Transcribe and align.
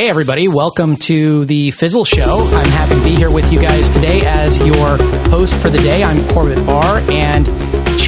Hey, 0.00 0.08
everybody, 0.08 0.48
welcome 0.48 0.96
to 0.96 1.44
the 1.44 1.72
Fizzle 1.72 2.06
Show. 2.06 2.50
I'm 2.54 2.70
happy 2.70 2.94
to 2.94 3.04
be 3.04 3.14
here 3.14 3.30
with 3.30 3.52
you 3.52 3.60
guys 3.60 3.86
today 3.90 4.22
as 4.24 4.56
your 4.56 4.96
host 5.28 5.54
for 5.56 5.68
the 5.68 5.76
day. 5.76 6.02
I'm 6.02 6.26
Corbett 6.28 6.64
Barr, 6.64 7.00
and 7.10 7.46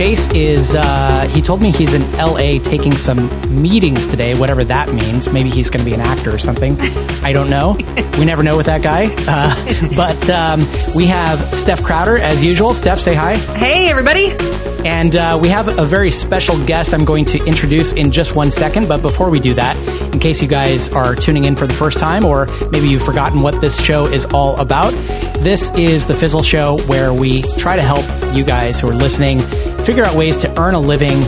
Chase 0.02 0.28
is, 0.32 0.74
uh, 0.74 1.28
he 1.32 1.40
told 1.40 1.62
me 1.62 1.70
he's 1.70 1.94
in 1.94 2.02
LA 2.16 2.58
taking 2.58 2.90
some 2.90 3.30
meetings 3.62 4.04
today, 4.04 4.34
whatever 4.34 4.64
that 4.64 4.92
means. 4.92 5.28
Maybe 5.28 5.48
he's 5.48 5.70
going 5.70 5.78
to 5.78 5.88
be 5.88 5.94
an 5.94 6.00
actor 6.00 6.34
or 6.34 6.40
something. 6.40 6.76
I 7.22 7.32
don't 7.32 7.48
know. 7.48 7.78
We 8.18 8.26
never 8.26 8.42
know 8.42 8.58
with 8.58 8.66
that 8.66 8.82
guy. 8.82 9.14
Uh, 9.26 9.54
but 9.96 10.28
um, 10.28 10.60
we 10.94 11.06
have 11.06 11.38
Steph 11.56 11.82
Crowder, 11.82 12.18
as 12.18 12.42
usual. 12.42 12.74
Steph, 12.74 13.00
say 13.00 13.14
hi. 13.14 13.36
Hey, 13.56 13.88
everybody. 13.88 14.32
And 14.84 15.16
uh, 15.16 15.38
we 15.40 15.48
have 15.48 15.78
a 15.78 15.86
very 15.86 16.10
special 16.10 16.62
guest 16.66 16.92
I'm 16.92 17.06
going 17.06 17.24
to 17.26 17.42
introduce 17.46 17.92
in 17.94 18.12
just 18.12 18.36
one 18.36 18.50
second. 18.50 18.86
But 18.86 19.00
before 19.00 19.30
we 19.30 19.40
do 19.40 19.54
that, 19.54 19.76
in 20.12 20.18
case 20.18 20.42
you 20.42 20.46
guys 20.46 20.90
are 20.90 21.14
tuning 21.14 21.46
in 21.46 21.56
for 21.56 21.66
the 21.66 21.74
first 21.74 21.98
time, 21.98 22.24
or 22.24 22.46
maybe 22.70 22.88
you've 22.88 23.02
forgotten 23.04 23.40
what 23.40 23.60
this 23.62 23.82
show 23.82 24.06
is 24.06 24.26
all 24.26 24.60
about, 24.60 24.92
this 25.38 25.72
is 25.74 26.06
the 26.06 26.14
Fizzle 26.14 26.42
Show 26.42 26.78
where 26.86 27.14
we 27.14 27.42
try 27.56 27.76
to 27.76 27.82
help 27.82 28.04
you 28.36 28.44
guys 28.44 28.78
who 28.78 28.88
are 28.88 28.94
listening 28.94 29.40
figure 29.82 30.04
out 30.04 30.14
ways 30.14 30.36
to 30.38 30.60
earn 30.60 30.74
a 30.74 30.80
living 30.80 31.22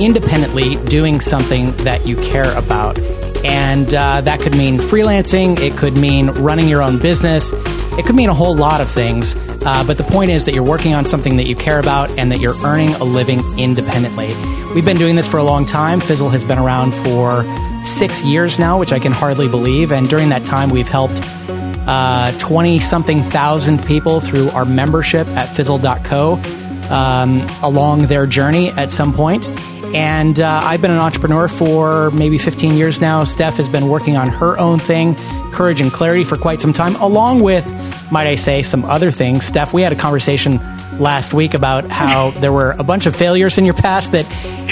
independently 0.00 0.76
doing 0.84 1.20
something 1.20 1.74
that 1.78 2.06
you 2.06 2.16
care 2.16 2.56
about. 2.56 2.98
And 3.44 3.92
uh, 3.94 4.20
that 4.22 4.40
could 4.40 4.56
mean 4.56 4.78
freelancing, 4.78 5.58
it 5.58 5.76
could 5.76 5.96
mean 5.96 6.28
running 6.30 6.68
your 6.68 6.82
own 6.82 6.98
business, 6.98 7.52
it 7.52 8.04
could 8.04 8.16
mean 8.16 8.28
a 8.28 8.34
whole 8.34 8.54
lot 8.54 8.80
of 8.80 8.90
things. 8.90 9.34
Uh, 9.66 9.84
but 9.86 9.96
the 9.96 10.04
point 10.04 10.30
is 10.30 10.44
that 10.44 10.54
you're 10.54 10.64
working 10.64 10.94
on 10.94 11.06
something 11.06 11.36
that 11.36 11.44
you 11.46 11.56
care 11.56 11.80
about 11.80 12.10
and 12.18 12.30
that 12.30 12.40
you're 12.40 12.56
earning 12.64 12.90
a 12.96 13.04
living 13.04 13.40
independently. 13.58 14.34
We've 14.74 14.84
been 14.84 14.98
doing 14.98 15.16
this 15.16 15.26
for 15.26 15.38
a 15.38 15.44
long 15.44 15.64
time. 15.64 16.00
Fizzle 16.00 16.28
has 16.30 16.44
been 16.44 16.58
around 16.58 16.92
for 17.04 17.44
six 17.84 18.22
years 18.22 18.58
now, 18.58 18.78
which 18.78 18.92
I 18.92 18.98
can 18.98 19.12
hardly 19.12 19.48
believe. 19.48 19.92
And 19.92 20.08
during 20.10 20.28
that 20.30 20.44
time, 20.44 20.68
we've 20.68 20.88
helped 20.88 21.16
20 21.16 21.86
uh, 21.86 22.80
something 22.80 23.22
thousand 23.22 23.84
people 23.84 24.20
through 24.20 24.50
our 24.50 24.64
membership 24.64 25.26
at 25.28 25.46
fizzle.co 25.48 26.40
um, 26.90 27.46
along 27.62 28.06
their 28.06 28.26
journey 28.26 28.70
at 28.70 28.90
some 28.90 29.12
point. 29.12 29.48
And 29.94 30.40
uh, 30.40 30.60
I've 30.64 30.82
been 30.82 30.90
an 30.90 30.98
entrepreneur 30.98 31.46
for 31.46 32.10
maybe 32.10 32.36
15 32.36 32.74
years 32.74 33.00
now. 33.00 33.22
Steph 33.22 33.56
has 33.58 33.68
been 33.68 33.88
working 33.88 34.16
on 34.16 34.28
her 34.28 34.58
own 34.58 34.80
thing, 34.80 35.14
Courage 35.52 35.80
and 35.80 35.92
Clarity, 35.92 36.24
for 36.24 36.36
quite 36.36 36.60
some 36.60 36.72
time, 36.72 36.96
along 36.96 37.40
with, 37.40 37.64
might 38.10 38.26
I 38.26 38.34
say, 38.34 38.64
some 38.64 38.84
other 38.84 39.12
things. 39.12 39.44
Steph, 39.44 39.72
we 39.72 39.82
had 39.82 39.92
a 39.92 39.96
conversation 39.96 40.58
last 40.98 41.32
week 41.32 41.54
about 41.54 41.84
how 41.84 42.30
there 42.38 42.52
were 42.52 42.72
a 42.72 42.82
bunch 42.82 43.06
of 43.06 43.14
failures 43.14 43.56
in 43.56 43.64
your 43.64 43.74
past 43.74 44.10
that 44.12 44.28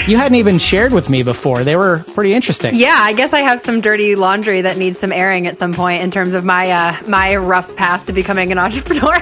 you 0.09 0.17
hadn't 0.17 0.35
even 0.35 0.57
shared 0.57 0.91
with 0.91 1.09
me 1.09 1.23
before. 1.23 1.63
They 1.63 1.77
were 1.77 2.03
pretty 2.13 2.33
interesting. 2.33 2.75
Yeah, 2.75 2.97
I 2.99 3.13
guess 3.13 3.31
I 3.31 3.41
have 3.41 3.61
some 3.61 3.79
dirty 3.79 4.17
laundry 4.17 4.61
that 4.61 4.75
needs 4.75 4.99
some 4.99 5.13
airing 5.13 5.47
at 5.47 5.57
some 5.57 5.73
point 5.73 6.03
in 6.03 6.11
terms 6.11 6.33
of 6.33 6.43
my 6.43 6.69
uh, 6.71 6.97
my 7.07 7.37
rough 7.37 7.73
path 7.77 8.07
to 8.07 8.13
becoming 8.13 8.51
an 8.51 8.57
entrepreneur. 8.59 9.15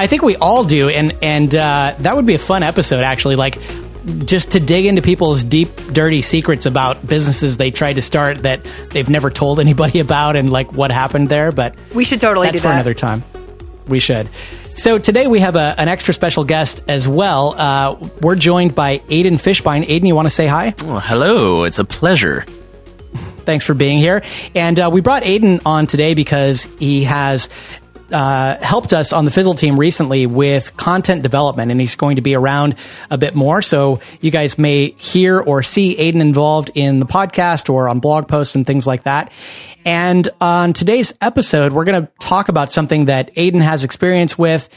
I 0.00 0.06
think 0.06 0.22
we 0.22 0.34
all 0.36 0.64
do, 0.64 0.88
and 0.88 1.14
and 1.20 1.54
uh, 1.54 1.94
that 1.98 2.16
would 2.16 2.24
be 2.24 2.34
a 2.34 2.38
fun 2.38 2.62
episode 2.62 3.04
actually. 3.04 3.36
Like 3.36 3.58
just 4.24 4.52
to 4.52 4.60
dig 4.60 4.86
into 4.86 5.02
people's 5.02 5.44
deep, 5.44 5.76
dirty 5.92 6.22
secrets 6.22 6.64
about 6.64 7.06
businesses 7.06 7.58
they 7.58 7.70
tried 7.70 7.92
to 7.92 8.02
start 8.02 8.38
that 8.44 8.64
they've 8.88 9.10
never 9.10 9.28
told 9.28 9.60
anybody 9.60 10.00
about, 10.06 10.36
and 10.36 10.50
like 10.50 10.72
what 10.72 10.90
happened 10.90 11.28
there. 11.28 11.52
But 11.52 11.76
we 11.94 12.04
should 12.04 12.18
totally 12.18 12.46
that's 12.46 12.56
do 12.56 12.62
for 12.62 12.68
that. 12.68 12.76
another 12.76 12.94
time. 12.94 13.22
We 13.88 13.98
should. 13.98 14.30
So 14.74 14.98
today 14.98 15.26
we 15.26 15.40
have 15.40 15.54
a, 15.56 15.74
an 15.76 15.88
extra 15.88 16.14
special 16.14 16.44
guest 16.44 16.82
as 16.88 17.06
well. 17.06 17.52
Uh, 17.58 18.08
we're 18.22 18.36
joined 18.36 18.74
by 18.74 19.00
Aiden 19.00 19.34
Fishbein. 19.34 19.84
Aiden, 19.84 20.06
you 20.06 20.14
want 20.14 20.24
to 20.24 20.30
say 20.30 20.46
hi? 20.46 20.72
Oh, 20.84 20.98
hello. 20.98 21.64
It's 21.64 21.78
a 21.78 21.84
pleasure. 21.84 22.46
Thanks 23.44 23.66
for 23.66 23.74
being 23.74 23.98
here. 23.98 24.22
And 24.54 24.78
uh, 24.78 24.88
we 24.90 25.00
brought 25.00 25.24
Aiden 25.24 25.60
on 25.66 25.86
today 25.86 26.14
because 26.14 26.64
he 26.78 27.04
has 27.04 27.48
uh, 28.12 28.56
helped 28.62 28.92
us 28.92 29.12
on 29.12 29.24
the 29.24 29.30
Fizzle 29.30 29.54
team 29.54 29.78
recently 29.78 30.26
with 30.26 30.76
content 30.76 31.22
development, 31.22 31.70
and 31.70 31.80
he's 31.80 31.94
going 31.94 32.16
to 32.16 32.22
be 32.22 32.34
around 32.34 32.74
a 33.10 33.18
bit 33.18 33.34
more. 33.34 33.62
So 33.62 34.00
you 34.20 34.30
guys 34.30 34.58
may 34.58 34.90
hear 34.98 35.40
or 35.40 35.62
see 35.62 35.96
Aiden 35.96 36.20
involved 36.20 36.70
in 36.74 37.00
the 37.00 37.06
podcast 37.06 37.70
or 37.70 37.88
on 37.88 38.00
blog 38.00 38.28
posts 38.28 38.54
and 38.54 38.66
things 38.66 38.86
like 38.86 39.04
that. 39.04 39.32
And 39.84 40.28
on 40.40 40.72
today's 40.72 41.14
episode, 41.20 41.72
we're 41.72 41.84
going 41.84 42.06
to 42.06 42.12
talk 42.20 42.48
about 42.48 42.70
something 42.70 43.06
that 43.06 43.34
Aiden 43.34 43.62
has 43.62 43.84
experience 43.84 44.36
with 44.36 44.68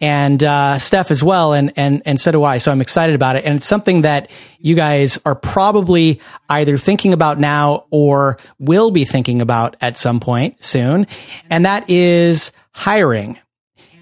and 0.00 0.42
uh, 0.42 0.78
Steph 0.78 1.10
as 1.10 1.22
well, 1.22 1.52
and 1.52 1.72
and 1.76 2.02
and 2.06 2.18
so 2.18 2.32
do 2.32 2.42
I. 2.42 2.58
So 2.58 2.72
I'm 2.72 2.80
excited 2.80 3.14
about 3.14 3.36
it, 3.36 3.44
and 3.44 3.56
it's 3.56 3.66
something 3.66 4.02
that 4.02 4.30
you 4.58 4.74
guys 4.74 5.18
are 5.26 5.34
probably 5.34 6.20
either 6.48 6.78
thinking 6.78 7.12
about 7.12 7.38
now 7.38 7.84
or 7.90 8.38
will 8.58 8.90
be 8.90 9.04
thinking 9.04 9.42
about 9.42 9.76
at 9.80 9.98
some 9.98 10.18
point 10.18 10.64
soon, 10.64 11.06
and 11.50 11.66
that 11.66 11.88
is 11.90 12.50
hiring. 12.72 13.38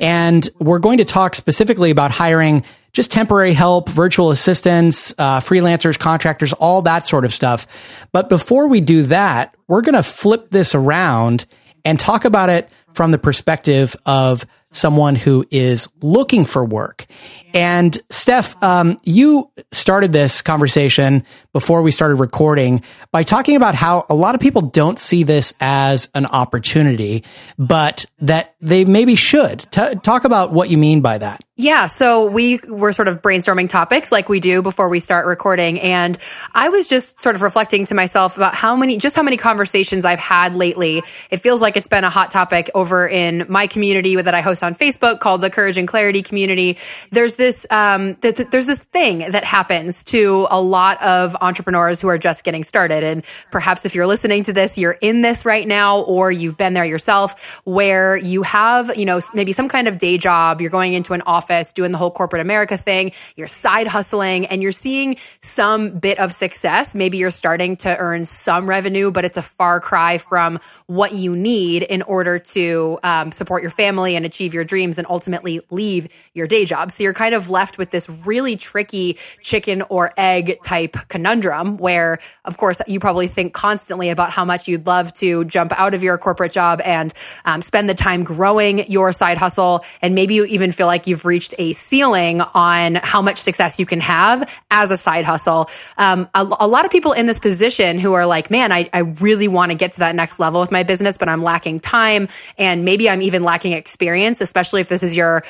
And 0.01 0.49
we're 0.59 0.79
going 0.79 0.99
to 0.99 1.05
talk 1.05 1.35
specifically 1.35 1.91
about 1.91 2.11
hiring 2.11 2.65
just 2.93 3.11
temporary 3.11 3.53
help, 3.53 3.89
virtual 3.89 4.31
assistants, 4.31 5.13
uh, 5.19 5.41
freelancers, 5.41 5.99
contractors, 5.99 6.53
all 6.55 6.83
that 6.83 7.07
sort 7.07 7.25
of 7.25 7.33
stuff. 7.33 7.67
But 8.13 8.29
before 8.29 8.69
we 8.69 8.81
do 8.81 9.03
that, 9.05 9.55
we're 9.67 9.83
going 9.83 9.95
to 9.95 10.03
flip 10.03 10.49
this 10.49 10.75
around 10.75 11.47
and 11.85 11.99
talk 11.99 12.25
about 12.25 12.51
it 12.51 12.71
from 12.95 13.11
the 13.11 13.19
perspective 13.19 13.95
of 14.07 14.47
someone 14.73 15.15
who 15.15 15.47
is 15.51 15.89
looking 16.01 16.45
for 16.45 16.65
work. 16.65 17.07
And 17.55 17.99
Steph, 18.11 18.63
um, 18.63 18.99
you 19.05 19.51
started 19.73 20.13
this 20.13 20.43
conversation 20.43 21.25
before 21.53 21.83
we 21.83 21.91
started 21.91 22.17
recording 22.17 22.83
by 23.11 23.23
talking 23.23 23.57
about 23.57 23.75
how 23.75 24.05
a 24.11 24.15
lot 24.15 24.35
of 24.35 24.41
people 24.41 24.63
don't 24.63 24.99
see 24.99 25.23
this 25.23 25.55
as 25.61 26.09
an 26.15 26.27
opportunity, 26.27 27.25
but 27.59 28.05
that 28.21 28.55
they 28.61 28.85
maybe 28.85 29.15
should. 29.15 29.61
T- 29.71 29.95
talk 30.03 30.25
about 30.25 30.53
what 30.53 30.69
you 30.69 30.77
mean 30.77 31.01
by 31.01 31.19
that. 31.19 31.41
Yeah, 31.61 31.87
so 31.87 32.27
we 32.27 32.61
were 32.69 32.93
sort 32.93 33.09
of 33.09 33.21
brainstorming 33.21 33.69
topics 33.69 34.13
like 34.13 34.29
we 34.29 34.39
do 34.39 34.63
before 34.63 34.89
we 34.89 35.01
start 35.01 35.27
recording. 35.27 35.81
And 35.81 36.17
I 36.55 36.69
was 36.69 36.87
just 36.87 37.19
sort 37.19 37.35
of 37.35 37.43
reflecting 37.43 37.85
to 37.87 37.95
myself 37.95 38.37
about 38.37 38.55
how 38.55 38.77
many, 38.77 38.97
just 38.97 39.17
how 39.17 39.25
many 39.25 39.37
conversations 39.37 40.05
I've 40.05 40.21
had 40.21 40.55
lately. 40.55 41.03
It 41.31 41.39
feels 41.39 41.61
like 41.61 41.77
it's 41.77 41.89
been 41.89 42.05
a 42.05 42.11
hot 42.11 42.31
topic 42.31 42.71
over 42.77 43.09
in 43.09 43.45
my 43.49 43.67
community 43.67 44.15
that 44.15 44.35
I 44.35 44.41
host 44.41 44.63
on 44.63 44.68
Facebook 44.75 45.21
called 45.21 45.41
the 45.41 45.51
Courage 45.51 45.79
and 45.79 45.89
Clarity 45.89 46.23
Community. 46.23 46.79
There's 47.11 47.35
this, 47.35 47.67
um, 47.71 48.15
th- 48.17 48.37
th- 48.37 48.51
there's 48.51 48.67
this 48.67 48.83
thing 48.85 49.31
that 49.31 49.45
happens 49.45 50.05
to 50.05 50.47
a 50.51 50.61
lot 50.61 51.03
of 51.03 51.37
entrepreneurs 51.41 52.01
who 52.01 52.09
are 52.09 52.19
just 52.19 52.45
getting 52.45 52.65
started. 52.65 53.03
And 53.03 53.25
perhaps 53.51 53.85
if 53.85 53.95
you're 53.95 54.07
listening 54.07 54.45
to 54.45 54.53
this, 54.53 54.79
you're 54.79 54.99
in 55.01 55.23
this 55.23 55.45
right 55.45 55.67
now, 55.67 56.01
or 56.03 56.31
you've 56.31 56.57
been 56.57 56.75
there 56.75 56.85
yourself 56.85 57.61
where 57.65 58.17
you 58.17 58.43
have, 58.43 58.97
you 58.97 59.05
know, 59.05 59.21
maybe 59.35 59.53
some 59.53 59.69
kind 59.69 59.89
of 59.89 59.99
day 59.99 60.19
job, 60.19 60.61
you're 60.61 60.71
going 60.71 60.93
into 60.93 61.15
an 61.15 61.23
office 61.23 61.49
office 61.49 61.73
doing 61.73 61.93
the 61.93 61.99
whole 61.99 62.11
corporate 62.11 62.43
America 62.43 62.77
thing, 62.77 63.13
you're 63.37 63.49
side 63.49 63.87
hustling 63.87 64.47
and 64.47 64.63
you're 64.63 64.73
seeing 64.73 65.17
some 65.41 65.99
bit 65.99 66.19
of 66.19 66.33
success. 66.33 66.95
Maybe 66.95 67.19
you're 67.19 67.31
starting 67.31 67.77
to 67.79 67.97
earn 67.97 68.25
some 68.25 68.69
revenue, 68.69 69.11
but 69.11 69.25
it's 69.25 69.37
a 69.37 69.43
far 69.43 69.81
cry 69.81 70.19
from 70.19 70.61
what 70.87 71.15
you 71.15 71.37
need 71.37 71.83
in 71.83 72.03
order 72.03 72.39
to 72.39 72.99
um, 73.03 73.33
support 73.33 73.63
your 73.63 73.71
family 73.71 74.17
and 74.17 74.27
achieve 74.27 74.48
your 74.55 74.65
dreams 74.65 74.99
and 74.99 75.07
ultimately 75.09 75.61
leave 75.71 76.09
your 76.35 76.47
day 76.47 76.65
job. 76.65 76.93
So 76.93 77.03
you're 77.03 77.15
kind 77.15 77.35
of 77.35 77.51
left 77.51 77.79
with 77.79 77.91
this 77.91 78.09
really 78.09 78.57
tricky 78.57 79.19
chicken 79.43 79.83
or 79.89 80.13
egg 80.17 80.59
type 80.63 80.97
conundrum 81.09 81.79
where, 81.79 82.19
of 82.45 82.57
course, 82.57 82.81
you 82.87 83.01
probably 83.01 83.27
think 83.27 83.53
constantly 83.53 84.11
about 84.11 84.31
how 84.31 84.45
much 84.45 84.69
you'd 84.69 84.87
love 84.87 85.13
to 85.15 85.45
jump 85.47 85.73
out 85.79 85.95
of 85.95 86.03
your 86.03 86.19
corporate 86.19 86.53
job 86.53 86.81
and 86.85 87.13
um, 87.45 87.63
spend 87.63 87.89
the 87.89 87.95
time 87.95 88.23
growing 88.23 88.91
your 88.91 89.13
side 89.13 89.39
hustle. 89.39 89.85
And 90.03 90.15
maybe 90.15 90.35
you 90.35 90.45
even 90.45 90.73
feel 90.73 90.87
like 90.87 91.07
you've 91.07 91.25
reached 91.25 91.39
reached 91.39 91.55
a 91.59 91.73
ceiling 91.73 92.41
on 92.41 92.97
how 92.97 93.23
much 93.23 93.39
success 93.39 93.79
you 93.79 93.87
can 93.87 94.01
have 94.01 94.49
as 94.71 94.91
a 94.91 94.97
side 94.97 95.25
hustle. 95.25 95.71
Um, 95.97 96.29
a, 96.35 96.43
a, 96.61 96.67
lot 96.67 96.85
of 96.85 96.91
people 96.91 97.13
in 97.13 97.27
this 97.27 97.39
position 97.39 97.99
who 97.99 98.13
are 98.15 98.27
like, 98.27 98.51
man, 98.51 98.73
I, 98.73 98.91
I 98.93 99.01
really 99.01 99.47
want 99.47 99.71
to 99.71 99.77
get 99.77 99.93
to 99.93 100.01
that 100.01 100.15
next 100.15 100.41
level 100.41 100.61
with 100.61 100.73
my 100.73 100.83
business, 100.83 101.17
but 101.17 101.29
I'm 101.29 101.45
lacking 101.45 101.79
time 101.81 102.29
and 102.57 102.85
maybe 102.85 103.09
I'm 103.09 103.23
even 103.23 103.45
lacking 103.45 103.73
experience, 103.73 104.38
especially 104.41 104.81
if 104.81 104.89
this 104.89 105.03
is 105.03 105.17
your 105.17 105.45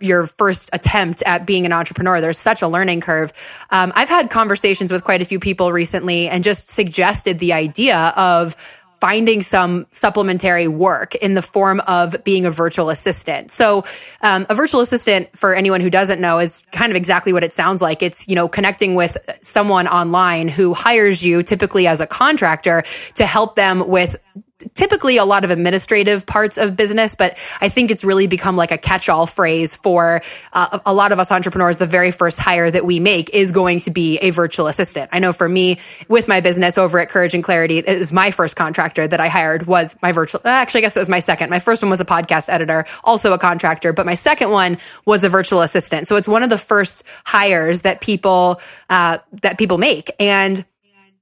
your 0.00 0.26
first 0.26 0.70
attempt 0.72 1.22
at 1.22 1.46
being 1.46 1.66
an 1.66 1.72
entrepreneur. 1.72 2.20
There's 2.20 2.38
such 2.38 2.62
a 2.62 2.68
learning 2.68 3.00
curve. 3.00 3.32
Um, 3.70 3.92
I've 3.94 4.08
had 4.08 4.30
conversations 4.30 4.92
with 4.92 5.04
quite 5.04 5.22
a 5.22 5.24
few 5.24 5.40
people 5.40 5.72
recently 5.72 6.28
and 6.28 6.44
just 6.44 6.68
suggested 6.68 7.38
the 7.38 7.52
idea 7.52 7.96
of 8.16 8.56
finding 9.00 9.42
some 9.42 9.86
supplementary 9.92 10.68
work 10.68 11.14
in 11.14 11.34
the 11.34 11.42
form 11.42 11.80
of 11.80 12.22
being 12.22 12.44
a 12.44 12.50
virtual 12.50 12.90
assistant. 12.90 13.50
So, 13.50 13.84
um, 14.20 14.46
a 14.50 14.54
virtual 14.54 14.82
assistant, 14.82 15.36
for 15.36 15.54
anyone 15.54 15.80
who 15.80 15.90
doesn't 15.90 16.20
know, 16.20 16.38
is 16.38 16.62
kind 16.70 16.92
of 16.92 16.96
exactly 16.96 17.32
what 17.32 17.42
it 17.42 17.54
sounds 17.54 17.80
like. 17.80 18.02
It's, 18.02 18.28
you 18.28 18.34
know, 18.34 18.46
connecting 18.46 18.94
with 18.94 19.16
someone 19.42 19.88
online 19.88 20.48
who 20.48 20.74
hires 20.74 21.24
you 21.24 21.42
typically 21.42 21.86
as 21.86 22.00
a 22.00 22.06
contractor 22.06 22.84
to 23.14 23.24
help 23.24 23.56
them 23.56 23.88
with 23.88 24.16
typically 24.74 25.16
a 25.16 25.24
lot 25.24 25.44
of 25.44 25.50
administrative 25.50 26.26
parts 26.26 26.58
of 26.58 26.76
business, 26.76 27.14
but 27.14 27.36
I 27.60 27.68
think 27.68 27.90
it's 27.90 28.04
really 28.04 28.26
become 28.26 28.56
like 28.56 28.70
a 28.70 28.78
catch-all 28.78 29.26
phrase 29.26 29.74
for 29.74 30.22
uh, 30.52 30.78
a 30.86 30.94
lot 30.94 31.12
of 31.12 31.18
us 31.18 31.32
entrepreneurs. 31.32 31.76
The 31.76 31.86
very 31.86 32.10
first 32.10 32.38
hire 32.38 32.70
that 32.70 32.84
we 32.84 33.00
make 33.00 33.30
is 33.30 33.52
going 33.52 33.80
to 33.80 33.90
be 33.90 34.18
a 34.18 34.30
virtual 34.30 34.66
assistant. 34.66 35.10
I 35.12 35.18
know 35.18 35.32
for 35.32 35.48
me, 35.48 35.80
with 36.08 36.28
my 36.28 36.40
business 36.40 36.78
over 36.78 36.98
at 36.98 37.08
Courage 37.08 37.34
and 37.34 37.42
Clarity, 37.42 37.78
it 37.78 37.98
was 37.98 38.12
my 38.12 38.30
first 38.30 38.56
contractor 38.56 39.06
that 39.06 39.20
I 39.20 39.28
hired 39.28 39.66
was 39.66 39.96
my 40.02 40.12
virtual. 40.12 40.40
Actually, 40.44 40.78
I 40.78 40.82
guess 40.82 40.96
it 40.96 41.00
was 41.00 41.08
my 41.08 41.20
second. 41.20 41.50
My 41.50 41.58
first 41.58 41.82
one 41.82 41.90
was 41.90 42.00
a 42.00 42.04
podcast 42.04 42.48
editor, 42.48 42.84
also 43.04 43.32
a 43.32 43.38
contractor, 43.38 43.92
but 43.92 44.06
my 44.06 44.14
second 44.14 44.50
one 44.50 44.78
was 45.04 45.24
a 45.24 45.28
virtual 45.28 45.62
assistant. 45.62 46.06
So 46.06 46.16
it's 46.16 46.28
one 46.28 46.42
of 46.42 46.50
the 46.50 46.58
first 46.58 47.02
hires 47.24 47.82
that 47.82 48.00
people 48.00 48.60
uh, 48.88 49.18
that 49.42 49.58
people 49.58 49.78
make, 49.78 50.10
and 50.18 50.64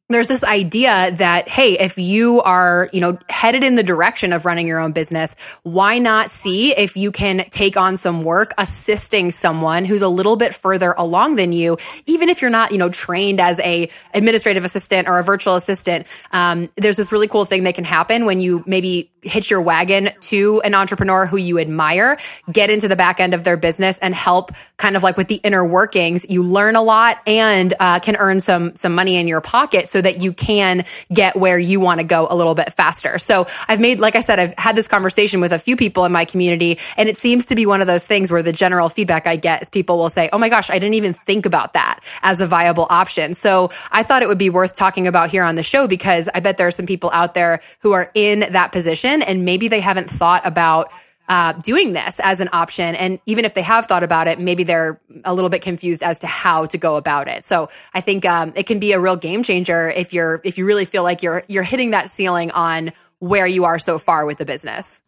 there's 0.09 0.29
this 0.29 0.45
idea 0.45 1.13
that 1.17 1.49
hey 1.49 1.79
if 1.79 1.99
you 1.99 2.41
are 2.43 2.89
you 2.93 3.01
know 3.01 3.19
headed 3.29 3.65
in 3.65 3.75
the 3.75 3.83
direction 3.83 4.33
of 4.33 4.45
running 4.45 4.67
your 4.67 4.79
own 4.79 4.93
business 4.93 5.35
why 5.63 5.99
not 5.99 6.31
see 6.31 6.75
if 6.77 6.97
you 6.97 7.13
can 7.13 7.45
take 7.51 7.77
on 7.77 7.97
some 7.97 8.25
work 8.25 8.53
assisting 8.59 9.31
someone 9.31 9.85
who's 9.85 10.03
a 10.03 10.09
little 10.09 10.37
bit 10.37 10.55
further 10.55 10.95
along 10.97 11.37
than 11.37 11.53
you 11.53 11.77
even 12.07 12.29
if 12.29 12.41
you're 12.41 12.51
not 12.51 12.73
you 12.73 12.79
know 12.79 12.89
trained 12.89 13.41
as 13.41 13.61
a 13.61 13.89
administrative 14.15 14.65
assistant 14.65 15.09
or 15.09 15.19
a 15.19 15.23
virtual 15.23 15.57
assistant? 15.57 16.07
Um, 16.33 16.69
there's 16.77 16.97
this 16.97 17.13
really 17.13 17.29
cool 17.29 17.45
thing 17.45 17.65
that 17.65 17.75
can 17.75 17.85
happen 17.85 18.27
when 18.27 18.41
you 18.41 18.63
maybe 18.67 19.11
hitch 19.23 19.51
your 19.51 19.61
wagon 19.61 20.11
to 20.21 20.61
an 20.63 20.75
entrepreneur 20.75 21.27
who 21.27 21.37
you 21.37 21.59
admire 21.59 22.17
get 22.51 22.71
into 22.71 22.89
the 22.89 22.97
back 22.97 23.21
end 23.21 23.35
of 23.35 23.45
their 23.45 23.59
business 23.59 23.99
and 23.99 24.15
help 24.15 24.53
kind 24.79 24.97
of 24.97 25.03
like 25.03 25.19
with 25.19 25.29
the 25.29 25.37
inner 25.37 25.67
workings 25.67 26.25
you 26.31 26.43
learn 26.43 26.77
a 26.77 26.83
lot 26.83 27.19
and 27.27 27.75
uh, 27.79 27.99
can 28.01 28.17
earn 28.17 28.41
some 28.41 28.75
some 28.77 28.95
money 28.95 29.17
in 29.17 29.29
your 29.29 29.41
pocket 29.41 29.87
so 29.89 29.99
so 29.99 30.03
that 30.03 30.23
you 30.23 30.33
can 30.33 30.85
get 31.13 31.35
where 31.35 31.59
you 31.59 31.81
want 31.81 31.99
to 31.99 32.07
go 32.07 32.29
a 32.31 32.37
little 32.37 32.55
bit 32.55 32.73
faster. 32.73 33.19
So 33.19 33.49
I've 33.67 33.81
made, 33.81 33.99
like 33.99 34.15
I 34.15 34.21
said, 34.21 34.39
I've 34.39 34.55
had 34.57 34.77
this 34.77 34.87
conversation 34.87 35.41
with 35.41 35.53
a 35.53 35.59
few 35.59 35.75
people 35.75 36.05
in 36.05 36.13
my 36.13 36.25
community, 36.25 36.79
and 36.97 37.09
it 37.09 37.17
seems 37.17 37.47
to 37.47 37.57
be 37.57 37.67
one 37.67 37.81
of 37.81 37.89
those 37.89 38.07
things 38.07 38.31
where 38.31 38.45
the 38.45 38.53
general 38.53 38.89
feedback 38.89 39.27
I 39.27 39.35
get 39.35 39.63
is 39.63 39.71
people 39.71 39.99
will 39.99 40.09
say, 40.09 40.31
Oh 40.33 40.39
my 40.39 40.49
gosh, 40.49 40.71
I 40.71 40.79
didn't 40.79 40.95
even 40.95 41.15
think 41.15 41.47
about 41.47 41.73
that 41.73 41.99
as 42.23 42.41
a 42.41 42.47
viable 42.47 42.87
option. 42.89 43.35
So 43.35 43.71
I 43.91 44.05
thought 44.05 44.23
it 44.23 44.29
would 44.29 44.39
be 44.39 44.51
worth 44.51 44.77
talking 44.77 45.09
about 45.09 45.31
here 45.31 45.43
on 45.43 45.57
the 45.57 45.65
show 45.65 45.89
because 45.89 46.29
I 46.33 46.39
bet 46.39 46.57
there 46.57 46.69
are 46.69 46.77
some 46.81 46.87
people 46.87 47.11
out 47.13 47.35
there 47.35 47.61
who 47.81 47.91
are 47.91 48.13
in 48.15 48.39
that 48.53 48.71
position 48.71 49.08
and 49.09 49.45
maybe 49.45 49.69
they 49.69 49.81
haven't 49.81 50.09
thought 50.09 50.47
about 50.47 50.91
uh, 51.29 51.53
doing 51.53 51.93
this 51.93 52.21
as 52.21 52.41
an 52.41 52.49
option. 52.53 52.95
And 52.95 53.21
even 53.27 53.45
if 53.45 53.55
they 53.55 53.63
have 53.63 53.87
thought 53.87 54.03
about 54.03 54.29
it, 54.29 54.41
maybe 54.41 54.65
they're 54.65 55.01
a 55.25 55.35
little 55.35 55.51
bit 55.51 55.63
confused 55.63 56.03
as 56.03 56.19
to 56.21 56.27
how 56.27 56.67
to 56.67 56.79
go 56.79 56.97
about 56.97 57.29
it. 57.29 57.45
So 57.45 57.69
I 57.93 58.01
think 58.01 58.25
um, 58.25 58.53
it 58.57 58.67
can 58.67 58.79
be 58.79 58.93
a 58.93 59.01
real 59.01 59.17
game 59.17 59.43
changer 59.43 59.91
if 59.91 60.13
you're 60.13 60.41
if 60.45 60.57
you 60.59 60.65
really 60.65 60.87
feel 60.87 61.03
like 61.03 61.23
you're 61.23 61.45
you're 61.49 61.63
hitting 61.63 61.91
that 61.91 62.11
ceiling 62.11 62.51
on 62.53 62.93
where 63.19 63.47
you 63.47 63.65
are 63.65 63.79
so 63.79 63.99
far 63.99 64.25
with 64.25 64.39
the 64.39 64.45
business. 64.45 65.03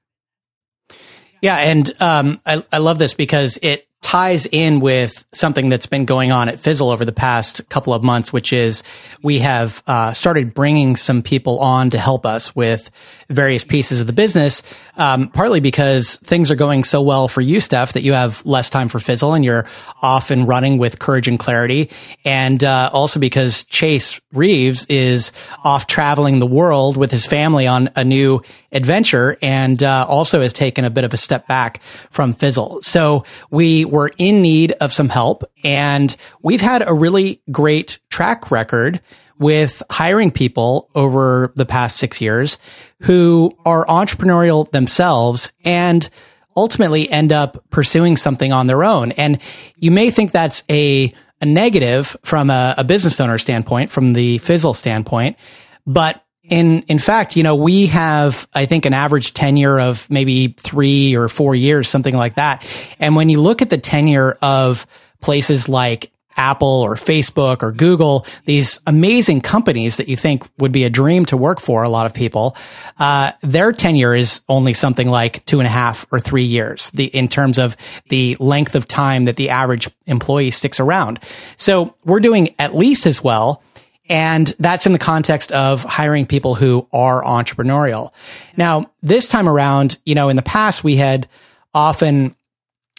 Yeah, 1.41 1.57
and 1.57 1.91
um, 2.03 2.41
I, 2.45 2.63
I 2.71 2.79
love 2.79 2.99
this 2.99 3.15
because 3.15 3.59
it 3.63 3.87
ties 4.03 4.47
in 4.47 4.81
with 4.81 5.25
something 5.33 5.69
that's 5.69 5.87
been 5.87 6.05
going 6.05 6.33
on 6.33 6.49
at 6.49 6.59
Fizzle 6.59 6.91
over 6.91 7.05
the 7.05 7.13
past 7.13 7.69
couple 7.69 7.93
of 7.93 8.03
months, 8.03 8.33
which 8.33 8.53
is 8.53 8.83
we 9.23 9.39
have 9.41 9.83
uh, 9.87 10.13
started 10.13 10.55
bringing 10.55 10.97
some 10.97 11.23
people 11.23 11.61
on 11.61 11.91
to 11.91 11.99
help 11.99 12.27
us 12.27 12.55
with 12.57 12.91
various 13.31 13.65
pieces 13.65 14.01
of 14.01 14.07
the 14.07 14.13
business. 14.13 14.63
Um, 14.97 15.29
partly 15.29 15.61
because 15.61 16.17
things 16.17 16.51
are 16.51 16.57
going 16.57 16.85
so 16.85 17.01
well 17.01 17.29
for 17.29 17.41
you, 17.41 17.61
Steph, 17.61 17.95
that 17.95 18.03
you 18.03 18.13
have 18.13 18.45
less 18.45 18.69
time 18.69 18.89
for 18.89 19.01
Fizzle 19.01 19.33
and 19.33 19.45
you're 19.45 19.67
off 20.03 20.31
and 20.31 20.47
running 20.47 20.77
with 20.77 20.99
courage 20.99 21.27
and 21.27 21.39
clarity, 21.39 21.91
and 22.25 22.63
uh, 22.63 22.91
also 22.93 23.19
because 23.19 23.65
Chase 23.65 24.21
Reeves 24.33 24.85
is 24.87 25.33
off 25.65 25.87
traveling 25.87 26.39
the 26.39 26.47
world 26.47 26.97
with 26.97 27.11
his 27.11 27.25
family 27.25 27.67
on 27.67 27.89
a 27.97 28.05
new 28.05 28.43
adventure, 28.73 29.39
and 29.41 29.83
uh, 29.83 30.05
also 30.09 30.43
has 30.43 30.53
taken 30.53 30.85
a 30.85 30.91
bit 30.91 31.05
of 31.05 31.15
a 31.15 31.17
step 31.17 31.47
back 31.47 31.81
from 32.11 32.35
Fizzle. 32.35 32.83
So 32.83 33.25
we 33.51 33.85
were 33.85 34.11
in 34.19 34.43
need 34.43 34.73
of 34.73 34.93
some 34.93 35.09
help 35.09 35.45
and 35.65 36.15
we've 36.43 36.61
had 36.61 36.87
a 36.87 36.95
really 36.95 37.43
great 37.51 37.99
track 38.11 38.51
record 38.51 39.01
with 39.41 39.83
hiring 39.91 40.31
people 40.31 40.89
over 40.95 41.53
the 41.57 41.67
past 41.67 41.97
six 41.97 42.21
years 42.21 42.59
who 43.01 43.57
are 43.65 43.85
entrepreneurial 43.87 44.71
themselves 44.71 45.51
and 45.65 46.09
ultimately 46.55 47.11
end 47.11 47.33
up 47.33 47.65
pursuing 47.71 48.17
something 48.17 48.53
on 48.53 48.67
their 48.67 48.85
own. 48.85 49.13
And 49.13 49.41
you 49.77 49.91
may 49.91 50.11
think 50.11 50.31
that's 50.31 50.63
a, 50.71 51.13
a 51.41 51.47
negative 51.47 52.17
from 52.23 52.51
a, 52.51 52.75
a 52.77 52.85
business 52.85 53.19
owner 53.19 53.39
standpoint, 53.39 53.91
from 53.91 54.13
the 54.13 54.39
Fizzle 54.39 54.75
standpoint, 54.75 55.37
but 55.87 56.23
in, 56.43 56.83
in 56.83 56.99
fact, 56.99 57.37
you 57.37 57.43
know, 57.43 57.55
we 57.55 57.87
have, 57.87 58.47
I 58.53 58.67
think, 58.67 58.85
an 58.85 58.93
average 58.93 59.35
tenure 59.35 59.79
of 59.79 60.11
maybe 60.11 60.49
three 60.59 61.17
or 61.17 61.29
four 61.29 61.55
years, 61.55 61.89
something 61.89 62.15
like 62.15 62.35
that. 62.35 62.67
And 62.99 63.15
when 63.15 63.29
you 63.29 63.41
look 63.41 63.63
at 63.63 63.71
the 63.71 63.79
tenure 63.79 64.37
of 64.43 64.87
places 65.21 65.69
like 65.69 66.13
Apple 66.41 66.67
or 66.67 66.95
Facebook 66.95 67.63
or 67.63 67.71
Google, 67.71 68.27
these 68.47 68.81
amazing 68.87 69.43
companies 69.43 69.99
that 69.99 70.09
you 70.09 70.17
think 70.17 70.43
would 70.59 70.73
be 70.73 70.85
a 70.85 70.91
dream 70.91 71.27
to 71.27 71.37
work 71.37 71.61
for 71.61 71.83
a 71.83 71.89
lot 71.91 72.07
of 72.07 72.15
people, 72.15 72.57
uh, 72.99 73.33
their 73.43 73.73
tenure 73.73 74.15
is 74.15 74.41
only 74.49 74.73
something 74.73 75.11
like 75.11 75.45
two 75.45 75.61
and 75.61 75.67
a 75.67 75.71
half 75.71 76.07
or 76.11 76.19
three 76.19 76.45
years 76.45 76.89
the, 76.91 77.05
in 77.05 77.29
terms 77.29 77.59
of 77.59 77.77
the 78.09 78.39
length 78.41 78.75
of 78.75 78.89
time 78.89 79.27
that 79.27 79.37
the 79.37 79.51
average 79.51 79.87
employee 80.07 80.51
sticks 80.51 80.81
around. 80.81 81.21
So 81.59 81.95
we're 82.07 82.21
doing 82.21 82.55
at 82.59 82.75
least 82.75 83.05
as 83.05 83.23
well 83.23 83.63
and 84.09 84.53
that's 84.59 84.87
in 84.87 84.93
the 84.93 84.99
context 84.99 85.53
of 85.53 85.85
hiring 85.85 86.27
people 86.27 86.57
who 86.57 86.89
are 86.93 87.23
entrepreneurial. 87.23 88.13
Now, 88.57 88.91
this 89.03 89.29
time 89.29 89.49
around, 89.49 89.99
you 90.05 90.17
know, 90.17 90.31
in 90.31 90.37
the 90.37 90.43
past, 90.43 90.83
we 90.83 90.97
had 90.97 91.29
often 91.73 92.35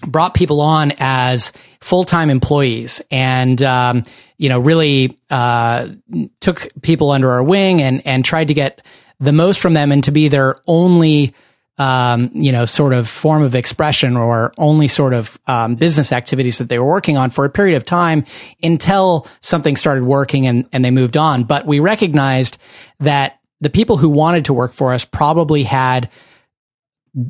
brought 0.01 0.33
people 0.33 0.62
on 0.62 0.92
as 1.00 1.51
full-time 1.80 2.30
employees 2.30 3.01
and, 3.12 3.62
um, 3.62 4.03
you 4.38 4.50
know, 4.50 4.59
really, 4.59 5.18
uh, 5.30 5.88
took 6.39 6.68
people 6.81 7.12
under 7.12 7.31
our 7.31 7.44
wing 7.44 7.81
and, 7.81 8.06
and 8.06 8.25
tried 8.25 8.48
to 8.50 8.53
get 8.53 8.81
the 9.19 9.31
most 9.31 9.59
from 9.59 9.74
them 9.74 9.92
and 9.92 10.03
to 10.03 10.12
be 10.12 10.27
their 10.27 10.56
only, 10.68 11.33
um, 11.77 12.30
you 12.33 12.51
know, 12.51 12.65
sort 12.65 12.94
of 12.94 13.07
form 13.07 13.44
of 13.44 13.56
expression 13.56 14.18
or 14.18 14.51
only 14.57 14.88
sort 14.88 15.13
of 15.13 15.39
um, 15.48 15.75
business 15.75 16.12
activities 16.12 16.57
that 16.57 16.69
they 16.69 16.80
were 16.80 16.86
working 16.86 17.18
on 17.18 17.30
for 17.30 17.45
a 17.45 17.50
period 17.50 17.77
of 17.77 17.86
time 17.86 18.25
until 18.62 19.27
something 19.42 19.75
started 19.75 20.04
working 20.04 20.47
and, 20.47 20.68
and 20.71 20.83
they 20.83 20.92
moved 20.92 21.18
on. 21.18 21.44
But 21.44 21.65
we 21.65 21.80
recognized 21.80 22.57
that 23.00 23.39
the 23.62 23.69
people 23.69 23.97
who 23.97 24.09
wanted 24.09 24.45
to 24.45 24.54
work 24.54 24.74
for 24.74 24.94
us 24.94 25.06
probably 25.06 25.63
had 25.63 26.09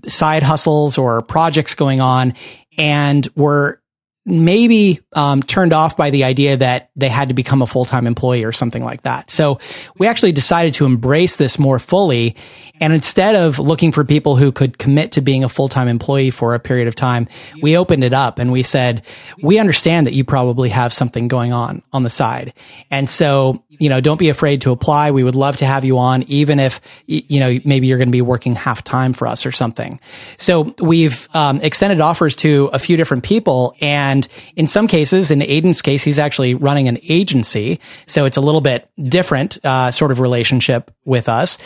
side 0.08 0.44
hustles 0.44 0.98
or 0.98 1.22
projects 1.22 1.76
going 1.76 2.00
on 2.00 2.34
and 2.78 3.28
were 3.36 3.82
maybe 4.24 5.00
um, 5.14 5.42
turned 5.42 5.74
off 5.74 5.98
by 5.98 6.12
the 6.12 6.24
idea 6.26 6.56
that 6.56 6.92
they 6.96 7.10
had 7.10 7.30
to 7.30 7.34
become 7.34 7.64
a 7.64 7.68
full-time 7.68 8.06
employee 8.06 8.44
or 8.44 8.52
something 8.52 8.84
like 8.84 9.02
that. 9.02 9.32
So 9.32 9.60
we 9.98 10.08
actually 10.08 10.32
decided 10.32 10.76
to 10.76 10.86
embrace 10.86 11.38
this 11.38 11.58
more 11.58 11.80
fully. 11.80 12.36
And 12.80 12.94
instead 12.94 13.36
of 13.36 13.58
looking 13.58 13.92
for 13.92 14.04
people 14.04 14.36
who 14.36 14.52
could 14.52 14.78
commit 14.78 15.14
to 15.14 15.22
being 15.22 15.44
a 15.44 15.50
full-time 15.50 15.88
employee 15.88 16.30
for 16.30 16.54
a 16.54 16.60
period 16.60 16.88
of 16.88 16.94
time, 16.94 17.28
we 17.64 17.76
opened 17.76 18.04
it 18.04 18.14
up 18.14 18.38
and 18.38 18.52
we 18.52 18.62
said, 18.62 19.02
we 19.42 19.58
understand 19.58 20.06
that 20.06 20.14
you 20.14 20.24
probably 20.24 20.70
have 20.70 20.94
something 20.94 21.28
going 21.28 21.52
on 21.52 21.82
on 21.92 22.04
the 22.04 22.10
side. 22.10 22.54
And 22.92 23.10
so, 23.10 23.64
you 23.82 23.90
know, 23.90 24.00
don't 24.00 24.20
be 24.20 24.30
afraid 24.30 24.62
to 24.62 24.72
apply. 24.72 25.10
We 25.10 25.24
would 25.24 25.36
love 25.36 25.58
to 25.58 25.66
have 25.66 25.84
you 25.84 25.98
on, 25.98 26.22
even 26.28 26.60
if, 26.60 26.80
you 27.08 27.40
know, 27.40 27.60
maybe 27.66 27.88
you're 27.88 27.98
going 27.98 28.10
to 28.10 28.12
be 28.12 28.22
working 28.22 28.54
half 28.54 28.84
time 28.84 29.12
for 29.12 29.28
us 29.28 29.44
or 29.44 29.52
something. 29.52 30.00
So 30.38 30.76
we've 30.78 31.28
um, 31.34 31.60
extended 31.62 32.00
offers 32.00 32.36
to 32.38 32.70
a 32.74 32.78
few 32.78 32.96
different 32.96 33.24
people 33.24 33.76
and 33.82 34.28
in 34.56 34.68
some 34.68 34.88
cases, 34.88 35.32
in 35.32 35.40
Aiden's 35.40 35.82
case, 35.82 36.04
he's 36.04 36.20
actually 36.20 36.54
running 36.54 36.88
an 36.90 37.00
agency. 37.10 37.80
So 38.06 38.26
it's 38.26 38.38
a 38.38 38.42
little 38.42 38.62
bit 38.62 38.88
different, 39.02 39.58
uh, 39.66 39.90
sort 39.90 40.12
of 40.12 40.20
relationship 40.20 40.92
with 41.04 41.28
us. 41.28 41.58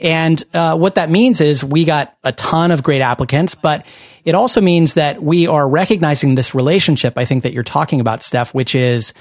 And 0.00 0.40
uh, 0.54 0.76
what 0.76 0.94
that 0.94 1.10
means 1.10 1.40
is 1.40 1.64
we 1.64 1.84
got 1.84 2.16
a 2.22 2.30
ton 2.30 2.70
of 2.70 2.84
great 2.84 3.00
applicants, 3.00 3.56
but 3.56 3.84
it 4.24 4.36
also 4.36 4.60
means 4.60 4.94
that 4.94 5.20
we 5.20 5.48
are 5.48 5.68
recognizing 5.68 6.36
this 6.36 6.54
relationship. 6.54 7.18
I 7.18 7.24
think 7.24 7.42
that 7.42 7.52
you're 7.52 7.64
talking 7.64 8.00
about, 8.00 8.22
Steph, 8.22 8.54
which 8.54 8.76
is 8.76 9.12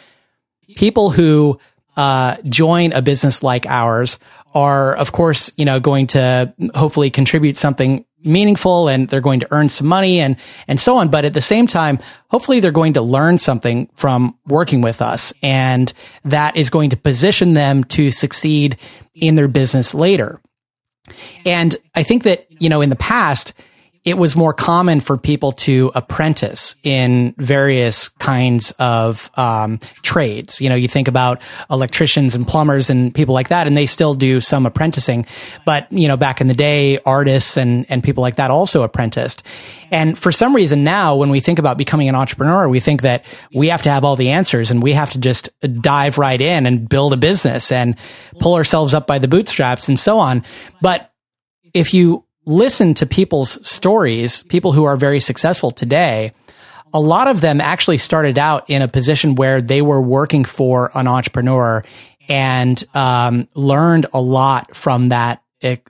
people 0.76 1.10
who 1.10 1.60
uh, 1.96 2.38
join 2.46 2.94
a 2.94 3.02
business 3.02 3.44
like 3.44 3.66
ours 3.66 4.20
are, 4.54 4.96
of 4.96 5.12
course, 5.12 5.52
you 5.58 5.66
know, 5.66 5.80
going 5.80 6.08
to 6.08 6.54
hopefully 6.76 7.10
contribute 7.10 7.58
something 7.58 8.06
meaningful 8.24 8.88
and 8.88 9.10
they're 9.10 9.22
going 9.22 9.40
to 9.40 9.48
earn 9.52 9.70
some 9.70 9.88
money 9.88 10.20
and, 10.20 10.38
and 10.68 10.80
so 10.80 10.98
on. 10.98 11.10
But 11.10 11.26
at 11.26 11.34
the 11.34 11.42
same 11.42 11.68
time, 11.68 12.00
hopefully 12.30 12.60
they're 12.60 12.72
going 12.72 12.94
to 12.94 13.02
learn 13.02 13.38
something 13.38 13.90
from 13.96 14.38
working 14.46 14.82
with 14.82 15.02
us 15.02 15.34
and 15.42 15.92
that 16.24 16.56
is 16.56 16.70
going 16.70 16.92
to 16.92 16.98
position 16.98 17.54
them 17.54 17.84
to 17.86 18.12
succeed 18.12 18.78
in 19.14 19.36
their 19.36 19.48
business 19.48 19.94
later. 19.94 20.40
And 21.46 21.76
I 21.96 22.04
think 22.04 22.24
that, 22.24 22.48
you 22.50 22.70
know, 22.70 22.82
in 22.82 22.90
the 22.90 22.96
past, 22.96 23.54
it 24.06 24.18
was 24.18 24.36
more 24.36 24.54
common 24.54 25.00
for 25.00 25.18
people 25.18 25.54
to 25.54 25.90
apprentice 25.96 26.76
in 26.84 27.34
various 27.38 28.10
kinds 28.10 28.72
of 28.72 29.32
um, 29.36 29.80
trades. 30.02 30.60
You 30.60 30.68
know, 30.68 30.76
you 30.76 30.90
think 30.90 31.08
about 31.08 31.42
electricians 31.70 32.36
and 32.36 32.46
plumbers 32.46 32.90
and 32.90 33.16
people 33.16 33.34
like 33.34 33.48
that, 33.48 33.66
and 33.66 33.78
they 33.78 33.86
still 33.86 34.14
do 34.14 34.42
some 34.42 34.66
apprenticing. 34.66 35.26
But 35.66 35.90
you 35.90 36.10
know, 36.10 36.18
back 36.18 36.42
in 36.42 36.48
the 36.48 36.54
day, 36.54 37.00
artists 37.06 37.56
and 37.56 37.86
and 37.90 38.04
people 38.04 38.22
like 38.22 38.36
that 38.36 38.52
also 38.52 38.84
apprenticed. 38.84 39.44
And 39.90 40.18
for 40.18 40.32
some 40.32 40.54
reason 40.54 40.84
now, 40.84 41.16
when 41.16 41.30
we 41.30 41.40
think 41.40 41.60
about 41.60 41.78
becoming 41.78 42.10
an 42.10 42.16
entrepreneur, 42.16 42.68
we 42.68 42.82
think 42.82 43.04
that 43.04 43.26
we 43.54 43.70
have 43.70 43.84
to 43.84 43.90
have 43.90 44.04
all 44.04 44.18
the 44.18 44.32
answers 44.32 44.70
and 44.70 44.84
we 44.84 44.92
have 44.94 45.12
to 45.12 45.20
just 45.20 45.50
dive 45.82 46.18
right 46.18 46.42
in 46.42 46.66
and 46.66 46.90
build 46.90 47.14
a 47.14 47.18
business 47.18 47.72
and 47.72 47.96
pull 48.40 48.56
ourselves 48.56 48.94
up 48.94 49.08
by 49.08 49.20
the 49.20 49.28
bootstraps 49.28 49.88
and 49.88 50.00
so 50.00 50.20
on. 50.20 50.44
But 50.82 51.14
if 51.74 51.94
you 51.94 52.26
listen 52.46 52.94
to 52.96 53.06
people's 53.06 53.66
stories, 53.68 54.44
people 54.44 54.74
who 54.74 54.84
are 54.84 54.98
very 54.98 55.20
successful 55.20 55.72
today, 55.72 56.32
a 56.94 57.00
lot 57.00 57.28
of 57.28 57.42
them 57.42 57.60
actually 57.60 57.98
started 57.98 58.38
out 58.38 58.70
in 58.70 58.82
a 58.82 58.88
position 58.88 59.36
where 59.36 59.62
they 59.62 59.82
were 59.82 60.02
working 60.02 60.46
for 60.46 60.92
an 60.94 61.08
entrepreneur 61.08 61.84
and 62.30 62.84
um, 62.94 63.48
learned 63.56 64.06
a 64.14 64.22
lot 64.22 64.76
from 64.76 65.10
that 65.10 65.42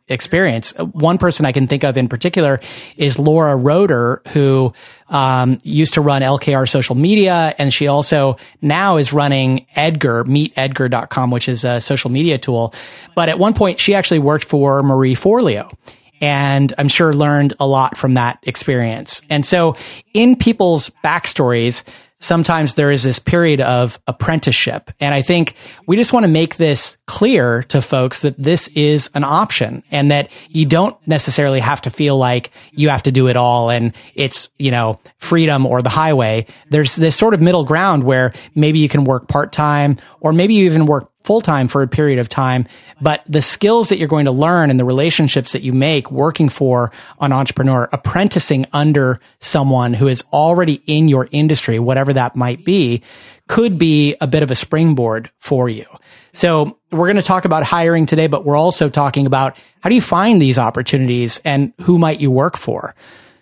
experience. 0.07 0.72
One 0.77 1.17
person 1.17 1.45
I 1.45 1.51
can 1.51 1.65
think 1.65 1.83
of 1.83 1.98
in 1.98 2.07
particular 2.07 2.60
is 2.95 3.17
Laura 3.17 3.55
Roeder, 3.55 4.22
who 4.29 4.72
um, 5.10 5.57
used 5.63 5.95
to 5.95 6.01
run 6.01 6.22
LKR 6.22 6.69
social 6.69 6.93
media, 6.93 7.55
and 7.57 7.74
she 7.74 7.88
also 7.88 8.38
now 8.62 8.98
is 8.98 9.13
running 9.13 9.65
Edgar, 9.75 10.25
meetedgar.com, 10.25 11.31
which 11.31 11.50
is 11.50 11.65
a 11.65 11.81
social 11.81 12.12
media 12.12 12.38
tool. 12.38 12.74
But 13.15 13.29
at 13.29 13.39
one 13.39 13.55
point, 13.55 13.79
she 13.79 13.95
actually 13.95 14.19
worked 14.19 14.45
for 14.45 14.83
Marie 14.83 15.15
Forleo 15.15 15.75
and 16.24 16.74
I'm 16.77 16.88
sure 16.88 17.13
learned 17.13 17.53
a 17.60 17.68
lot 17.68 17.98
from 17.98 18.13
that 18.13 18.39
experience. 18.44 19.22
And 19.30 19.46
so 19.46 19.75
in 20.13 20.38
people's 20.38 20.89
backstories, 21.03 21.84
sometimes 22.24 22.75
there 22.75 22.89
is 22.89 23.03
this 23.03 23.20
period 23.20 23.60
of 23.60 24.00
apprenticeship. 24.08 24.92
And 25.00 25.13
I 25.13 25.22
think 25.22 25.56
we 25.88 25.98
just 25.98 26.13
want 26.13 26.25
to 26.25 26.32
make 26.32 26.56
this 26.56 26.98
clear 27.06 27.63
to 27.63 27.82
folks 27.82 28.22
that 28.22 28.42
this 28.42 28.70
is 28.70 29.10
an 29.13 29.25
option 29.25 29.84
and 29.92 30.10
that 30.10 30.32
you 30.48 30.65
don't 30.65 30.96
necessarily 31.06 31.60
have 31.60 31.82
to 31.82 31.89
feel 31.89 32.18
like 32.18 32.51
you 32.72 32.88
have 32.89 33.03
to 33.03 33.12
do 33.12 33.27
it 33.27 33.36
all 33.36 33.70
and 33.70 33.94
it's, 34.15 34.50
you 34.58 34.72
know, 34.72 35.00
freedom 35.18 35.65
or 35.65 35.82
the 35.82 35.89
highway. 35.89 36.46
There's 36.70 36.96
this 36.96 37.15
sort 37.15 37.34
of 37.34 37.42
middle 37.42 37.65
ground 37.65 38.06
where 38.06 38.32
maybe 38.56 38.80
you 38.80 38.88
can 38.88 39.03
work 39.03 39.27
part 39.27 39.51
time 39.51 39.98
or 40.22 40.32
maybe 40.32 40.53
you 40.53 40.65
even 40.65 40.86
work 40.86 41.10
full 41.24 41.42
time 41.42 41.68
for 41.68 41.82
a 41.82 41.88
period 41.88 42.20
of 42.20 42.27
time, 42.27 42.68
but 43.01 43.24
the 43.27 43.42
skills 43.42 43.89
that 43.89 43.98
you're 43.98 44.08
going 44.08 44.25
to 44.25 44.32
learn 44.32 44.70
and 44.70 44.80
the 44.80 44.86
relationships 44.86 45.53
that 45.53 45.62
you 45.62 45.72
make 45.72 46.12
working 46.12 46.50
for 46.50 46.92
an 47.22 47.32
entrepreneur, 47.32 47.88
apprenticing 47.92 48.65
under 48.74 49.20
someone 49.39 49.94
who 49.94 50.08
is 50.08 50.24
already 50.34 50.82
in 50.86 51.08
your 51.08 51.27
industry, 51.32 51.80
whatever 51.80 52.12
that 52.13 52.36
might 52.36 52.63
be, 52.63 53.03
could 53.48 53.77
be 53.77 54.15
a 54.22 54.27
bit 54.27 54.43
of 54.43 54.51
a 54.51 54.55
springboard 54.55 55.29
for 55.39 55.70
you. 55.70 55.86
So 56.34 56.79
we're 56.91 57.08
going 57.08 57.17
to 57.17 57.22
talk 57.22 57.46
about 57.46 57.63
hiring 57.63 58.05
today, 58.05 58.27
but 58.27 58.46
we're 58.46 58.58
also 58.58 58.89
talking 58.89 59.25
about 59.25 59.58
how 59.82 59.89
do 59.89 59.96
you 59.96 60.01
find 60.01 60.41
these 60.41 60.58
opportunities 60.58 61.39
and 61.46 61.74
who 61.82 62.00
might 62.00 62.22
you 62.22 62.32
work 62.32 62.58
for? 62.58 62.96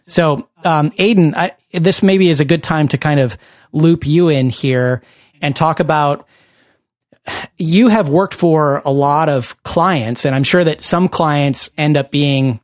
So, 0.08 0.50
um, 0.66 0.92
Aiden, 0.92 1.34
I, 1.36 1.52
this 1.72 2.04
maybe 2.04 2.30
is 2.30 2.40
a 2.40 2.46
good 2.46 2.64
time 2.64 2.88
to 2.90 2.98
kind 2.98 3.20
of 3.20 3.38
loop 3.72 4.06
you 4.06 4.30
in 4.30 4.50
here 4.50 5.04
and 5.42 5.56
talk 5.56 5.80
about 5.80 6.28
you 7.58 7.88
have 7.88 8.10
worked 8.10 8.34
for 8.34 8.82
a 8.84 8.92
lot 8.92 9.30
of 9.30 9.62
clients, 9.64 10.26
and 10.26 10.36
I'm 10.36 10.44
sure 10.44 10.64
that 10.64 10.84
some 10.84 11.08
clients 11.08 11.70
end 11.78 11.96
up 11.96 12.12
being 12.12 12.60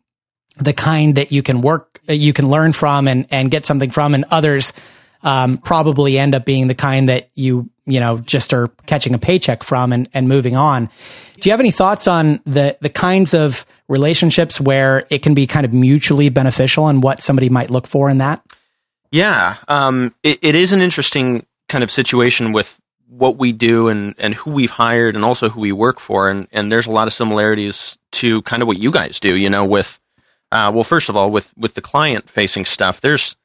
the 0.57 0.73
kind 0.73 1.15
that 1.15 1.31
you 1.31 1.43
can 1.43 1.61
work, 1.61 2.01
you 2.07 2.33
can 2.33 2.49
learn 2.49 2.73
from 2.73 3.07
and, 3.07 3.27
and 3.29 3.51
get 3.51 3.65
something 3.65 3.91
from, 3.91 4.15
and 4.15 4.25
others 4.31 4.73
um, 5.27 5.57
probably 5.57 6.17
end 6.17 6.34
up 6.34 6.46
being 6.46 6.67
the 6.67 6.74
kind 6.74 7.10
that 7.10 7.29
you, 7.36 7.69
you 7.86 8.00
know, 8.00 8.19
just 8.19 8.53
are 8.53 8.69
catching 8.86 9.13
a 9.13 9.17
paycheck 9.17 9.62
from 9.62 9.91
and, 9.91 10.07
and 10.13 10.29
moving 10.29 10.55
on. 10.55 10.89
Do 11.41 11.50
you 11.50 11.51
have 11.51 11.60
any 11.60 11.72
thoughts 11.72 12.07
on 12.07 12.39
the, 12.46 12.77
the 12.79 12.89
kinds 12.89 13.34
of 13.34 13.65
relationships 13.89 14.62
where 14.62 15.05
it 15.10 15.24
can 15.24 15.34
be 15.34 15.46
kind 15.46 15.65
of 15.65 15.74
mutually 15.74 16.29
beneficial 16.29 16.88
and 16.88 17.03
what 17.03 17.22
somebody 17.22 17.50
might 17.50 17.69
look 17.69 17.88
for 17.88 18.10
in 18.10 18.19
that? 18.19 18.41
Yeah, 19.12 19.57
um, 19.67 20.15
it, 20.24 20.39
it 20.41 20.55
is 20.55 20.72
an 20.72 20.81
interesting 20.81 21.46
kind 21.67 21.84
of 21.84 21.91
situation 21.91 22.53
with 22.53 22.79
what 23.10 23.38
we 23.38 23.51
do 23.51 23.89
and, 23.89 24.15
and 24.17 24.34
who 24.34 24.51
we've 24.51 24.72
hired 24.72 25.15
and 25.15 25.25
also 25.25 25.50
who 25.50 25.60
we 25.60 25.74
work 25.74 26.00
for. 26.00 26.29
And, 26.29 26.48
and 26.53 26.72
there's 26.72 26.88
a 26.88 26.91
lot 26.91 27.07
of 27.07 27.13
similarities 27.13 27.98
to 28.13 28.41
kind 28.43 28.62
of 28.62 28.67
what 28.67 28.77
you 28.77 28.91
guys 28.91 29.19
do, 29.19 29.36
you 29.36 29.50
know, 29.50 29.65
with, 29.65 30.00
uh, 30.53 30.72
well, 30.74 30.86
first 30.86 31.10
of 31.10 31.17
all, 31.17 31.29
with, 31.31 31.51
with 31.57 31.74
the 31.74 31.81
client 31.81 32.29
facing 32.29 32.63
stuff, 32.63 33.01
there's, 33.01 33.36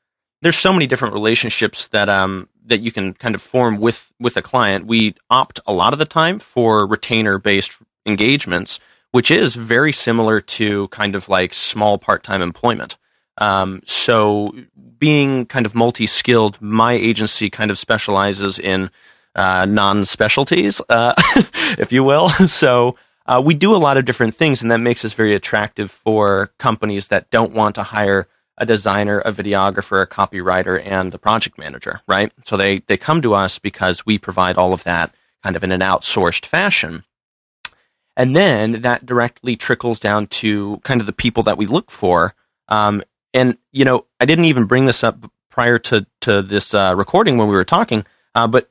there's 0.43 0.59
so 0.59 0.73
many 0.73 0.87
different 0.87 1.15
relationships 1.15 1.89
that, 1.89 2.09
um, 2.09 2.49
that 2.67 2.81
you 2.81 2.93
can 2.93 3.15
kind 3.15 3.35
of 3.35 3.41
form 3.43 3.79
with, 3.79 4.13
with 4.21 4.37
a 4.37 4.43
client. 4.43 4.87
We 4.87 5.15
opt 5.31 5.61
a 5.67 5.73
lot 5.73 5.93
of 5.93 5.99
the 5.99 6.05
time 6.05 6.39
for 6.39 6.87
retainer 6.87 7.39
based 7.39 7.79
engagements, 8.05 8.81
which 9.13 9.31
is 9.31 9.55
very 9.55 9.93
similar 9.93 10.41
to 10.41 10.89
kind 10.89 11.15
of 11.15 11.29
like 11.29 11.55
small 11.55 11.99
part 11.99 12.23
time 12.23 12.43
employment. 12.43 12.99
Um, 13.39 13.83
so 13.85 14.55
being 14.99 15.47
kind 15.47 15.65
of 15.65 15.75
multi 15.75 16.07
skilled, 16.07 16.61
my 16.61 16.93
agency 16.93 17.49
kind 17.49 17.71
of 17.71 17.79
specializes 17.79 18.59
in 18.59 18.91
uh, 19.35 19.65
non 19.65 20.05
specialties, 20.05 20.81
uh, 20.89 21.15
if 21.79 21.93
you 21.93 22.05
will. 22.05 22.31
So 22.47 22.97
uh, 23.27 23.41
we 23.45 23.55
do 23.55 23.75
a 23.75 23.79
lot 23.79 23.97
of 23.97 24.05
different 24.05 24.35
things, 24.35 24.63
and 24.63 24.71
that 24.71 24.79
makes 24.79 25.05
us 25.05 25.15
very 25.15 25.35
attractive 25.35 25.91
for 25.91 26.51
companies 26.59 27.09
that 27.09 27.31
don't 27.31 27.53
want 27.53 27.77
to 27.77 27.83
hire 27.83 28.27
a 28.63 28.65
designer, 28.65 29.19
a 29.19 29.33
videographer, 29.33 30.01
a 30.01 30.07
copywriter, 30.07 30.81
and 30.87 31.13
a 31.13 31.19
project 31.19 31.59
manager, 31.59 32.01
right? 32.07 32.33
So 32.47 32.57
they, 32.57 32.79
they 32.87 32.97
come 32.97 33.21
to 33.23 33.35
us 33.35 33.59
because 33.59 34.07
we 34.07 34.19
provide 34.19 34.57
all 34.57 34.73
of 34.73 34.85
that 34.85 35.13
kind 35.43 35.57
of 35.57 35.65
in 35.65 35.73
an 35.73 35.81
outsourced 35.81 36.47
fashion. 36.47 37.03
And 38.17 38.37
then 38.37 38.83
that 38.83 39.05
directly 39.05 39.57
trickles 39.57 39.99
down 39.99 40.29
to 40.29 40.81
kind 40.85 41.01
of 41.01 41.09
the 41.09 41.13
people 41.13 41.43
that 41.43 41.59
we 41.59 41.67
look 41.67 41.91
for. 41.91 42.35
Um, 42.69 43.03
and, 43.35 43.59
you 43.73 43.85
know, 43.85 44.07
I 44.21 44.27
didn't 44.27 44.45
even 44.45 44.67
bring 44.67 44.87
this 44.87 45.03
up 45.03 45.29
prior 45.51 45.81
to, 45.81 46.07
to 46.21 46.41
this 46.41 46.73
uh, 46.73 46.95
recording 46.97 47.39
when 47.39 47.49
we 47.49 47.55
were 47.55 47.65
talking, 47.65 48.07
uh, 48.37 48.47
but 48.47 48.71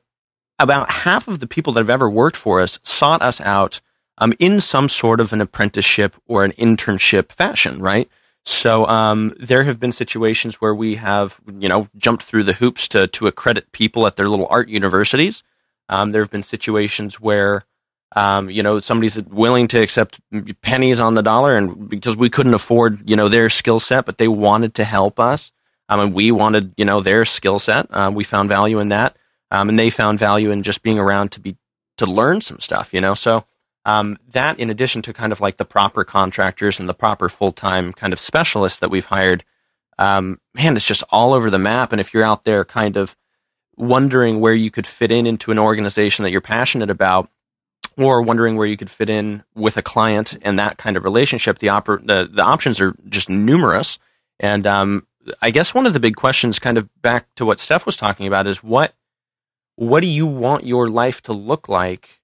about 0.58 0.90
half 0.90 1.28
of 1.28 1.38
the 1.40 1.46
people 1.46 1.74
that 1.74 1.80
have 1.80 1.90
ever 1.90 2.08
worked 2.08 2.36
for 2.36 2.62
us 2.62 2.80
sought 2.82 3.20
us 3.20 3.42
out 3.42 3.82
um, 4.16 4.32
in 4.38 4.58
some 4.62 4.88
sort 4.88 5.20
of 5.20 5.34
an 5.34 5.42
apprenticeship 5.42 6.16
or 6.26 6.44
an 6.44 6.52
internship 6.52 7.30
fashion, 7.30 7.78
right? 7.82 8.08
So 8.44 8.86
um, 8.86 9.34
there 9.38 9.62
have 9.64 9.78
been 9.78 9.92
situations 9.92 10.60
where 10.60 10.74
we 10.74 10.96
have, 10.96 11.40
you 11.58 11.68
know, 11.68 11.88
jumped 11.96 12.24
through 12.24 12.44
the 12.44 12.52
hoops 12.54 12.88
to 12.88 13.06
to 13.08 13.26
accredit 13.26 13.72
people 13.72 14.06
at 14.06 14.16
their 14.16 14.28
little 14.28 14.46
art 14.50 14.68
universities. 14.68 15.42
Um, 15.88 16.10
there 16.10 16.22
have 16.22 16.30
been 16.30 16.42
situations 16.42 17.20
where, 17.20 17.64
um, 18.16 18.50
you 18.50 18.62
know, 18.62 18.80
somebody's 18.80 19.20
willing 19.22 19.68
to 19.68 19.80
accept 19.80 20.20
pennies 20.62 20.98
on 21.00 21.14
the 21.14 21.22
dollar, 21.22 21.56
and 21.56 21.88
because 21.88 22.16
we 22.16 22.30
couldn't 22.30 22.54
afford, 22.54 23.08
you 23.08 23.16
know, 23.16 23.28
their 23.28 23.48
skill 23.48 23.78
set, 23.78 24.06
but 24.06 24.18
they 24.18 24.28
wanted 24.28 24.74
to 24.74 24.84
help 24.84 25.20
us, 25.20 25.52
um, 25.88 26.00
and 26.00 26.14
we 26.14 26.32
wanted, 26.32 26.72
you 26.76 26.84
know, 26.84 27.00
their 27.00 27.24
skill 27.24 27.58
set. 27.58 27.86
Uh, 27.90 28.10
we 28.12 28.24
found 28.24 28.48
value 28.48 28.80
in 28.80 28.88
that 28.88 29.16
um, 29.52 29.68
and 29.68 29.78
they 29.78 29.90
found 29.90 30.18
value 30.18 30.50
in 30.50 30.64
just 30.64 30.82
being 30.82 30.98
around 30.98 31.30
to 31.32 31.40
be 31.40 31.56
to 31.98 32.06
learn 32.06 32.40
some 32.40 32.58
stuff, 32.58 32.92
you 32.92 33.00
know. 33.00 33.14
So 33.14 33.44
um, 33.84 34.18
that, 34.30 34.58
in 34.58 34.70
addition 34.70 35.02
to 35.02 35.12
kind 35.12 35.32
of 35.32 35.40
like 35.40 35.56
the 35.56 35.64
proper 35.64 36.04
contractors 36.04 36.78
and 36.78 36.88
the 36.88 36.94
proper 36.94 37.28
full 37.28 37.52
time 37.52 37.92
kind 37.92 38.12
of 38.12 38.20
specialists 38.20 38.78
that 38.80 38.90
we've 38.90 39.06
hired, 39.06 39.44
um, 39.98 40.40
man, 40.54 40.76
it's 40.76 40.86
just 40.86 41.04
all 41.10 41.34
over 41.34 41.50
the 41.50 41.58
map. 41.58 41.92
And 41.92 42.00
if 42.00 42.14
you're 42.14 42.22
out 42.22 42.44
there, 42.44 42.64
kind 42.64 42.96
of 42.96 43.16
wondering 43.76 44.40
where 44.40 44.54
you 44.54 44.70
could 44.70 44.86
fit 44.86 45.10
in 45.10 45.26
into 45.26 45.50
an 45.50 45.58
organization 45.58 46.22
that 46.22 46.30
you're 46.30 46.40
passionate 46.40 46.90
about, 46.90 47.28
or 47.98 48.22
wondering 48.22 48.56
where 48.56 48.66
you 48.66 48.76
could 48.76 48.90
fit 48.90 49.10
in 49.10 49.42
with 49.54 49.76
a 49.76 49.82
client 49.82 50.38
and 50.42 50.58
that 50.58 50.78
kind 50.78 50.96
of 50.96 51.04
relationship, 51.04 51.58
the 51.58 51.66
oper- 51.66 52.06
the, 52.06 52.28
the 52.32 52.42
options 52.42 52.80
are 52.80 52.94
just 53.08 53.28
numerous. 53.28 53.98
And 54.40 54.66
um, 54.66 55.06
I 55.42 55.50
guess 55.50 55.74
one 55.74 55.86
of 55.86 55.92
the 55.92 56.00
big 56.00 56.16
questions, 56.16 56.58
kind 56.58 56.78
of 56.78 56.88
back 57.02 57.26
to 57.36 57.44
what 57.44 57.60
Steph 57.60 57.84
was 57.84 57.96
talking 57.96 58.26
about, 58.26 58.46
is 58.46 58.62
what 58.62 58.94
what 59.76 60.00
do 60.00 60.06
you 60.06 60.26
want 60.26 60.66
your 60.66 60.88
life 60.88 61.22
to 61.22 61.32
look 61.32 61.68
like 61.68 62.21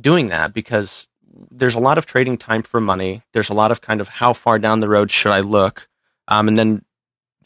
doing 0.00 0.28
that? 0.28 0.52
Because 0.52 1.08
there's 1.50 1.74
a 1.74 1.80
lot 1.80 1.98
of 1.98 2.06
trading 2.06 2.36
time 2.36 2.62
for 2.62 2.80
money. 2.80 3.22
There's 3.32 3.50
a 3.50 3.54
lot 3.54 3.70
of 3.70 3.80
kind 3.80 4.00
of 4.00 4.08
how 4.08 4.32
far 4.32 4.58
down 4.58 4.80
the 4.80 4.88
road 4.88 5.10
should 5.10 5.32
I 5.32 5.40
look? 5.40 5.88
Um, 6.26 6.48
and 6.48 6.58
then 6.58 6.84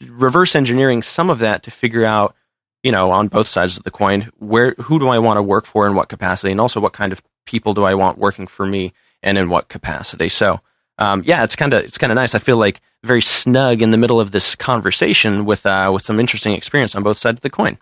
reverse 0.07 0.55
engineering 0.55 1.01
some 1.01 1.29
of 1.29 1.39
that 1.39 1.63
to 1.63 1.71
figure 1.71 2.05
out, 2.05 2.35
you 2.81 2.91
know, 2.91 3.11
on 3.11 3.27
both 3.27 3.47
sides 3.47 3.77
of 3.77 3.83
the 3.83 3.91
coin, 3.91 4.31
where 4.39 4.75
who 4.77 4.99
do 4.99 5.07
I 5.09 5.19
want 5.19 5.37
to 5.37 5.43
work 5.43 5.65
for 5.65 5.87
in 5.87 5.95
what 5.95 6.09
capacity, 6.09 6.51
and 6.51 6.59
also 6.59 6.79
what 6.79 6.93
kind 6.93 7.13
of 7.13 7.21
people 7.45 7.73
do 7.73 7.83
I 7.83 7.93
want 7.93 8.17
working 8.17 8.47
for 8.47 8.65
me 8.65 8.93
and 9.21 9.37
in 9.37 9.49
what 9.49 9.69
capacity. 9.69 10.29
So, 10.29 10.59
um, 10.97 11.23
yeah, 11.25 11.43
it's 11.43 11.55
kind 11.55 11.73
of 11.73 11.83
it's 11.83 11.97
kind 11.97 12.11
of 12.11 12.15
nice. 12.15 12.35
I 12.35 12.39
feel 12.39 12.57
like 12.57 12.81
very 13.03 13.21
snug 13.21 13.81
in 13.81 13.91
the 13.91 13.97
middle 13.97 14.19
of 14.19 14.31
this 14.31 14.55
conversation 14.55 15.45
with 15.45 15.65
uh, 15.65 15.89
with 15.93 16.03
some 16.03 16.19
interesting 16.19 16.53
experience 16.53 16.95
on 16.95 17.03
both 17.03 17.17
sides 17.17 17.37
of 17.37 17.41
the 17.41 17.49
coin. 17.49 17.77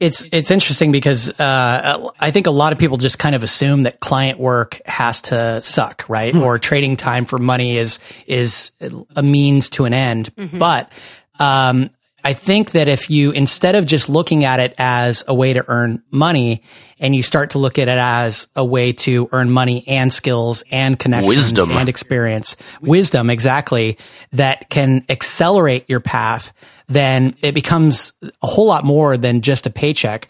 It's 0.00 0.26
it's 0.32 0.50
interesting 0.50 0.92
because 0.92 1.28
uh, 1.40 2.10
I 2.18 2.30
think 2.30 2.46
a 2.46 2.50
lot 2.50 2.72
of 2.72 2.78
people 2.78 2.96
just 2.96 3.18
kind 3.18 3.34
of 3.34 3.42
assume 3.42 3.84
that 3.84 4.00
client 4.00 4.38
work 4.38 4.80
has 4.86 5.20
to 5.22 5.60
suck, 5.62 6.04
right? 6.08 6.34
Or 6.34 6.58
trading 6.58 6.96
time 6.96 7.24
for 7.24 7.38
money 7.38 7.76
is 7.76 7.98
is 8.26 8.72
a 9.14 9.22
means 9.22 9.70
to 9.70 9.84
an 9.84 9.94
end. 9.94 10.32
But 10.52 10.92
um, 11.38 11.90
I 12.24 12.34
think 12.34 12.72
that 12.72 12.88
if 12.88 13.10
you 13.10 13.32
instead 13.32 13.74
of 13.74 13.86
just 13.86 14.08
looking 14.08 14.44
at 14.44 14.60
it 14.60 14.74
as 14.78 15.24
a 15.26 15.34
way 15.34 15.52
to 15.52 15.64
earn 15.66 16.02
money, 16.10 16.62
and 17.02 17.16
you 17.16 17.22
start 17.22 17.50
to 17.50 17.58
look 17.58 17.78
at 17.78 17.88
it 17.88 17.98
as 17.98 18.46
a 18.54 18.64
way 18.64 18.92
to 18.92 19.28
earn 19.32 19.50
money 19.50 19.84
and 19.88 20.12
skills 20.12 20.62
and 20.70 20.98
connections 20.98 21.34
Wisdom. 21.34 21.72
and 21.72 21.88
experience, 21.88 22.56
wisdom 22.80 23.28
exactly 23.28 23.98
that 24.32 24.70
can 24.70 25.04
accelerate 25.08 25.90
your 25.90 26.00
path, 26.00 26.52
then 26.88 27.36
it 27.42 27.52
becomes 27.52 28.12
a 28.22 28.46
whole 28.46 28.66
lot 28.66 28.84
more 28.84 29.16
than 29.16 29.40
just 29.40 29.66
a 29.66 29.70
paycheck. 29.70 30.28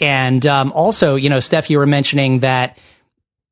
And 0.00 0.44
um, 0.46 0.72
also, 0.72 1.14
you 1.14 1.28
know, 1.28 1.40
Steph, 1.40 1.70
you 1.70 1.78
were 1.78 1.86
mentioning 1.86 2.40
that 2.40 2.78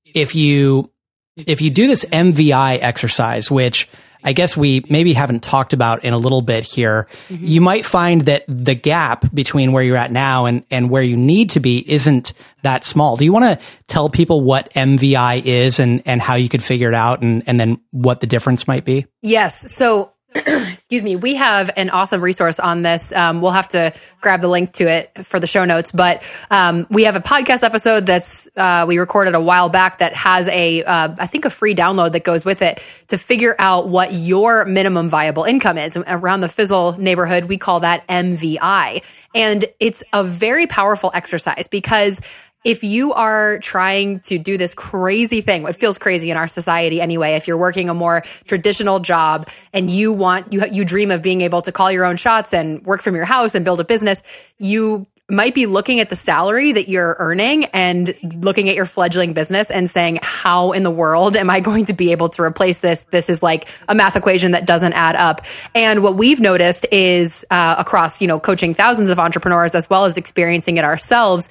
if 0.04 0.34
you 0.34 0.90
if 1.36 1.62
you 1.62 1.70
do 1.70 1.86
this 1.86 2.04
MVI 2.04 2.78
exercise, 2.82 3.50
which 3.50 3.88
I 4.24 4.32
guess 4.32 4.56
we 4.56 4.84
maybe 4.88 5.14
haven't 5.14 5.42
talked 5.42 5.72
about 5.72 6.04
in 6.04 6.12
a 6.12 6.18
little 6.18 6.42
bit 6.42 6.64
here, 6.64 7.08
you 7.28 7.60
might 7.60 7.84
find 7.84 8.22
that 8.22 8.44
the 8.46 8.74
gap 8.74 9.32
between 9.34 9.72
where 9.72 9.82
you're 9.82 9.96
at 9.96 10.12
now 10.12 10.46
and, 10.46 10.64
and 10.70 10.90
where 10.90 11.02
you 11.02 11.16
need 11.16 11.50
to 11.50 11.60
be 11.60 11.90
isn't 11.90 12.32
that 12.62 12.84
small. 12.84 13.16
Do 13.16 13.24
you 13.24 13.32
want 13.32 13.58
to 13.58 13.66
tell 13.88 14.08
people 14.08 14.42
what 14.42 14.72
MVI 14.74 15.44
is 15.44 15.80
and, 15.80 16.02
and 16.06 16.22
how 16.22 16.36
you 16.36 16.48
could 16.48 16.62
figure 16.62 16.88
it 16.88 16.94
out 16.94 17.22
and, 17.22 17.42
and 17.46 17.58
then 17.58 17.80
what 17.90 18.20
the 18.20 18.26
difference 18.26 18.68
might 18.68 18.84
be? 18.84 19.06
Yes. 19.22 19.72
So, 19.74 20.12
excuse 20.34 21.04
me, 21.04 21.16
we 21.16 21.34
have 21.34 21.70
an 21.76 21.90
awesome 21.90 22.20
resource 22.22 22.58
on 22.58 22.82
this. 22.82 23.12
Um, 23.12 23.40
we'll 23.40 23.50
have 23.50 23.68
to 23.68 23.92
grab 24.20 24.40
the 24.40 24.48
link 24.48 24.72
to 24.74 24.88
it 24.88 25.26
for 25.26 25.38
the 25.38 25.46
show 25.46 25.64
notes, 25.64 25.92
but 25.92 26.22
um, 26.50 26.86
we 26.90 27.04
have 27.04 27.16
a 27.16 27.20
podcast 27.20 27.62
episode 27.62 28.06
that's 28.06 28.48
uh, 28.56 28.86
we 28.88 28.98
recorded 28.98 29.34
a 29.34 29.40
while 29.40 29.68
back 29.68 29.98
that 29.98 30.14
has 30.14 30.48
a, 30.48 30.84
uh, 30.84 31.14
I 31.18 31.26
think, 31.26 31.44
a 31.44 31.50
free 31.50 31.74
download 31.74 32.12
that 32.12 32.24
goes 32.24 32.44
with 32.44 32.62
it 32.62 32.82
to 33.08 33.18
figure 33.18 33.54
out 33.58 33.88
what 33.88 34.12
your 34.12 34.64
minimum 34.64 35.08
viable 35.08 35.44
income 35.44 35.76
is. 35.76 35.96
Around 35.96 36.40
the 36.40 36.48
Fizzle 36.48 36.96
neighborhood, 36.98 37.44
we 37.44 37.58
call 37.58 37.80
that 37.80 38.06
MVI, 38.08 39.02
and 39.34 39.64
it's 39.80 40.02
a 40.12 40.24
very 40.24 40.66
powerful 40.66 41.10
exercise 41.12 41.68
because 41.68 42.20
if 42.64 42.84
you 42.84 43.12
are 43.12 43.58
trying 43.58 44.20
to 44.20 44.38
do 44.38 44.56
this 44.56 44.74
crazy 44.74 45.40
thing, 45.40 45.66
it 45.66 45.76
feels 45.76 45.98
crazy 45.98 46.30
in 46.30 46.36
our 46.36 46.48
society 46.48 47.00
anyway. 47.00 47.34
If 47.34 47.48
you're 47.48 47.56
working 47.56 47.88
a 47.88 47.94
more 47.94 48.22
traditional 48.46 49.00
job 49.00 49.48
and 49.72 49.90
you 49.90 50.12
want, 50.12 50.52
you, 50.52 50.64
you 50.70 50.84
dream 50.84 51.10
of 51.10 51.22
being 51.22 51.40
able 51.40 51.62
to 51.62 51.72
call 51.72 51.90
your 51.90 52.04
own 52.04 52.16
shots 52.16 52.54
and 52.54 52.84
work 52.84 53.02
from 53.02 53.16
your 53.16 53.24
house 53.24 53.54
and 53.54 53.64
build 53.64 53.80
a 53.80 53.84
business, 53.84 54.22
you 54.58 55.06
might 55.28 55.54
be 55.54 55.66
looking 55.66 55.98
at 55.98 56.10
the 56.10 56.16
salary 56.16 56.72
that 56.72 56.88
you're 56.88 57.16
earning 57.18 57.64
and 57.66 58.14
looking 58.40 58.68
at 58.68 58.74
your 58.74 58.84
fledgling 58.84 59.32
business 59.32 59.70
and 59.70 59.88
saying, 59.88 60.18
how 60.22 60.72
in 60.72 60.82
the 60.82 60.90
world 60.90 61.36
am 61.36 61.48
I 61.48 61.60
going 61.60 61.86
to 61.86 61.92
be 61.92 62.12
able 62.12 62.28
to 62.30 62.42
replace 62.42 62.80
this? 62.80 63.04
This 63.10 63.30
is 63.30 63.42
like 63.42 63.68
a 63.88 63.94
math 63.94 64.14
equation 64.14 64.52
that 64.52 64.66
doesn't 64.66 64.92
add 64.92 65.16
up. 65.16 65.40
And 65.74 66.02
what 66.02 66.16
we've 66.16 66.40
noticed 66.40 66.86
is 66.92 67.46
uh, 67.50 67.76
across, 67.78 68.20
you 68.20 68.28
know, 68.28 68.40
coaching 68.40 68.74
thousands 68.74 69.08
of 69.08 69.18
entrepreneurs 69.18 69.74
as 69.74 69.88
well 69.88 70.04
as 70.04 70.18
experiencing 70.18 70.76
it 70.76 70.84
ourselves, 70.84 71.48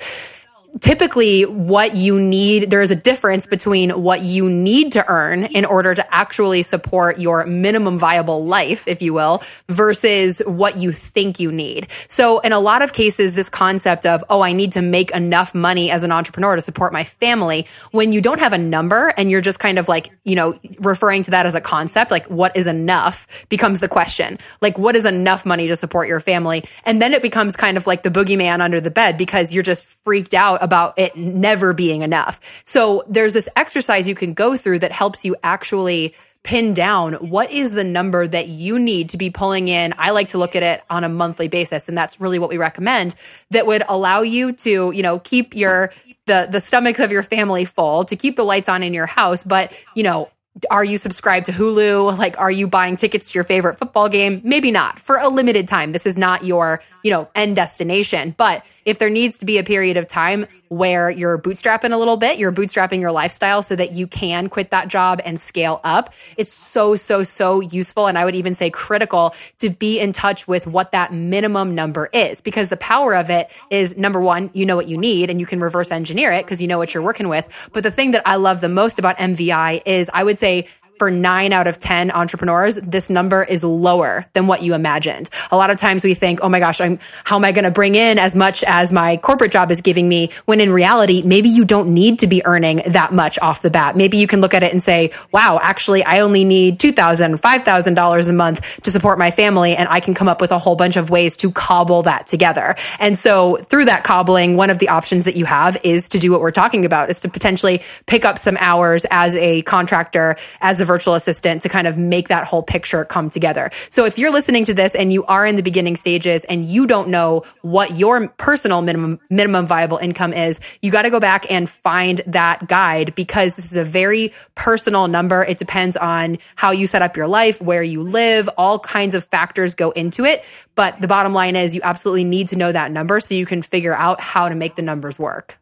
typically 0.80 1.44
what 1.46 1.96
you 1.96 2.20
need 2.20 2.70
there 2.70 2.82
is 2.82 2.92
a 2.92 2.96
difference 2.96 3.46
between 3.46 3.90
what 3.90 4.22
you 4.22 4.50
need 4.50 4.94
to 4.94 5.08
earn 5.08 5.44
in 5.44 5.66
order 5.66 5.94
to 5.94 6.14
actually 6.14 6.64
support 6.64 7.20
your 7.20 7.46
minimum 7.46 7.98
viable 7.98 8.46
life 8.46 8.88
if 8.88 9.02
you 9.02 9.14
will 9.14 9.44
versus 9.68 10.42
what 10.46 10.78
you 10.78 10.92
think 10.92 11.40
you 11.40 11.52
need. 11.52 11.88
So 12.08 12.40
in 12.40 12.54
a 12.54 12.60
lot 12.60 12.82
of 12.82 12.94
cases 12.94 13.34
this 13.34 13.50
concept 13.50 14.06
of 14.06 14.24
oh 14.30 14.42
i 14.42 14.54
need 14.54 14.72
to 14.72 14.82
make 14.82 15.12
enough 15.12 15.54
money 15.54 15.92
as 15.92 16.04
an 16.04 16.12
entrepreneur 16.12 16.56
to 16.56 16.62
support 16.62 16.94
my 16.94 17.04
family 17.04 17.68
when 17.92 18.12
you 18.12 18.22
don't 18.22 18.40
have 18.40 18.54
a 18.54 18.58
number 18.58 19.08
and 19.18 19.30
you're 19.30 19.42
just 19.42 19.60
kind 19.60 19.78
of 19.78 19.88
like 19.88 20.10
you 20.24 20.36
know 20.36 20.58
referring 20.80 21.24
to 21.24 21.32
that 21.32 21.46
as 21.46 21.56
a 21.56 21.62
concept 21.62 22.12
like 22.12 22.26
what 22.28 22.56
is 22.56 22.68
enough 22.68 23.28
becomes 23.50 23.80
the 23.80 23.88
question. 23.88 24.38
Like 24.62 24.78
what 24.78 24.96
is 24.96 25.06
enough 25.06 25.46
money 25.46 25.68
to 25.68 25.76
support 25.76 26.08
your 26.08 26.20
family? 26.20 26.64
And 26.86 27.02
then 27.02 27.14
it 27.14 27.22
becomes 27.22 27.56
kind 27.56 27.78
of 27.78 27.88
like 27.88 28.04
the 28.04 28.10
boogeyman 28.10 28.62
under 28.62 28.82
the 28.82 28.92
bed 28.92 29.18
because 29.18 29.54
you're 29.54 29.64
just 29.64 29.86
freaked 29.86 30.34
out 30.34 30.61
about 30.62 30.98
it 30.98 31.16
never 31.16 31.74
being 31.74 32.02
enough. 32.02 32.40
So 32.64 33.04
there's 33.08 33.34
this 33.34 33.50
exercise 33.56 34.08
you 34.08 34.16
can 34.16 34.34
go 34.34 34.56
through 34.56 34.80
that 34.80 34.92
helps 34.92 35.26
you 35.26 35.36
actually 35.44 36.16
pin 36.44 36.74
down 36.74 37.14
what 37.14 37.52
is 37.52 37.72
the 37.72 37.84
number 37.84 38.26
that 38.28 38.48
you 38.48 38.80
need 38.80 39.10
to 39.10 39.18
be 39.18 39.30
pulling 39.30 39.68
in. 39.68 39.94
I 39.98 40.10
like 40.10 40.30
to 40.30 40.40
look 40.40 40.56
at 40.56 40.64
it 40.64 40.82
on 40.90 41.04
a 41.04 41.10
monthly 41.10 41.48
basis 41.48 41.88
and 41.88 41.96
that's 41.96 42.20
really 42.20 42.40
what 42.40 42.50
we 42.50 42.58
recommend 42.58 43.14
that 43.52 43.68
would 43.68 43.84
allow 43.88 44.22
you 44.22 44.54
to, 44.54 44.92
you 44.92 45.04
know, 45.04 45.20
keep 45.20 45.56
your 45.56 45.92
the 46.26 46.48
the 46.50 46.60
stomachs 46.60 47.00
of 47.00 47.12
your 47.12 47.24
family 47.24 47.66
full, 47.66 48.06
to 48.06 48.16
keep 48.16 48.36
the 48.38 48.44
lights 48.44 48.70
on 48.70 48.82
in 48.82 48.94
your 48.94 49.06
house, 49.06 49.44
but, 49.44 49.72
you 49.96 50.04
know, 50.04 50.30
are 50.70 50.84
you 50.84 50.98
subscribed 50.98 51.46
to 51.46 51.52
Hulu? 51.54 52.18
Like, 52.18 52.38
are 52.38 52.52
you 52.52 52.68
buying 52.68 52.98
tickets 52.98 53.32
to 53.32 53.36
your 53.36 53.44
favorite 53.46 53.78
football 53.78 54.10
game? 54.10 54.42
Maybe 54.44 54.70
not 54.70 55.00
for 55.00 55.18
a 55.18 55.30
limited 55.30 55.68
time. 55.68 55.94
This 55.94 56.06
is 56.06 56.18
not 56.18 56.44
your, 56.44 56.82
you 57.04 57.12
know, 57.12 57.30
end 57.34 57.56
destination. 57.56 58.36
But 58.38 58.66
if 58.86 59.00
there 59.00 59.10
needs 59.10 59.38
to 59.40 59.46
be 59.46 59.58
a 59.58 59.64
period 59.64 59.98
of 59.98 60.08
time 60.08 60.46
where 60.70 61.10
you're 61.10 61.38
bootstrapping 61.38 61.92
a 61.92 61.98
little 61.98 62.16
bit, 62.16 62.40
you're 62.40 62.52
bootstrapping 62.52 63.02
your 63.02 63.12
lifestyle 63.12 63.62
so 63.62 63.76
that 63.76 63.92
you 63.92 64.08
can 64.08 64.48
quit 64.48 64.72
that 64.72 64.88
job 64.88 65.22
and 65.26 65.40
scale 65.40 65.82
up, 65.84 66.14
it's 66.38 66.52
so, 66.52 66.96
so, 66.96 67.24
so 67.24 67.60
useful. 67.60 68.08
And 68.08 68.18
I 68.18 68.24
would 68.24 68.36
even 68.36 68.54
say 68.54 68.70
critical 68.70 69.36
to 69.60 69.70
be 69.70 70.00
in 70.00 70.14
touch 70.14 70.48
with 70.48 70.68
what 70.68 70.94
that 70.94 71.14
minimum 71.14 71.76
number 71.76 72.10
is 72.14 72.40
because 72.40 72.70
the 72.70 72.78
power 72.78 73.14
of 73.16 73.30
it 73.30 73.52
is 73.70 73.98
number 73.98 74.22
one, 74.22 74.50
you 74.54 74.66
know 74.66 74.78
what 74.78 74.88
you 74.88 74.98
need 74.98 75.30
and 75.30 75.40
you 75.42 75.46
can 75.46 75.60
reverse 75.60 75.92
engineer 75.92 76.32
it 76.32 76.46
because 76.46 76.62
you 76.62 76.70
know 76.70 76.78
what 76.78 76.94
you're 76.94 77.04
working 77.04 77.28
with. 77.28 77.50
But 77.74 77.84
the 77.84 77.92
thing 77.92 78.12
that 78.12 78.22
I 78.26 78.36
love 78.36 78.62
the 78.62 78.70
most 78.70 78.98
about 78.98 79.18
MVI 79.18 79.82
is 79.86 80.10
I 80.14 80.24
would 80.24 80.38
say 80.38 80.68
for 81.02 81.10
nine 81.10 81.52
out 81.52 81.66
of 81.66 81.80
10 81.80 82.12
entrepreneurs, 82.12 82.76
this 82.76 83.10
number 83.10 83.44
is 83.44 83.64
lower 83.64 84.24
than 84.34 84.46
what 84.46 84.62
you 84.62 84.76
imagined. 84.76 85.32
A 85.50 85.58
lot 85.58 85.72
of 85.72 85.78
times 85.78 86.04
we 86.04 86.14
think, 86.14 86.42
oh 86.44 86.50
my 86.50 86.60
gosh, 86.60 86.80
I'm, 86.80 87.00
how 87.24 87.38
am 87.38 87.44
I 87.44 87.52
going 87.54 87.64
to 87.64 87.72
bring 87.72 87.96
in 87.96 88.20
as 88.20 88.36
much 88.36 88.64
as 88.66 88.92
my 88.92 89.18
corporate 89.18 89.52
job 89.52 89.72
is 89.72 89.82
giving 89.82 90.08
me? 90.08 90.30
When 90.46 90.62
in 90.62 90.72
reality, 90.72 91.24
maybe 91.24 91.50
you 91.50 91.66
don't 91.66 91.92
need 91.92 92.20
to 92.20 92.28
be 92.28 92.46
earning 92.46 92.84
that 92.86 93.14
much 93.14 93.40
off 93.40 93.64
the 93.64 93.72
bat. 93.72 93.98
Maybe 93.98 94.18
you 94.18 94.28
can 94.28 94.42
look 94.42 94.54
at 94.54 94.62
it 94.62 94.72
and 94.72 94.84
say, 94.84 95.12
wow, 95.32 95.60
actually, 95.64 96.04
I 96.04 96.20
only 96.20 96.44
need 96.44 96.80
$2,000, 96.80 97.42
$5,000 97.42 98.30
a 98.30 98.34
month 98.34 98.82
to 98.84 98.92
support 98.92 99.18
my 99.18 99.32
family. 99.32 99.76
And 99.76 99.90
I 99.90 100.02
can 100.02 100.14
come 100.14 100.28
up 100.28 100.40
with 100.40 100.52
a 100.52 100.60
whole 100.60 100.76
bunch 100.76 100.98
of 100.98 101.10
ways 101.10 101.36
to 101.38 101.52
cobble 101.52 102.04
that 102.04 102.28
together. 102.28 102.76
And 103.00 103.18
so 103.18 103.58
through 103.72 103.86
that 103.86 104.04
cobbling, 104.04 104.56
one 104.56 104.70
of 104.70 104.78
the 104.78 104.90
options 104.90 105.24
that 105.24 105.36
you 105.36 105.46
have 105.46 105.84
is 105.84 106.10
to 106.10 106.20
do 106.20 106.32
what 106.32 106.42
we're 106.42 106.52
talking 106.52 106.86
about 106.86 107.10
is 107.10 107.22
to 107.22 107.28
potentially 107.30 107.82
pick 108.06 108.24
up 108.24 108.38
some 108.38 108.56
hours 108.60 109.04
as 109.10 109.36
a 109.36 109.64
contractor, 109.64 110.36
as 110.62 110.80
a 110.80 110.91
virtual 110.92 111.16
assistant 111.16 111.62
to 111.62 111.70
kind 111.70 111.88
of 111.88 111.98
make 111.98 112.28
that 112.28 112.46
whole 112.46 112.64
picture 112.64 113.06
come 113.06 113.30
together. 113.30 113.72
So 113.90 114.04
if 114.04 114.18
you're 114.18 114.30
listening 114.30 114.66
to 114.66 114.74
this 114.74 114.94
and 114.94 115.14
you 115.14 115.24
are 115.24 115.46
in 115.46 115.56
the 115.56 115.64
beginning 115.64 115.96
stages 115.96 116.44
and 116.44 116.66
you 116.66 116.86
don't 116.86 117.08
know 117.08 117.44
what 117.62 117.98
your 117.98 118.28
personal 118.28 118.82
minimum 118.82 119.18
minimum 119.30 119.66
viable 119.66 120.00
income 120.00 120.34
is, 120.34 120.60
you 120.82 120.92
got 120.92 121.04
to 121.04 121.10
go 121.10 121.22
back 121.22 121.50
and 121.50 121.70
find 121.70 122.20
that 122.28 122.68
guide 122.68 123.16
because 123.16 123.56
this 123.56 123.72
is 123.72 123.78
a 123.78 123.86
very 123.86 124.34
personal 124.56 125.08
number. 125.08 125.46
It 125.46 125.58
depends 125.58 125.96
on 125.96 126.40
how 126.58 126.72
you 126.72 126.88
set 126.88 127.02
up 127.02 127.16
your 127.16 127.28
life, 127.28 127.62
where 127.62 127.84
you 127.84 128.04
live, 128.04 128.50
all 128.58 128.78
kinds 128.78 129.16
of 129.16 129.24
factors 129.24 129.74
go 129.74 129.92
into 129.92 130.26
it. 130.26 130.44
But 130.76 131.00
the 131.00 131.08
bottom 131.08 131.32
line 131.32 131.56
is 131.56 131.74
you 131.74 131.82
absolutely 131.86 132.26
need 132.26 132.50
to 132.50 132.58
know 132.58 132.72
that 132.72 132.92
number 132.92 133.22
so 133.22 133.34
you 133.34 133.46
can 133.46 133.62
figure 133.62 133.96
out 133.96 134.20
how 134.20 134.50
to 134.50 134.56
make 134.56 134.76
the 134.76 134.82
numbers 134.82 135.18
work. 135.18 135.61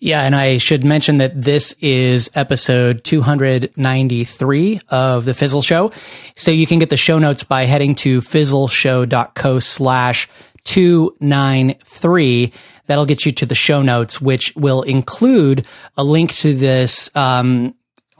Yeah, 0.00 0.22
and 0.22 0.34
I 0.34 0.58
should 0.58 0.84
mention 0.84 1.18
that 1.18 1.40
this 1.40 1.72
is 1.80 2.28
episode 2.34 3.04
293 3.04 4.80
of 4.88 5.24
the 5.24 5.34
Fizzle 5.34 5.62
Show. 5.62 5.92
So 6.36 6.50
you 6.50 6.66
can 6.66 6.78
get 6.78 6.90
the 6.90 6.96
show 6.96 7.18
notes 7.18 7.44
by 7.44 7.62
heading 7.64 7.94
to 7.96 8.20
fizzleshow.co 8.20 9.58
slash 9.60 10.28
293. 10.64 12.52
That'll 12.86 13.06
get 13.06 13.24
you 13.24 13.32
to 13.32 13.46
the 13.46 13.54
show 13.54 13.82
notes, 13.82 14.20
which 14.20 14.54
will 14.56 14.82
include 14.82 15.66
a 15.96 16.04
link 16.04 16.34
to 16.36 16.54
this, 16.54 17.08
um, 17.14 17.74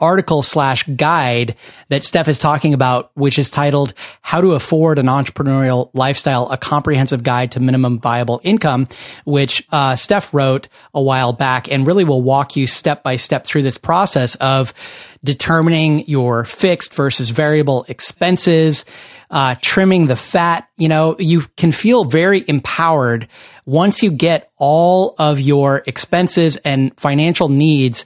article 0.04 0.42
slash 0.42 0.82
guide 0.82 1.56
that 1.88 2.04
Steph 2.04 2.28
is 2.28 2.38
talking 2.38 2.74
about, 2.74 3.10
which 3.14 3.38
is 3.38 3.50
titled 3.50 3.94
How 4.20 4.42
to 4.42 4.52
Afford 4.52 4.98
an 4.98 5.06
Entrepreneurial 5.06 5.88
Lifestyle, 5.94 6.50
a 6.50 6.58
comprehensive 6.58 7.22
guide 7.22 7.52
to 7.52 7.60
minimum 7.60 7.98
viable 7.98 8.38
income, 8.44 8.86
which 9.24 9.66
uh, 9.72 9.96
Steph 9.96 10.34
wrote 10.34 10.68
a 10.92 11.00
while 11.00 11.32
back 11.32 11.72
and 11.72 11.86
really 11.86 12.04
will 12.04 12.20
walk 12.20 12.54
you 12.54 12.66
step 12.66 13.02
by 13.02 13.16
step 13.16 13.46
through 13.46 13.62
this 13.62 13.78
process 13.78 14.34
of 14.36 14.74
determining 15.24 16.06
your 16.06 16.44
fixed 16.44 16.92
versus 16.92 17.30
variable 17.30 17.86
expenses, 17.88 18.84
uh, 19.30 19.54
trimming 19.62 20.06
the 20.06 20.16
fat. 20.16 20.68
You 20.76 20.88
know, 20.90 21.16
you 21.18 21.40
can 21.56 21.72
feel 21.72 22.04
very 22.04 22.44
empowered 22.46 23.26
once 23.64 24.02
you 24.02 24.10
get 24.10 24.52
all 24.58 25.14
of 25.18 25.40
your 25.40 25.82
expenses 25.86 26.58
and 26.58 26.94
financial 27.00 27.48
needs 27.48 28.04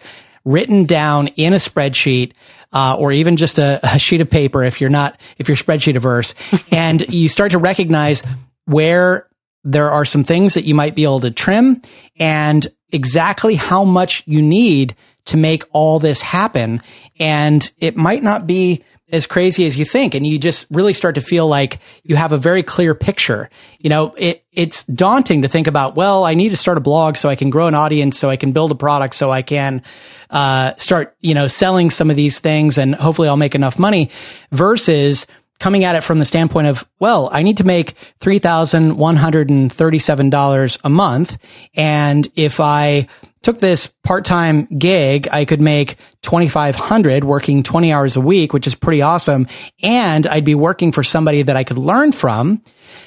written 0.49 0.85
down 0.85 1.29
in 1.29 1.53
a 1.53 1.57
spreadsheet 1.57 2.33
uh, 2.73 2.97
or 2.99 3.13
even 3.13 3.37
just 3.37 3.59
a, 3.59 3.81
a, 3.83 3.99
sheet 3.99 4.21
of 4.21 4.31
paper 4.31 4.63
if 4.63 4.81
you're 4.81 4.91
not 4.91 5.19
if 5.37 5.49
you're 5.49 5.57
spreadsheet 5.57 5.97
averse 5.97 6.35
and 6.73 7.13
you 7.13 7.29
start 7.29 7.53
to 7.53 7.59
recognize 7.59 8.23
where 8.65 9.29
there 9.65 9.91
are 9.91 10.05
some 10.05 10.25
things 10.25 10.55
that 10.55 10.65
you 10.65 10.75
might 10.75 10.95
be 10.95 11.05
able 11.05 11.21
to 11.21 11.31
trim 11.31 11.83
and 12.19 12.67
exactly 12.91 13.55
how 13.55 13.85
much 13.85 14.23
you 14.27 14.41
need 14.41 14.95
to 15.27 15.37
make 15.37 15.65
all 15.73 15.99
this 15.99 16.23
happen. 16.23 16.81
And 17.19 17.71
it 17.79 17.97
might 17.97 18.23
not 18.23 18.47
be 18.47 18.83
as 19.11 19.27
crazy 19.27 19.67
as 19.67 19.79
you 19.79 19.85
think. 19.85 20.15
And 20.15 20.27
you 20.27 20.39
just 20.39 20.67
really 20.71 20.95
start 20.95 21.15
to 21.15 21.21
feel 21.21 21.47
like 21.47 21.79
you 22.03 22.17
have 22.17 22.33
a 22.33 22.39
very 22.39 22.63
clear 22.63 22.95
picture. 22.95 23.49
You 23.79 23.91
know, 23.91 24.15
it, 24.17 24.45
it's 24.53 24.85
daunting 24.85 25.43
to 25.43 25.49
think 25.49 25.67
about, 25.67 25.97
well, 25.97 26.25
I 26.25 26.35
need 26.35 26.51
to 26.51 26.57
start 26.57 26.79
a 26.79 26.81
blog 26.81 27.17
so 27.17 27.29
I 27.29 27.37
can 27.37 27.51
grow 27.51 27.67
an 27.67 27.75
audience, 27.75 28.19
so 28.19 28.29
I 28.29 28.37
can 28.37 28.53
build 28.53 28.71
a 28.71 28.75
product, 28.75 29.15
so 29.15 29.31
I 29.31 29.43
can, 29.43 29.83
uh, 30.31 30.75
start, 30.77 31.17
you 31.21 31.35
know, 31.35 31.49
selling 31.49 31.91
some 31.91 32.11
of 32.11 32.17
these 32.17 32.41
things 32.41 32.77
and 32.77 32.95
hopefully 32.95 33.29
I'll 33.29 33.37
make 33.37 33.55
enough 33.55 33.79
money 33.79 34.11
versus 34.53 35.27
coming 35.59 35.85
at 35.85 35.97
it 35.97 36.03
from 36.03 36.19
the 36.19 36.25
standpoint 36.25 36.69
of, 36.69 36.87
well, 37.01 37.29
I 37.33 37.43
need 37.43 37.57
to 37.59 37.65
make 37.65 37.95
$3,137 38.21 40.79
a 40.85 40.89
month. 40.89 41.37
And 41.75 42.29
if 42.37 42.61
I 42.61 43.09
took 43.43 43.59
this 43.59 43.93
part-time 44.05 44.67
gig, 44.67 45.27
I 45.33 45.45
could 45.45 45.61
make 45.61 45.97
2500 46.29 47.25
working 47.25 47.63
20 47.63 47.91
hours 47.91 48.15
a 48.15 48.21
week, 48.21 48.53
which 48.53 48.67
is 48.67 48.75
pretty 48.75 49.01
awesome. 49.01 49.47
And 49.83 50.27
I'd 50.27 50.45
be 50.45 50.55
working 50.55 50.93
for 50.93 51.03
somebody 51.03 51.41
that 51.41 51.57
I 51.57 51.65
could 51.65 51.79
learn 51.79 52.13
from. 52.13 52.63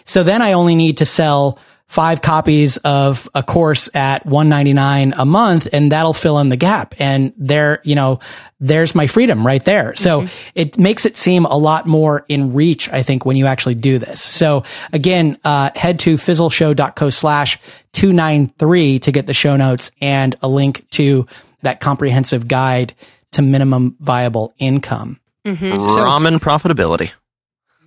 So 0.05 0.23
then 0.23 0.41
I 0.41 0.53
only 0.53 0.73
need 0.73 0.97
to 0.97 1.05
sell 1.05 1.59
five 1.85 2.23
copies 2.23 2.77
of 2.77 3.29
a 3.35 3.43
course 3.43 3.89
at 3.93 4.25
199 4.25 5.13
a 5.15 5.25
month 5.25 5.67
and 5.71 5.91
that'll 5.91 6.13
fill 6.13 6.39
in 6.39 6.49
the 6.49 6.55
gap. 6.55 6.95
And 6.97 7.31
there, 7.37 7.79
you 7.83 7.93
know, 7.93 8.21
there's 8.59 8.95
my 8.95 9.05
freedom 9.05 9.45
right 9.45 9.63
there. 9.63 9.95
So 9.95 10.21
mm-hmm. 10.21 10.49
it 10.55 10.79
makes 10.79 11.05
it 11.05 11.15
seem 11.15 11.45
a 11.45 11.57
lot 11.57 11.85
more 11.85 12.25
in 12.27 12.53
reach, 12.53 12.89
I 12.89 13.03
think, 13.03 13.23
when 13.23 13.35
you 13.35 13.45
actually 13.45 13.75
do 13.75 13.99
this. 13.99 14.19
So 14.19 14.63
again, 14.91 15.37
uh, 15.43 15.69
head 15.75 15.99
to 15.99 16.15
fizzleshow.co 16.15 17.11
slash 17.11 17.59
293 17.91 18.97
to 18.99 19.11
get 19.11 19.27
the 19.27 19.35
show 19.35 19.57
notes 19.57 19.91
and 20.01 20.35
a 20.41 20.47
link 20.47 20.89
to 20.91 21.27
that 21.61 21.79
comprehensive 21.79 22.47
guide 22.47 22.95
to 23.31 23.41
minimum 23.41 23.95
viable 23.99 24.53
income. 24.57 25.19
Mm-hmm. 25.45 25.73
So, 25.73 25.79
ramen 25.79 26.39
profitability. 26.39 27.11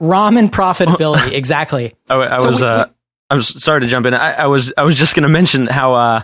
Ramen 0.00 0.50
profitability, 0.50 1.32
exactly. 1.32 1.94
I, 2.08 2.16
I 2.16 2.38
so 2.38 2.48
was 2.48 2.60
we, 2.60 2.66
uh, 2.66 2.86
I 3.30 3.34
was 3.36 3.62
sorry 3.62 3.80
to 3.80 3.86
jump 3.86 4.06
in. 4.06 4.14
I, 4.14 4.32
I 4.32 4.46
was 4.46 4.72
I 4.76 4.82
was 4.82 4.96
just 4.96 5.14
going 5.14 5.22
to 5.22 5.28
mention 5.28 5.66
how 5.66 5.94
uh, 5.94 6.22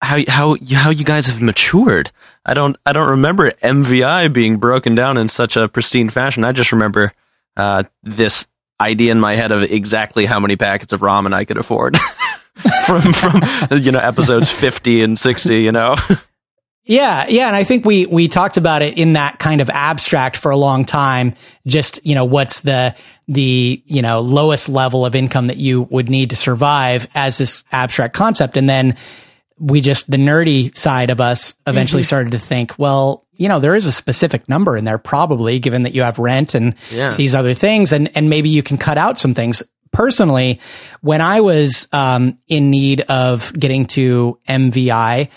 how 0.00 0.18
how 0.28 0.56
how 0.72 0.90
you 0.90 1.04
guys 1.04 1.26
have 1.26 1.40
matured. 1.40 2.10
I 2.44 2.54
don't 2.54 2.76
I 2.84 2.92
don't 2.92 3.10
remember 3.10 3.50
MVI 3.50 4.32
being 4.32 4.58
broken 4.58 4.94
down 4.94 5.16
in 5.16 5.28
such 5.28 5.56
a 5.56 5.68
pristine 5.68 6.10
fashion. 6.10 6.44
I 6.44 6.52
just 6.52 6.72
remember 6.72 7.12
uh, 7.56 7.84
this 8.02 8.46
idea 8.80 9.10
in 9.12 9.20
my 9.20 9.34
head 9.34 9.52
of 9.52 9.62
exactly 9.62 10.24
how 10.26 10.38
many 10.38 10.56
packets 10.56 10.92
of 10.92 11.00
ramen 11.00 11.32
I 11.34 11.44
could 11.44 11.56
afford 11.56 11.96
from 12.86 13.12
from 13.12 13.42
you 13.72 13.90
know 13.90 13.98
episodes 13.98 14.50
fifty 14.50 15.02
and 15.02 15.18
sixty. 15.18 15.62
You 15.62 15.72
know. 15.72 15.96
Yeah, 16.88 17.26
yeah, 17.28 17.48
and 17.48 17.54
I 17.54 17.64
think 17.64 17.84
we 17.84 18.06
we 18.06 18.28
talked 18.28 18.56
about 18.56 18.80
it 18.80 18.96
in 18.96 19.12
that 19.12 19.38
kind 19.38 19.60
of 19.60 19.68
abstract 19.68 20.38
for 20.38 20.50
a 20.50 20.56
long 20.56 20.86
time. 20.86 21.34
Just 21.66 22.00
you 22.02 22.14
know, 22.14 22.24
what's 22.24 22.60
the 22.60 22.96
the 23.28 23.82
you 23.84 24.00
know 24.00 24.20
lowest 24.20 24.70
level 24.70 25.04
of 25.04 25.14
income 25.14 25.48
that 25.48 25.58
you 25.58 25.82
would 25.82 26.08
need 26.08 26.30
to 26.30 26.36
survive 26.36 27.06
as 27.14 27.36
this 27.36 27.62
abstract 27.72 28.14
concept, 28.14 28.56
and 28.56 28.70
then 28.70 28.96
we 29.58 29.82
just 29.82 30.10
the 30.10 30.16
nerdy 30.16 30.74
side 30.74 31.10
of 31.10 31.20
us 31.20 31.52
eventually 31.66 32.00
mm-hmm. 32.00 32.06
started 32.06 32.32
to 32.32 32.38
think, 32.38 32.78
well, 32.78 33.26
you 33.36 33.48
know, 33.48 33.60
there 33.60 33.74
is 33.74 33.84
a 33.84 33.92
specific 33.92 34.48
number 34.48 34.74
in 34.74 34.86
there 34.86 34.96
probably, 34.96 35.58
given 35.58 35.82
that 35.82 35.94
you 35.94 36.00
have 36.00 36.18
rent 36.18 36.54
and 36.54 36.74
yeah. 36.90 37.16
these 37.16 37.34
other 37.34 37.52
things, 37.52 37.92
and 37.92 38.16
and 38.16 38.30
maybe 38.30 38.48
you 38.48 38.62
can 38.62 38.78
cut 38.78 38.96
out 38.96 39.18
some 39.18 39.34
things. 39.34 39.62
Personally, 39.92 40.58
when 41.02 41.20
I 41.20 41.42
was 41.42 41.86
um, 41.92 42.38
in 42.48 42.70
need 42.70 43.02
of 43.02 43.52
getting 43.52 43.84
to 43.86 44.38
MVI 44.48 45.28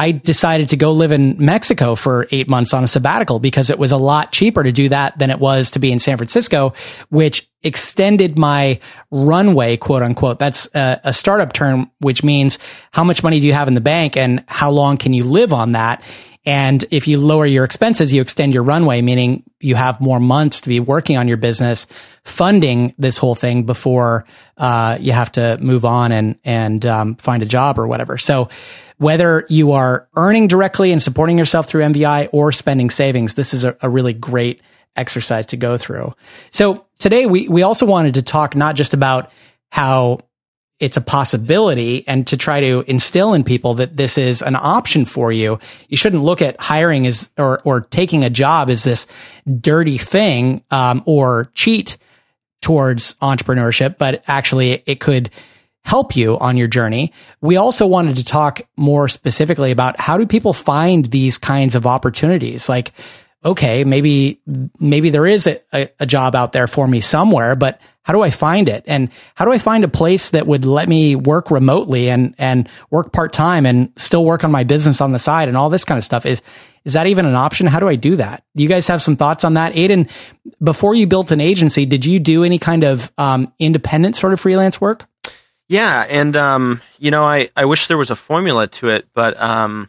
I 0.00 0.12
decided 0.12 0.70
to 0.70 0.78
go 0.78 0.92
live 0.92 1.12
in 1.12 1.36
Mexico 1.44 1.94
for 1.94 2.26
eight 2.30 2.48
months 2.48 2.72
on 2.72 2.82
a 2.82 2.88
sabbatical 2.88 3.38
because 3.38 3.68
it 3.68 3.78
was 3.78 3.92
a 3.92 3.98
lot 3.98 4.32
cheaper 4.32 4.62
to 4.62 4.72
do 4.72 4.88
that 4.88 5.18
than 5.18 5.28
it 5.28 5.38
was 5.38 5.72
to 5.72 5.78
be 5.78 5.92
in 5.92 5.98
San 5.98 6.16
Francisco, 6.16 6.72
which 7.10 7.50
extended 7.62 8.38
my 8.38 8.80
runway, 9.10 9.76
quote 9.76 10.02
unquote. 10.02 10.38
That's 10.38 10.74
a, 10.74 11.02
a 11.04 11.12
startup 11.12 11.52
term, 11.52 11.90
which 11.98 12.24
means 12.24 12.58
how 12.92 13.04
much 13.04 13.22
money 13.22 13.40
do 13.40 13.46
you 13.46 13.52
have 13.52 13.68
in 13.68 13.74
the 13.74 13.82
bank 13.82 14.16
and 14.16 14.42
how 14.48 14.70
long 14.70 14.96
can 14.96 15.12
you 15.12 15.24
live 15.24 15.52
on 15.52 15.72
that? 15.72 16.02
And 16.46 16.82
if 16.90 17.06
you 17.06 17.18
lower 17.18 17.44
your 17.44 17.64
expenses, 17.64 18.10
you 18.10 18.22
extend 18.22 18.54
your 18.54 18.62
runway, 18.62 19.02
meaning 19.02 19.42
you 19.60 19.74
have 19.74 20.00
more 20.00 20.18
months 20.18 20.62
to 20.62 20.70
be 20.70 20.80
working 20.80 21.18
on 21.18 21.28
your 21.28 21.36
business, 21.36 21.86
funding 22.24 22.94
this 22.96 23.18
whole 23.18 23.34
thing 23.34 23.64
before 23.64 24.24
uh, 24.56 24.96
you 24.98 25.12
have 25.12 25.30
to 25.32 25.58
move 25.60 25.84
on 25.84 26.10
and 26.12 26.38
and 26.42 26.86
um, 26.86 27.16
find 27.16 27.42
a 27.42 27.46
job 27.46 27.78
or 27.78 27.86
whatever. 27.86 28.16
So 28.16 28.48
whether 29.00 29.46
you 29.48 29.72
are 29.72 30.06
earning 30.14 30.46
directly 30.46 30.92
and 30.92 31.02
supporting 31.02 31.38
yourself 31.38 31.66
through 31.66 31.82
MVI 31.84 32.28
or 32.32 32.52
spending 32.52 32.90
savings, 32.90 33.34
this 33.34 33.54
is 33.54 33.64
a, 33.64 33.74
a 33.80 33.88
really 33.88 34.12
great 34.12 34.60
exercise 34.94 35.46
to 35.46 35.56
go 35.56 35.78
through. 35.78 36.14
So 36.50 36.84
today 36.98 37.24
we, 37.24 37.48
we 37.48 37.62
also 37.62 37.86
wanted 37.86 38.12
to 38.14 38.22
talk 38.22 38.54
not 38.54 38.76
just 38.76 38.92
about 38.92 39.32
how 39.72 40.18
it's 40.80 40.98
a 40.98 41.00
possibility 41.00 42.06
and 42.06 42.26
to 42.26 42.36
try 42.36 42.60
to 42.60 42.84
instill 42.86 43.32
in 43.32 43.42
people 43.42 43.72
that 43.74 43.96
this 43.96 44.18
is 44.18 44.42
an 44.42 44.54
option 44.54 45.06
for 45.06 45.32
you. 45.32 45.58
You 45.88 45.96
shouldn't 45.96 46.22
look 46.22 46.42
at 46.42 46.60
hiring 46.60 47.06
as 47.06 47.30
or 47.38 47.60
or 47.64 47.80
taking 47.80 48.22
a 48.22 48.30
job 48.30 48.68
as 48.68 48.84
this 48.84 49.06
dirty 49.60 49.96
thing 49.96 50.62
um, 50.70 51.02
or 51.06 51.50
cheat 51.54 51.96
towards 52.60 53.14
entrepreneurship, 53.22 53.96
but 53.96 54.22
actually 54.26 54.82
it 54.84 55.00
could 55.00 55.30
help 55.84 56.16
you 56.16 56.38
on 56.38 56.56
your 56.56 56.68
journey. 56.68 57.12
We 57.40 57.56
also 57.56 57.86
wanted 57.86 58.16
to 58.16 58.24
talk 58.24 58.60
more 58.76 59.08
specifically 59.08 59.70
about 59.70 59.98
how 59.98 60.18
do 60.18 60.26
people 60.26 60.52
find 60.52 61.06
these 61.06 61.38
kinds 61.38 61.74
of 61.74 61.86
opportunities? 61.86 62.68
Like, 62.68 62.92
okay, 63.44 63.84
maybe, 63.84 64.40
maybe 64.78 65.10
there 65.10 65.26
is 65.26 65.46
a, 65.46 65.88
a, 65.98 66.06
job 66.06 66.34
out 66.34 66.52
there 66.52 66.66
for 66.66 66.86
me 66.86 67.00
somewhere, 67.00 67.56
but 67.56 67.80
how 68.02 68.12
do 68.12 68.20
I 68.20 68.30
find 68.30 68.68
it? 68.68 68.84
And 68.86 69.08
how 69.34 69.46
do 69.46 69.52
I 69.52 69.58
find 69.58 69.82
a 69.82 69.88
place 69.88 70.30
that 70.30 70.46
would 70.46 70.66
let 70.66 70.88
me 70.88 71.16
work 71.16 71.50
remotely 71.50 72.10
and, 72.10 72.34
and 72.36 72.68
work 72.90 73.12
part 73.12 73.32
time 73.32 73.64
and 73.64 73.92
still 73.96 74.24
work 74.24 74.44
on 74.44 74.50
my 74.50 74.64
business 74.64 75.00
on 75.00 75.12
the 75.12 75.18
side 75.18 75.48
and 75.48 75.56
all 75.56 75.70
this 75.70 75.84
kind 75.84 75.96
of 75.96 76.04
stuff? 76.04 76.26
Is, 76.26 76.42
is 76.84 76.92
that 76.92 77.06
even 77.06 77.24
an 77.24 77.34
option? 77.34 77.66
How 77.66 77.80
do 77.80 77.88
I 77.88 77.96
do 77.96 78.16
that? 78.16 78.44
Do 78.56 78.62
you 78.62 78.68
guys 78.68 78.88
have 78.88 79.00
some 79.00 79.16
thoughts 79.16 79.44
on 79.44 79.54
that? 79.54 79.72
Aiden, 79.72 80.10
before 80.62 80.94
you 80.94 81.06
built 81.06 81.30
an 81.30 81.40
agency, 81.40 81.86
did 81.86 82.04
you 82.04 82.18
do 82.18 82.44
any 82.44 82.58
kind 82.58 82.84
of 82.84 83.10
um, 83.16 83.52
independent 83.58 84.16
sort 84.16 84.34
of 84.34 84.40
freelance 84.40 84.80
work? 84.80 85.06
Yeah, 85.70 86.04
and 86.08 86.34
um, 86.34 86.82
you 86.98 87.12
know, 87.12 87.22
I, 87.24 87.50
I 87.54 87.64
wish 87.64 87.86
there 87.86 87.96
was 87.96 88.10
a 88.10 88.16
formula 88.16 88.66
to 88.66 88.88
it, 88.88 89.06
but 89.14 89.40
um, 89.40 89.88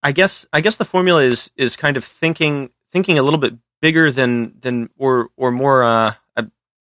I 0.00 0.12
guess 0.12 0.46
I 0.52 0.60
guess 0.60 0.76
the 0.76 0.84
formula 0.84 1.24
is 1.24 1.50
is 1.56 1.74
kind 1.74 1.96
of 1.96 2.04
thinking 2.04 2.70
thinking 2.92 3.18
a 3.18 3.22
little 3.24 3.40
bit 3.40 3.54
bigger 3.82 4.12
than 4.12 4.54
than 4.60 4.88
or 4.96 5.30
or 5.36 5.50
more 5.50 5.82
uh, 5.82 6.14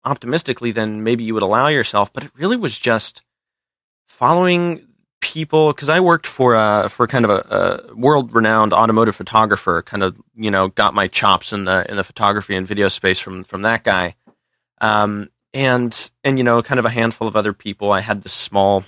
optimistically 0.04 0.72
than 0.72 1.04
maybe 1.04 1.22
you 1.22 1.34
would 1.34 1.44
allow 1.44 1.68
yourself. 1.68 2.12
But 2.12 2.24
it 2.24 2.32
really 2.34 2.56
was 2.56 2.76
just 2.76 3.22
following 4.08 4.88
people 5.20 5.72
because 5.72 5.88
I 5.88 6.00
worked 6.00 6.26
for 6.26 6.56
uh 6.56 6.88
for 6.88 7.06
kind 7.06 7.24
of 7.24 7.30
a, 7.30 7.86
a 7.90 7.94
world 7.94 8.34
renowned 8.34 8.72
automotive 8.72 9.14
photographer. 9.14 9.82
Kind 9.82 10.02
of 10.02 10.16
you 10.34 10.50
know 10.50 10.66
got 10.66 10.94
my 10.94 11.06
chops 11.06 11.52
in 11.52 11.64
the 11.64 11.88
in 11.88 11.96
the 11.96 12.02
photography 12.02 12.56
and 12.56 12.66
video 12.66 12.88
space 12.88 13.20
from 13.20 13.44
from 13.44 13.62
that 13.62 13.84
guy. 13.84 14.16
Um, 14.80 15.30
and 15.54 16.10
and 16.24 16.36
you 16.36 16.44
know, 16.44 16.62
kind 16.62 16.78
of 16.78 16.84
a 16.84 16.90
handful 16.90 17.28
of 17.28 17.36
other 17.36 17.52
people. 17.52 17.92
I 17.92 18.00
had 18.00 18.22
this 18.22 18.34
small 18.34 18.84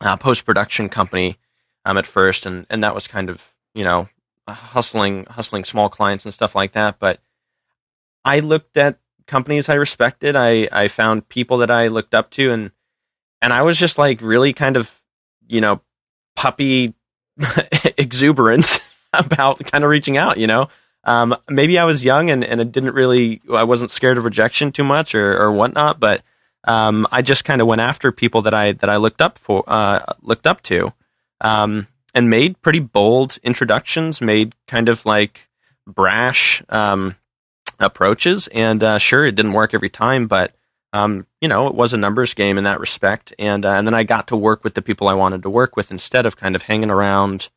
uh, 0.00 0.16
post 0.16 0.46
production 0.46 0.88
company 0.88 1.36
um, 1.84 1.98
at 1.98 2.06
first, 2.06 2.46
and 2.46 2.64
and 2.70 2.82
that 2.84 2.94
was 2.94 3.08
kind 3.08 3.28
of 3.28 3.44
you 3.74 3.84
know 3.84 4.08
hustling 4.48 5.26
hustling 5.26 5.64
small 5.64 5.90
clients 5.90 6.24
and 6.24 6.32
stuff 6.32 6.54
like 6.54 6.72
that. 6.72 6.98
But 6.98 7.20
I 8.24 8.40
looked 8.40 8.76
at 8.76 8.98
companies 9.26 9.68
I 9.68 9.74
respected. 9.74 10.36
I 10.36 10.68
I 10.70 10.88
found 10.88 11.28
people 11.28 11.58
that 11.58 11.70
I 11.70 11.88
looked 11.88 12.14
up 12.14 12.30
to, 12.32 12.52
and 12.52 12.70
and 13.42 13.52
I 13.52 13.62
was 13.62 13.76
just 13.76 13.98
like 13.98 14.22
really 14.22 14.52
kind 14.52 14.76
of 14.76 15.02
you 15.48 15.60
know 15.60 15.80
puppy 16.36 16.94
exuberant 17.98 18.80
about 19.12 19.58
kind 19.64 19.82
of 19.82 19.90
reaching 19.90 20.16
out. 20.16 20.38
You 20.38 20.46
know, 20.46 20.68
um, 21.04 21.36
maybe 21.48 21.78
I 21.78 21.84
was 21.84 22.04
young 22.04 22.30
and, 22.30 22.44
and 22.44 22.60
it 22.60 22.72
didn't 22.72 22.94
really, 22.94 23.40
I 23.52 23.64
wasn't 23.64 23.90
scared 23.90 24.18
of 24.18 24.24
rejection 24.24 24.72
too 24.72 24.84
much 24.84 25.14
or, 25.14 25.40
or 25.40 25.52
whatnot, 25.52 26.00
but 26.00 26.22
um, 26.64 27.06
I 27.10 27.22
just 27.22 27.44
kind 27.44 27.60
of 27.60 27.66
went 27.66 27.80
after 27.80 28.12
people 28.12 28.42
that 28.42 28.54
I 28.54 28.72
that 28.72 28.90
I 28.90 28.96
looked 28.96 29.22
up 29.22 29.38
for, 29.38 29.64
uh, 29.66 30.04
looked 30.22 30.46
up 30.46 30.62
to, 30.64 30.92
um, 31.40 31.86
and 32.14 32.28
made 32.28 32.60
pretty 32.62 32.80
bold 32.80 33.38
introductions, 33.42 34.20
made 34.20 34.54
kind 34.66 34.88
of 34.88 35.06
like 35.06 35.48
brash 35.86 36.62
um, 36.68 37.16
approaches, 37.78 38.48
and 38.48 38.82
uh, 38.82 38.98
sure, 38.98 39.24
it 39.24 39.34
didn't 39.34 39.52
work 39.52 39.72
every 39.72 39.88
time, 39.88 40.26
but 40.26 40.52
um, 40.92 41.26
you 41.40 41.48
know, 41.48 41.66
it 41.68 41.74
was 41.74 41.92
a 41.92 41.98
numbers 41.98 42.34
game 42.34 42.58
in 42.58 42.64
that 42.64 42.80
respect, 42.80 43.32
and 43.38 43.64
uh, 43.64 43.72
and 43.72 43.86
then 43.86 43.94
I 43.94 44.02
got 44.02 44.28
to 44.28 44.36
work 44.36 44.64
with 44.64 44.74
the 44.74 44.82
people 44.82 45.08
I 45.08 45.14
wanted 45.14 45.42
to 45.42 45.50
work 45.50 45.76
with 45.76 45.90
instead 45.90 46.26
of 46.26 46.36
kind 46.36 46.56
of 46.56 46.62
hanging 46.62 46.90
around 46.90 47.50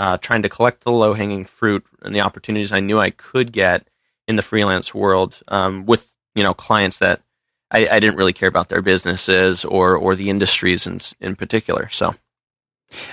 uh, 0.00 0.16
trying 0.16 0.40
to 0.40 0.48
collect 0.48 0.82
the 0.82 0.90
low 0.90 1.12
hanging 1.12 1.44
fruit 1.44 1.84
and 2.02 2.14
the 2.14 2.22
opportunities 2.22 2.72
I 2.72 2.80
knew 2.80 2.98
I 2.98 3.10
could 3.10 3.52
get 3.52 3.86
in 4.26 4.34
the 4.34 4.42
freelance 4.42 4.94
world 4.94 5.38
um, 5.48 5.84
with 5.84 6.10
you 6.34 6.42
know 6.42 6.54
clients 6.54 6.98
that 7.00 7.20
I, 7.70 7.86
I 7.86 8.00
didn't 8.00 8.16
really 8.16 8.32
care 8.32 8.48
about 8.48 8.70
their 8.70 8.80
businesses 8.80 9.62
or 9.62 9.94
or 9.96 10.16
the 10.16 10.30
industries 10.30 10.86
in 10.86 11.00
in 11.20 11.36
particular. 11.36 11.90
So. 11.90 12.14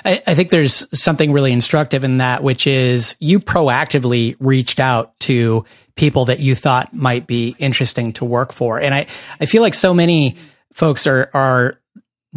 I, 0.04 0.23
I, 0.26 0.34
think 0.34 0.50
there's 0.50 0.88
something 1.00 1.32
really 1.32 1.52
instructive 1.52 2.04
in 2.04 2.17
that, 2.17 2.41
which 2.41 2.65
is 2.65 3.15
you 3.19 3.39
proactively 3.39 4.36
reached 4.39 4.80
out 4.80 5.19
to 5.19 5.65
people 5.95 6.26
that 6.26 6.39
you 6.39 6.56
thought 6.56 6.95
might 6.95 7.28
be 7.28 7.56
interesting 7.60 8.13
to 8.13 8.26
work 8.26 8.54
for. 8.54 8.82
And 8.82 8.91
I, 8.91 9.06
I 9.39 9.45
feel 9.45 9.62
like 9.62 9.76
so 9.76 9.93
many 9.93 10.36
folks 10.73 11.06
are, 11.06 11.30
are 11.32 11.80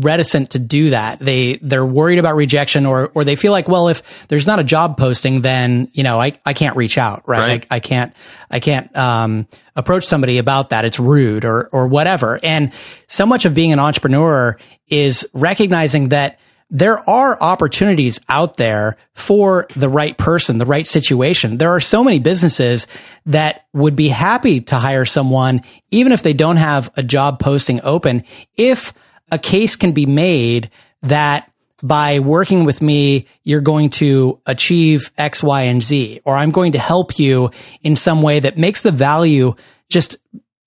reticent 0.04 0.50
to 0.50 0.58
do 0.58 0.90
that. 0.90 1.18
They 1.18 1.58
they're 1.62 1.86
worried 1.86 2.18
about 2.18 2.36
rejection 2.36 2.86
or 2.86 3.10
or 3.14 3.24
they 3.24 3.36
feel 3.36 3.52
like, 3.52 3.68
well, 3.68 3.88
if 3.88 4.02
there's 4.28 4.46
not 4.46 4.58
a 4.58 4.64
job 4.64 4.96
posting, 4.96 5.42
then 5.42 5.88
you 5.92 6.02
know 6.02 6.20
I, 6.20 6.32
I 6.44 6.52
can't 6.52 6.76
reach 6.76 6.98
out, 6.98 7.28
right? 7.28 7.40
right. 7.40 7.66
I, 7.70 7.76
I 7.76 7.80
can't 7.80 8.14
I 8.50 8.60
can't 8.60 8.94
um, 8.96 9.46
approach 9.76 10.04
somebody 10.04 10.38
about 10.38 10.70
that. 10.70 10.84
It's 10.84 10.98
rude 10.98 11.44
or 11.44 11.68
or 11.72 11.86
whatever. 11.86 12.40
And 12.42 12.72
so 13.06 13.26
much 13.26 13.44
of 13.44 13.54
being 13.54 13.72
an 13.72 13.78
entrepreneur 13.78 14.56
is 14.88 15.26
recognizing 15.34 16.10
that 16.10 16.38
there 16.70 16.98
are 17.10 17.40
opportunities 17.42 18.20
out 18.28 18.56
there 18.56 18.96
for 19.14 19.66
the 19.74 19.88
right 19.88 20.16
person, 20.16 20.58
the 20.58 20.66
right 20.66 20.86
situation. 20.86 21.58
There 21.58 21.70
are 21.70 21.80
so 21.80 22.04
many 22.04 22.20
businesses 22.20 22.86
that 23.26 23.66
would 23.72 23.96
be 23.96 24.08
happy 24.08 24.60
to 24.62 24.76
hire 24.76 25.04
someone, 25.04 25.62
even 25.90 26.12
if 26.12 26.22
they 26.22 26.32
don't 26.32 26.58
have 26.58 26.90
a 26.96 27.02
job 27.02 27.40
posting 27.40 27.80
open, 27.82 28.22
if 28.56 28.92
a 29.30 29.38
case 29.38 29.76
can 29.76 29.92
be 29.92 30.06
made 30.06 30.70
that 31.02 31.50
by 31.82 32.18
working 32.18 32.64
with 32.64 32.82
me, 32.82 33.26
you're 33.42 33.60
going 33.60 33.90
to 33.90 34.40
achieve 34.46 35.10
X, 35.16 35.42
Y, 35.42 35.62
and 35.62 35.82
Z, 35.82 36.20
or 36.24 36.36
I'm 36.36 36.50
going 36.50 36.72
to 36.72 36.78
help 36.78 37.18
you 37.18 37.50
in 37.82 37.96
some 37.96 38.22
way 38.22 38.40
that 38.40 38.58
makes 38.58 38.82
the 38.82 38.92
value 38.92 39.54
just 39.88 40.16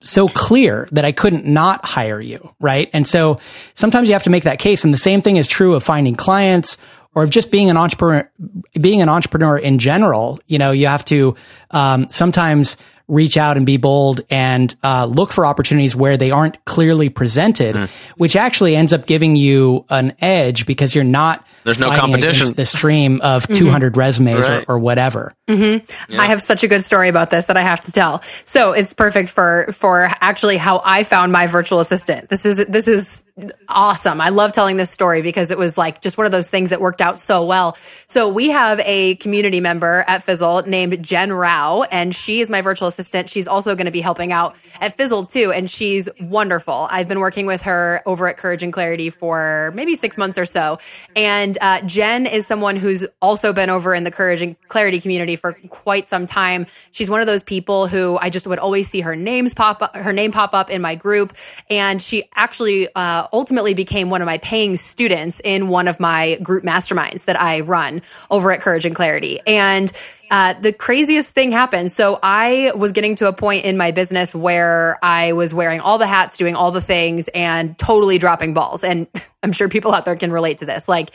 so 0.02 0.28
clear 0.28 0.88
that 0.92 1.06
I 1.06 1.12
couldn't 1.12 1.46
not 1.46 1.86
hire 1.86 2.20
you. 2.20 2.54
Right. 2.60 2.90
And 2.94 3.08
so 3.08 3.40
sometimes 3.74 4.10
you 4.10 4.14
have 4.14 4.24
to 4.24 4.30
make 4.30 4.44
that 4.44 4.60
case. 4.60 4.84
And 4.84 4.94
the 4.94 4.98
same 4.98 5.22
thing 5.22 5.38
is 5.38 5.48
true 5.48 5.76
of 5.76 5.84
finding 5.84 6.16
clients 6.16 6.78
or 7.16 7.24
of 7.24 7.30
just 7.30 7.52
being 7.52 7.70
an 7.70 7.78
entrepreneur, 7.78 8.30
being 8.80 9.02
an 9.02 9.08
entrepreneur 9.08 9.58
in 9.58 9.80
general. 9.80 10.40
You 10.48 10.58
know, 10.58 10.72
you 10.72 10.88
have 10.88 11.06
to, 11.06 11.36
um, 11.72 12.08
sometimes 12.10 12.76
reach 13.14 13.38
out 13.38 13.58
and 13.58 13.66
be 13.66 13.78
bold 13.78 14.22
and 14.30 14.76
uh, 14.84 15.06
look 15.06 15.32
for 15.32 15.46
opportunities 15.46 15.96
where 15.96 16.18
they 16.18 16.32
aren't 16.32 16.64
clearly 16.66 17.10
presented, 17.10 17.76
mm. 17.76 17.90
which 18.18 18.36
actually 18.36 18.76
ends 18.76 18.92
up 18.92 19.06
giving 19.06 19.36
you 19.36 19.86
an 19.90 20.14
edge 20.20 20.66
because 20.66 20.94
you're 20.96 21.04
not 21.04 21.46
there's 21.64 21.80
no 21.80 21.96
competition 21.96 22.54
the 22.54 22.66
stream 22.66 23.22
of 23.22 23.44
mm-hmm. 23.44 23.54
200 23.54 23.96
resumes 23.96 24.48
right. 24.48 24.66
or, 24.68 24.76
or, 24.76 24.80
whatever. 24.80 25.34
Mm-hmm. 25.48 26.12
Yeah. 26.12 26.22
I 26.22 26.26
have 26.26 26.42
such 26.42 26.64
a 26.64 26.68
good 26.68 26.84
story 26.84 27.08
about 27.08 27.30
this 27.30 27.46
that 27.46 27.56
I 27.56 27.62
have 27.62 27.80
to 27.86 27.92
tell. 27.92 28.22
So 28.44 28.74
it's 28.74 28.94
perfect 28.94 29.30
for 29.30 29.72
for 29.74 30.12
actually 30.20 30.58
how 30.58 30.82
I 30.84 31.04
found 31.04 31.32
my 31.32 31.48
virtual 31.48 31.80
assistant. 31.80 32.30
This 32.30 32.46
is 32.46 32.58
this 32.58 32.88
is 32.88 33.23
awesome. 33.68 34.22
I 34.22 34.30
love 34.30 34.52
telling 34.52 34.78
this 34.78 34.92
story 34.92 35.24
because 35.24 35.50
it 35.50 35.58
was 35.58 35.76
like 35.76 36.02
just 36.02 36.20
one 36.20 36.26
of 36.26 36.32
those 36.32 36.50
things 36.50 36.70
that 36.70 36.80
worked 36.80 37.02
out 37.02 37.20
so 37.20 37.46
well. 37.46 37.76
So 38.06 38.30
we 38.30 38.50
have 38.50 38.80
a 38.82 39.16
community 39.16 39.60
member 39.60 40.06
at 40.08 40.24
Fizzle 40.24 40.62
named 40.68 41.02
Jen 41.04 41.34
Rao, 41.34 41.82
and 41.82 42.14
she 42.16 42.42
is 42.42 42.50
my 42.52 42.62
virtual 42.62 42.88
assistant. 42.88 43.32
She's 43.32 43.48
also 43.48 43.74
going 43.76 43.86
to 43.86 43.92
be 43.92 44.02
helping 44.02 44.32
out 44.32 44.56
at 44.80 44.96
Fizzle 44.98 45.26
too, 45.26 45.52
and 45.52 45.70
she's 45.70 46.10
wonderful. 46.22 46.88
I've 46.92 47.08
been 47.08 47.20
working 47.20 47.48
with 47.48 47.64
her 47.64 48.04
over 48.06 48.28
at 48.28 48.38
Courage 48.38 48.62
and 48.62 48.72
Clarity 48.72 49.10
for 49.10 49.72
maybe 49.74 49.96
six 49.96 50.16
months 50.16 50.38
or 50.38 50.46
so. 50.46 50.78
And 51.16 51.58
uh, 51.60 51.82
Jen 51.82 52.28
is 52.28 52.46
someone 52.46 52.76
who's 52.76 53.04
also 53.20 53.52
been 53.52 53.72
over 53.72 53.96
in 53.96 54.04
the 54.04 54.12
Courage 54.12 54.44
and 54.44 54.56
Clarity 54.68 55.02
community 55.02 55.38
for 55.38 55.54
quite 55.70 56.06
some 56.06 56.28
time. 56.28 56.68
She's 56.92 57.10
one 57.10 57.22
of 57.22 57.26
those 57.26 57.42
people 57.42 57.88
who 57.88 58.16
I 58.22 58.30
just 58.30 58.46
would 58.46 58.60
always 58.60 58.88
see 58.90 59.02
her 59.02 59.16
names 59.16 59.56
pop 59.56 59.82
up, 59.82 59.96
her 59.96 60.14
name 60.14 60.32
pop 60.32 60.54
up 60.54 60.70
in 60.70 60.84
my 60.84 60.94
group, 60.94 61.34
and 61.72 62.00
she 62.00 62.26
actually. 62.36 62.94
Uh, 62.94 63.23
ultimately 63.32 63.74
became 63.74 64.10
one 64.10 64.22
of 64.22 64.26
my 64.26 64.38
paying 64.40 64.76
students 64.76 65.42
in 65.44 65.68
one 65.68 65.88
of 65.88 66.00
my 66.00 66.36
group 66.36 66.64
masterminds 66.64 67.26
that 67.26 67.40
I 67.40 67.62
run 67.62 68.02
over 68.30 68.52
at 68.52 68.62
Courage 68.62 68.86
and 68.86 68.96
Clarity. 68.96 69.40
And 69.46 69.92
uh, 70.32 70.56
the 70.60 70.74
craziest 70.74 71.34
thing 71.34 71.52
happened. 71.52 71.92
So 71.92 72.18
I 72.24 72.72
was 72.76 72.92
getting 72.92 73.16
to 73.18 73.28
a 73.28 73.34
point 73.34 73.66
in 73.66 73.78
my 73.78 73.92
business 73.92 74.34
where 74.34 74.98
I 75.04 75.34
was 75.34 75.54
wearing 75.54 75.80
all 75.80 76.00
the 76.00 76.08
hats, 76.08 76.38
doing 76.38 76.56
all 76.56 76.72
the 76.72 76.82
things, 76.82 77.28
and 77.30 77.78
totally 77.78 78.18
dropping 78.18 78.54
balls. 78.54 78.84
And 78.84 79.08
I'm 79.44 79.52
sure 79.52 79.70
people 79.70 79.94
out 79.94 80.06
there 80.06 80.16
can 80.16 80.32
relate 80.32 80.60
to 80.60 80.66
this. 80.66 80.88
Like, 80.88 81.12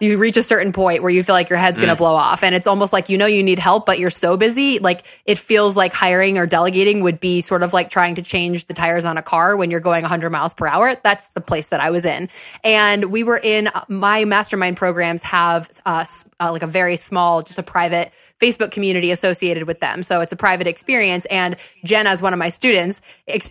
you 0.00 0.16
reach 0.16 0.36
a 0.36 0.42
certain 0.42 0.72
point 0.72 1.02
where 1.02 1.10
you 1.10 1.22
feel 1.22 1.34
like 1.34 1.50
your 1.50 1.58
head's 1.58 1.78
going 1.78 1.88
to 1.88 1.94
mm. 1.94 1.98
blow 1.98 2.14
off 2.14 2.42
and 2.42 2.54
it's 2.54 2.66
almost 2.66 2.92
like 2.92 3.08
you 3.08 3.16
know 3.16 3.26
you 3.26 3.42
need 3.42 3.58
help 3.58 3.86
but 3.86 3.98
you're 3.98 4.10
so 4.10 4.36
busy 4.36 4.78
like 4.78 5.04
it 5.26 5.38
feels 5.38 5.76
like 5.76 5.92
hiring 5.92 6.38
or 6.38 6.46
delegating 6.46 7.02
would 7.02 7.20
be 7.20 7.40
sort 7.40 7.62
of 7.62 7.72
like 7.72 7.90
trying 7.90 8.14
to 8.14 8.22
change 8.22 8.66
the 8.66 8.74
tires 8.74 9.04
on 9.04 9.16
a 9.16 9.22
car 9.22 9.56
when 9.56 9.70
you're 9.70 9.80
going 9.80 10.02
100 10.02 10.30
miles 10.30 10.54
per 10.54 10.66
hour 10.66 10.96
that's 11.04 11.28
the 11.28 11.40
place 11.40 11.68
that 11.68 11.80
i 11.80 11.90
was 11.90 12.04
in 12.04 12.28
and 12.64 13.06
we 13.06 13.22
were 13.22 13.38
in 13.38 13.68
my 13.88 14.24
mastermind 14.24 14.76
programs 14.76 15.22
have 15.22 15.70
uh, 15.86 16.04
uh, 16.40 16.50
like 16.50 16.62
a 16.62 16.66
very 16.66 16.96
small 16.96 17.42
just 17.42 17.58
a 17.58 17.62
private 17.62 18.12
Facebook 18.40 18.70
community 18.70 19.10
associated 19.10 19.64
with 19.64 19.80
them. 19.80 20.02
So 20.02 20.20
it's 20.20 20.32
a 20.32 20.36
private 20.36 20.66
experience. 20.66 21.26
And 21.26 21.56
Jen, 21.84 22.06
as 22.06 22.22
one 22.22 22.32
of 22.32 22.38
my 22.38 22.48
students, 22.48 23.02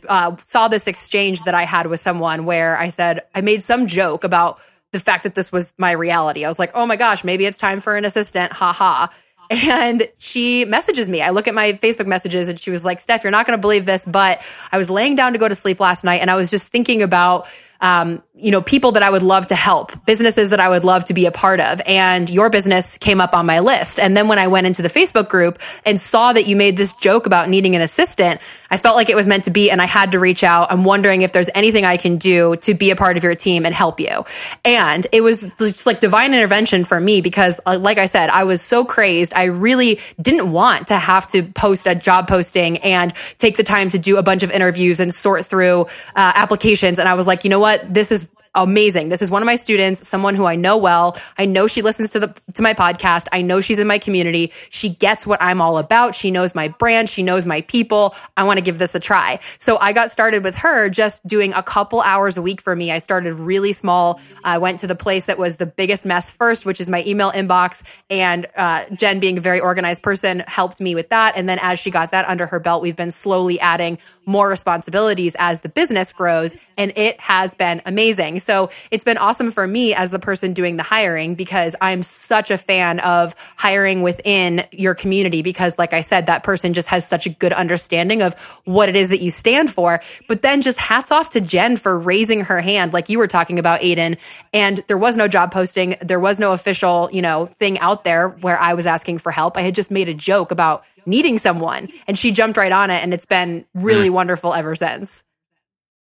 uh, 0.07 0.35
saw 0.43 0.67
this 0.67 0.87
exchange 0.87 1.43
that 1.43 1.53
I 1.53 1.63
had 1.63 1.87
with 1.87 1.99
someone 1.99 2.45
where 2.45 2.77
I 2.77 2.89
said, 2.89 3.21
I 3.35 3.41
made 3.41 3.61
some 3.61 3.85
joke 3.85 4.23
about 4.23 4.59
the 4.91 4.99
fact 4.99 5.23
that 5.23 5.35
this 5.35 5.51
was 5.51 5.73
my 5.77 5.91
reality. 5.91 6.45
I 6.45 6.47
was 6.47 6.59
like, 6.59 6.71
oh 6.73 6.85
my 6.85 6.95
gosh, 6.95 7.23
maybe 7.23 7.45
it's 7.45 7.57
time 7.57 7.79
for 7.79 7.95
an 7.95 8.05
assistant. 8.05 8.53
Ha 8.53 8.73
ha. 8.73 9.13
And 9.51 10.07
she 10.19 10.63
messages 10.65 11.09
me. 11.09 11.21
I 11.21 11.31
look 11.31 11.47
at 11.47 11.55
my 11.55 11.73
Facebook 11.73 12.05
messages 12.05 12.49
and 12.49 12.59
she 12.59 12.69
was 12.69 12.85
like, 12.85 12.99
Steph, 12.99 13.23
you're 13.23 13.31
not 13.31 13.47
going 13.47 13.57
to 13.57 13.61
believe 13.61 13.85
this, 13.85 14.05
but 14.05 14.41
I 14.71 14.77
was 14.77 14.91
laying 14.91 15.15
down 15.15 15.33
to 15.33 15.39
go 15.39 15.47
to 15.47 15.55
sleep 15.55 15.79
last 15.79 16.03
night 16.03 16.21
and 16.21 16.29
I 16.29 16.35
was 16.35 16.51
just 16.51 16.67
thinking 16.67 17.01
about 17.01 17.47
um, 17.81 18.21
you 18.35 18.51
know, 18.51 18.61
people 18.61 18.91
that 18.93 19.03
I 19.03 19.09
would 19.09 19.23
love 19.23 19.47
to 19.47 19.55
help, 19.55 20.05
businesses 20.05 20.49
that 20.49 20.59
I 20.59 20.67
would 20.67 20.83
love 20.83 21.05
to 21.05 21.13
be 21.13 21.25
a 21.25 21.31
part 21.31 21.61
of. 21.61 21.81
And 21.85 22.29
your 22.29 22.49
business 22.49 22.97
came 22.97 23.21
up 23.21 23.33
on 23.33 23.45
my 23.45 23.59
list. 23.59 23.99
And 23.99 24.17
then 24.17 24.27
when 24.27 24.37
I 24.37 24.47
went 24.47 24.67
into 24.67 24.81
the 24.81 24.89
Facebook 24.89 25.29
group 25.29 25.59
and 25.85 25.99
saw 25.99 26.33
that 26.33 26.45
you 26.45 26.55
made 26.55 26.75
this 26.75 26.93
joke 26.93 27.25
about 27.25 27.47
needing 27.47 27.75
an 27.75 27.81
assistant, 27.81 28.41
I 28.69 28.77
felt 28.77 28.95
like 28.95 29.09
it 29.09 29.15
was 29.15 29.27
meant 29.27 29.45
to 29.45 29.51
be 29.51 29.71
and 29.71 29.81
I 29.81 29.85
had 29.85 30.11
to 30.11 30.19
reach 30.19 30.43
out. 30.43 30.71
I'm 30.71 30.83
wondering 30.83 31.21
if 31.21 31.31
there's 31.31 31.49
anything 31.55 31.85
I 31.85 31.97
can 31.97 32.17
do 32.17 32.57
to 32.57 32.73
be 32.73 32.91
a 32.91 32.95
part 32.95 33.15
of 33.15 33.23
your 33.23 33.35
team 33.35 33.65
and 33.65 33.73
help 33.73 33.99
you. 33.99 34.25
And 34.65 35.07
it 35.11 35.21
was 35.21 35.45
just 35.57 35.85
like 35.85 36.01
divine 36.01 36.33
intervention 36.33 36.83
for 36.83 36.99
me 36.99 37.21
because, 37.21 37.59
uh, 37.65 37.77
like 37.79 37.97
I 37.97 38.07
said, 38.07 38.29
I 38.29 38.43
was 38.43 38.61
so 38.61 38.83
crazed. 38.83 39.33
I 39.33 39.45
really 39.45 39.99
didn't 40.21 40.51
want 40.51 40.87
to 40.87 40.95
have 40.95 41.27
to 41.29 41.43
post 41.43 41.87
a 41.87 41.95
job 41.95 42.27
posting 42.27 42.79
and 42.79 43.13
take 43.37 43.55
the 43.57 43.63
time 43.63 43.89
to 43.91 43.99
do 43.99 44.17
a 44.17 44.23
bunch 44.23 44.43
of 44.43 44.51
interviews 44.51 44.99
and 44.99 45.13
sort 45.13 45.45
through 45.45 45.83
uh, 46.15 46.31
applications. 46.35 46.99
And 46.99 47.07
I 47.07 47.13
was 47.13 47.25
like, 47.25 47.45
you 47.45 47.49
know 47.49 47.59
what? 47.59 47.69
what? 47.69 47.93
This 47.93 48.11
is 48.11 48.27
amazing. 48.55 49.09
This 49.09 49.21
is 49.21 49.29
one 49.29 49.41
of 49.41 49.45
my 49.45 49.55
students, 49.55 50.07
someone 50.07 50.35
who 50.35 50.45
I 50.45 50.55
know 50.55 50.77
well. 50.77 51.17
I 51.37 51.45
know 51.45 51.67
she 51.67 51.81
listens 51.81 52.09
to 52.11 52.19
the 52.19 52.35
to 52.53 52.61
my 52.61 52.73
podcast. 52.73 53.27
I 53.31 53.41
know 53.41 53.61
she's 53.61 53.79
in 53.79 53.87
my 53.87 53.99
community. 53.99 54.51
She 54.69 54.89
gets 54.89 55.27
what 55.27 55.41
I'm 55.41 55.61
all 55.61 55.77
about. 55.77 56.15
She 56.15 56.31
knows 56.31 56.55
my 56.55 56.67
brand, 56.67 57.09
she 57.09 57.23
knows 57.23 57.45
my 57.45 57.61
people. 57.61 58.15
I 58.37 58.43
want 58.43 58.57
to 58.57 58.61
give 58.61 58.79
this 58.79 58.95
a 58.95 58.99
try. 58.99 59.39
So 59.57 59.77
I 59.77 59.93
got 59.93 60.11
started 60.11 60.43
with 60.43 60.55
her 60.55 60.89
just 60.89 61.25
doing 61.27 61.53
a 61.53 61.63
couple 61.63 62.01
hours 62.01 62.37
a 62.37 62.41
week 62.41 62.61
for 62.61 62.75
me. 62.75 62.91
I 62.91 62.99
started 62.99 63.33
really 63.33 63.73
small. 63.73 64.19
I 64.43 64.57
went 64.57 64.79
to 64.79 64.87
the 64.87 64.95
place 64.95 65.25
that 65.25 65.37
was 65.37 65.57
the 65.57 65.65
biggest 65.65 66.05
mess 66.05 66.29
first, 66.29 66.65
which 66.65 66.81
is 66.81 66.89
my 66.89 67.03
email 67.05 67.31
inbox, 67.31 67.83
and 68.09 68.47
uh, 68.55 68.85
Jen 68.95 69.19
being 69.19 69.37
a 69.37 69.41
very 69.41 69.59
organized 69.59 70.01
person 70.01 70.43
helped 70.47 70.81
me 70.81 70.95
with 70.95 71.09
that. 71.09 71.35
And 71.35 71.47
then 71.47 71.59
as 71.61 71.79
she 71.79 71.91
got 71.91 72.11
that 72.11 72.27
under 72.27 72.45
her 72.47 72.59
belt, 72.59 72.81
we've 72.81 72.95
been 72.95 73.11
slowly 73.11 73.59
adding 73.59 73.97
more 74.25 74.47
responsibilities 74.47 75.35
as 75.39 75.61
the 75.61 75.69
business 75.69 76.13
grows 76.13 76.53
and 76.79 76.93
it 76.95 77.19
has 77.19 77.53
been 77.55 77.81
amazing. 77.85 78.38
So 78.39 78.69
it's 78.91 79.03
been 79.03 79.17
awesome 79.17 79.51
for 79.51 79.67
me 79.67 79.93
as 79.93 80.11
the 80.11 80.19
person 80.19 80.53
doing 80.53 80.77
the 80.77 80.83
hiring 80.83 81.35
because 81.35 81.75
I'm 81.81 82.03
such 82.03 82.51
a 82.51 82.57
fan 82.57 82.99
of 83.01 83.35
hiring 83.57 84.01
within 84.01 84.65
your 84.71 84.95
community 84.95 85.41
because, 85.41 85.77
like 85.77 85.93
I 85.93 86.01
said, 86.01 86.25
that 86.25 86.43
person 86.43 86.73
just 86.73 86.87
has 86.87 87.07
such 87.07 87.25
a 87.25 87.29
good 87.29 87.53
understanding 87.53 88.21
of 88.21 88.33
what 88.65 88.89
it 88.89 88.95
is 88.95 89.09
that 89.09 89.21
you 89.21 89.31
stand 89.31 89.71
for. 89.71 90.01
But 90.27 90.41
then 90.41 90.61
just 90.61 90.79
hats 90.79 91.11
off 91.11 91.31
to 91.31 91.41
Jen 91.41 91.77
for 91.77 91.97
raising 91.97 92.41
her 92.41 92.61
hand, 92.61 92.93
like 92.93 93.09
you 93.09 93.19
were 93.19 93.27
talking 93.27 93.59
about, 93.59 93.81
Aiden. 93.81 94.17
And 94.53 94.83
there 94.87 94.97
was 94.97 95.17
no 95.17 95.27
job 95.27 95.51
posting, 95.51 95.95
there 96.01 96.19
was 96.19 96.39
no 96.39 96.53
official, 96.53 97.09
you 97.11 97.21
know, 97.21 97.47
thing 97.59 97.79
out 97.79 98.03
there 98.03 98.29
where 98.29 98.59
I 98.59 98.73
was 98.73 98.87
asking 98.87 99.19
for 99.19 99.31
help. 99.31 99.57
I 99.57 99.61
had 99.61 99.75
just 99.75 99.91
made 99.91 100.09
a 100.09 100.13
joke 100.13 100.51
about 100.51 100.83
needing 101.05 101.37
someone 101.37 101.89
and 102.07 102.17
she 102.17 102.31
jumped 102.31 102.57
right 102.57 102.71
on 102.71 102.89
it 102.89 103.01
and 103.01 103.13
it's 103.13 103.25
been 103.25 103.65
really 103.73 104.09
mm. 104.09 104.13
wonderful 104.13 104.53
ever 104.53 104.75
since. 104.75 105.23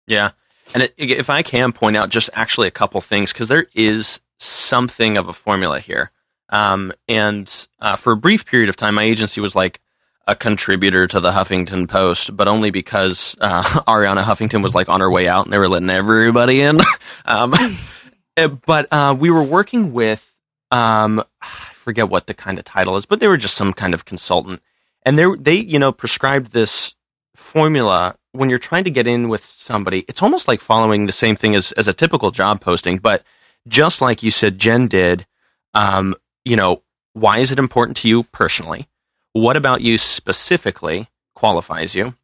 Yeah. 0.07 0.31
And 0.75 0.83
it, 0.85 0.95
if 0.97 1.31
I 1.31 1.43
can 1.43 1.73
point 1.73 1.97
out 1.97 2.11
just 2.11 2.31
actually 2.35 2.69
a 2.69 2.73
couple 2.73 3.01
things, 3.01 3.33
because 3.33 3.49
there 3.49 3.67
is 3.75 4.21
something 4.39 5.17
of 5.17 5.29
a 5.29 5.33
formula 5.33 5.81
here. 5.81 6.11
Um, 6.51 6.93
and 7.09 7.69
uh, 7.81 7.97
for 7.97 8.13
a 8.13 8.17
brief 8.17 8.47
period 8.47 8.69
of 8.69 8.77
time, 8.77 8.95
my 8.95 9.03
agency 9.03 9.41
was 9.41 9.55
like 9.55 9.81
a 10.27 10.37
contributor 10.37 11.07
to 11.07 11.21
the 11.21 11.31
Huffington 11.31 11.89
Post, 11.89 12.37
but 12.37 12.49
only 12.49 12.71
because 12.71 13.37
uh, 13.41 13.63
Arianna 13.89 14.23
Huffington 14.23 14.63
was 14.63 14.75
like 14.75 14.89
on 14.89 15.01
her 15.01 15.11
way 15.11 15.27
out 15.27 15.47
and 15.47 15.53
they 15.53 15.59
were 15.59 15.69
letting 15.69 15.91
everybody 15.91 16.61
in. 16.61 16.81
um, 17.25 17.55
eh, 18.37 18.47
but 18.47 18.87
uh, 18.93 19.17
we 19.19 19.31
were 19.31 19.43
working 19.43 19.93
with, 19.93 20.33
um, 20.71 21.25
I 21.41 21.73
forget 21.75 22.09
what 22.09 22.27
the 22.27 22.35
kind 22.35 22.59
of 22.59 22.65
title 22.65 22.97
is, 22.97 23.07
but 23.07 23.21
they 23.21 23.29
were 23.29 23.39
just 23.39 23.55
some 23.55 23.73
kind 23.73 23.95
of 23.95 24.05
consultant. 24.05 24.63
And 25.05 25.19
they, 25.19 25.25
they, 25.39 25.55
you 25.55 25.79
know, 25.79 25.93
prescribed 25.93 26.53
this 26.53 26.95
formula 27.35 28.17
when 28.33 28.51
you're 28.51 28.59
trying 28.59 28.85
to 28.85 28.91
get 28.91 29.07
in 29.07 29.29
with 29.29 29.45
somebody, 29.45 30.05
it's 30.09 30.23
almost 30.23 30.49
like 30.49 30.61
following 30.61 31.07
the 31.07 31.13
same 31.13 31.37
thing 31.37 31.55
as, 31.55 31.73
as 31.73 31.89
a 31.89 31.93
typical 31.93 32.31
job 32.31 32.61
posting. 32.61 32.99
But 32.99 33.23
just 33.67 34.01
like 34.01 34.23
you 34.23 34.31
said, 34.31 34.59
Jen 34.59 34.87
did, 34.87 35.27
um, 35.75 36.15
you 36.45 36.57
know, 36.57 36.83
why 37.15 37.39
is 37.39 37.53
it 37.53 37.59
important 37.59 37.97
to 37.99 38.09
you 38.09 38.23
personally? 38.25 38.89
What 39.33 39.57
about 39.57 39.81
you 39.81 39.99
specifically 39.99 41.09
qualifies 41.35 41.95
you? 41.95 42.15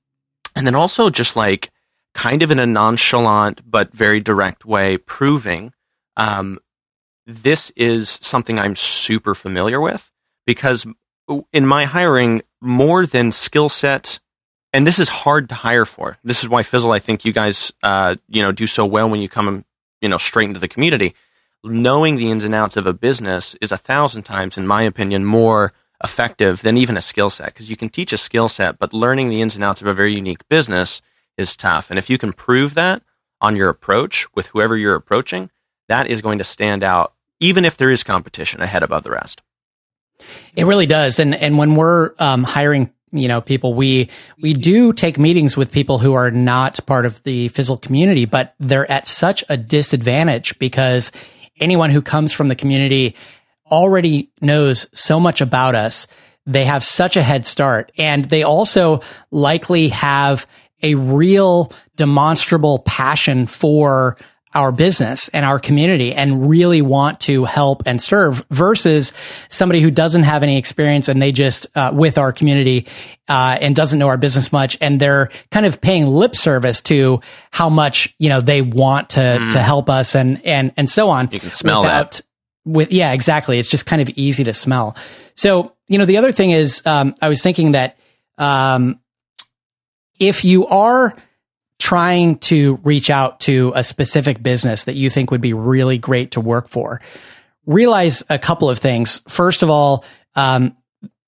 And 0.54 0.66
then 0.66 0.74
also 0.74 1.10
just 1.10 1.36
like 1.36 1.70
kind 2.14 2.42
of 2.42 2.50
in 2.50 2.58
a 2.58 2.66
nonchalant 2.66 3.68
but 3.68 3.92
very 3.92 4.20
direct 4.20 4.64
way, 4.64 4.96
proving 4.98 5.72
um, 6.16 6.58
this 7.26 7.70
is 7.76 8.18
something 8.22 8.58
I'm 8.58 8.76
super 8.76 9.34
familiar 9.34 9.80
with 9.80 10.10
because 10.46 10.86
in 11.52 11.66
my 11.66 11.86
hiring, 11.86 12.42
more 12.60 13.06
than 13.06 13.32
skill 13.32 13.68
set, 13.68 14.20
and 14.74 14.84
this 14.84 14.98
is 14.98 15.08
hard 15.08 15.48
to 15.50 15.54
hire 15.54 15.84
for. 15.84 16.18
This 16.24 16.42
is 16.42 16.48
why 16.48 16.64
Fizzle, 16.64 16.90
I 16.90 16.98
think 16.98 17.24
you 17.24 17.32
guys, 17.32 17.72
uh, 17.84 18.16
you 18.28 18.42
know, 18.42 18.50
do 18.50 18.66
so 18.66 18.84
well 18.84 19.08
when 19.08 19.22
you 19.22 19.28
come, 19.28 19.64
you 20.02 20.08
know, 20.08 20.18
straight 20.18 20.48
into 20.48 20.58
the 20.58 20.68
community. 20.68 21.14
Knowing 21.62 22.16
the 22.16 22.28
ins 22.28 22.42
and 22.42 22.56
outs 22.56 22.76
of 22.76 22.84
a 22.84 22.92
business 22.92 23.54
is 23.60 23.70
a 23.70 23.76
thousand 23.78 24.24
times, 24.24 24.58
in 24.58 24.66
my 24.66 24.82
opinion, 24.82 25.24
more 25.24 25.72
effective 26.02 26.60
than 26.62 26.76
even 26.76 26.96
a 26.96 27.00
skill 27.00 27.30
set 27.30 27.46
because 27.46 27.70
you 27.70 27.76
can 27.76 27.88
teach 27.88 28.12
a 28.12 28.18
skill 28.18 28.48
set, 28.48 28.78
but 28.80 28.92
learning 28.92 29.30
the 29.30 29.40
ins 29.40 29.54
and 29.54 29.62
outs 29.62 29.80
of 29.80 29.87
a 29.87 29.94
very 29.94 30.12
unique 30.12 30.46
business 30.48 31.00
is 31.38 31.56
tough. 31.56 31.88
And 31.88 31.98
if 31.98 32.10
you 32.10 32.18
can 32.18 32.32
prove 32.32 32.74
that 32.74 33.00
on 33.40 33.54
your 33.54 33.68
approach 33.68 34.26
with 34.34 34.48
whoever 34.48 34.76
you're 34.76 34.96
approaching, 34.96 35.50
that 35.88 36.08
is 36.08 36.20
going 36.20 36.38
to 36.38 36.44
stand 36.44 36.82
out, 36.82 37.14
even 37.38 37.64
if 37.64 37.76
there 37.76 37.90
is 37.90 38.02
competition 38.02 38.60
ahead 38.60 38.82
above 38.82 39.04
the 39.04 39.12
rest. 39.12 39.40
It 40.56 40.66
really 40.66 40.87
does. 40.87 41.20
And, 41.20 41.34
and 41.34 41.58
when 41.58 41.76
we're 41.76 42.12
um, 42.18 42.42
hiring 42.42 42.90
you 43.14 43.29
know 43.29 43.40
people. 43.40 43.74
We 43.74 44.11
we 44.40 44.53
do 44.53 44.92
take 44.92 45.18
meetings 45.18 45.57
with 45.57 45.72
people 45.72 45.98
who 45.98 46.14
are 46.14 46.31
not 46.31 46.85
part 46.87 47.07
of 47.07 47.22
the 47.22 47.48
fizzle 47.48 47.79
community 47.79 48.24
but 48.24 48.55
they're 48.59 48.90
at 48.90 49.09
such 49.09 49.44
a 49.48 49.57
disadvantage 49.57 50.59
because 50.59 51.12
anyone 51.61 51.90
who 51.90 52.03
comes 52.03 52.33
from 52.33 52.48
the 52.48 52.57
community 52.57 53.16
already 53.70 54.31
knows 54.40 54.87
so 54.92 55.18
much 55.18 55.40
about 55.40 55.74
us. 55.74 56.07
They 56.46 56.64
have 56.66 56.85
such 56.85 57.16
a 57.16 57.22
head 57.22 57.46
start 57.46 57.92
and 57.96 58.24
they 58.27 58.42
also 58.42 59.00
likely 59.31 59.88
have 59.88 60.46
a 60.83 60.94
real 60.96 61.72
demonstrable 61.96 62.81
passion 62.81 63.46
for 63.46 64.18
our 64.54 64.72
business 64.72 65.28
and 65.28 65.44
our 65.44 65.58
community 65.58 66.12
and 66.12 66.48
really 66.48 66.82
want 66.82 67.20
to 67.20 67.44
help 67.44 67.82
and 67.86 68.00
serve 68.00 68.44
versus 68.50 69.12
somebody 69.48 69.80
who 69.80 69.90
doesn't 69.90 70.22
have 70.22 70.42
any 70.42 70.56
experience 70.58 71.08
and 71.08 71.20
they 71.20 71.32
just 71.32 71.66
uh, 71.74 71.90
with 71.94 72.18
our 72.18 72.32
community 72.32 72.86
uh, 73.28 73.58
and 73.60 73.74
doesn't 73.74 73.98
know 73.98 74.08
our 74.08 74.16
business 74.16 74.52
much 74.52 74.78
and 74.80 75.00
they're 75.00 75.30
kind 75.50 75.66
of 75.66 75.80
paying 75.80 76.06
lip 76.06 76.36
service 76.36 76.80
to 76.80 77.20
how 77.50 77.68
much 77.68 78.14
you 78.18 78.28
know 78.28 78.40
they 78.40 78.62
want 78.62 79.10
to 79.10 79.20
mm. 79.20 79.52
to 79.52 79.58
help 79.60 79.90
us 79.90 80.14
and 80.14 80.44
and 80.46 80.72
and 80.76 80.88
so 80.90 81.08
on 81.08 81.28
you 81.32 81.40
can 81.40 81.50
smell 81.50 81.82
without, 81.82 82.12
that 82.12 82.22
with 82.64 82.92
yeah 82.92 83.12
exactly. 83.12 83.58
It's 83.58 83.68
just 83.68 83.86
kind 83.86 84.00
of 84.00 84.08
easy 84.10 84.44
to 84.44 84.54
smell. 84.54 84.96
So 85.34 85.74
you 85.88 85.98
know 85.98 86.04
the 86.04 86.16
other 86.16 86.32
thing 86.32 86.50
is 86.50 86.84
um, 86.86 87.14
i 87.20 87.28
was 87.28 87.42
thinking 87.42 87.72
that 87.72 87.98
um, 88.38 89.00
if 90.18 90.44
you 90.44 90.66
are 90.66 91.14
trying 91.78 92.37
to 92.38 92.76
reach 92.82 93.10
out 93.10 93.40
to 93.40 93.72
a 93.74 93.84
specific 93.84 94.42
business 94.42 94.84
that 94.84 94.94
you 94.94 95.10
think 95.10 95.30
would 95.30 95.40
be 95.40 95.52
really 95.52 95.98
great 95.98 96.32
to 96.32 96.40
work 96.40 96.68
for, 96.68 97.00
realize 97.66 98.22
a 98.30 98.38
couple 98.38 98.70
of 98.70 98.78
things. 98.78 99.20
First 99.28 99.62
of 99.62 99.70
all, 99.70 100.04
um, 100.34 100.76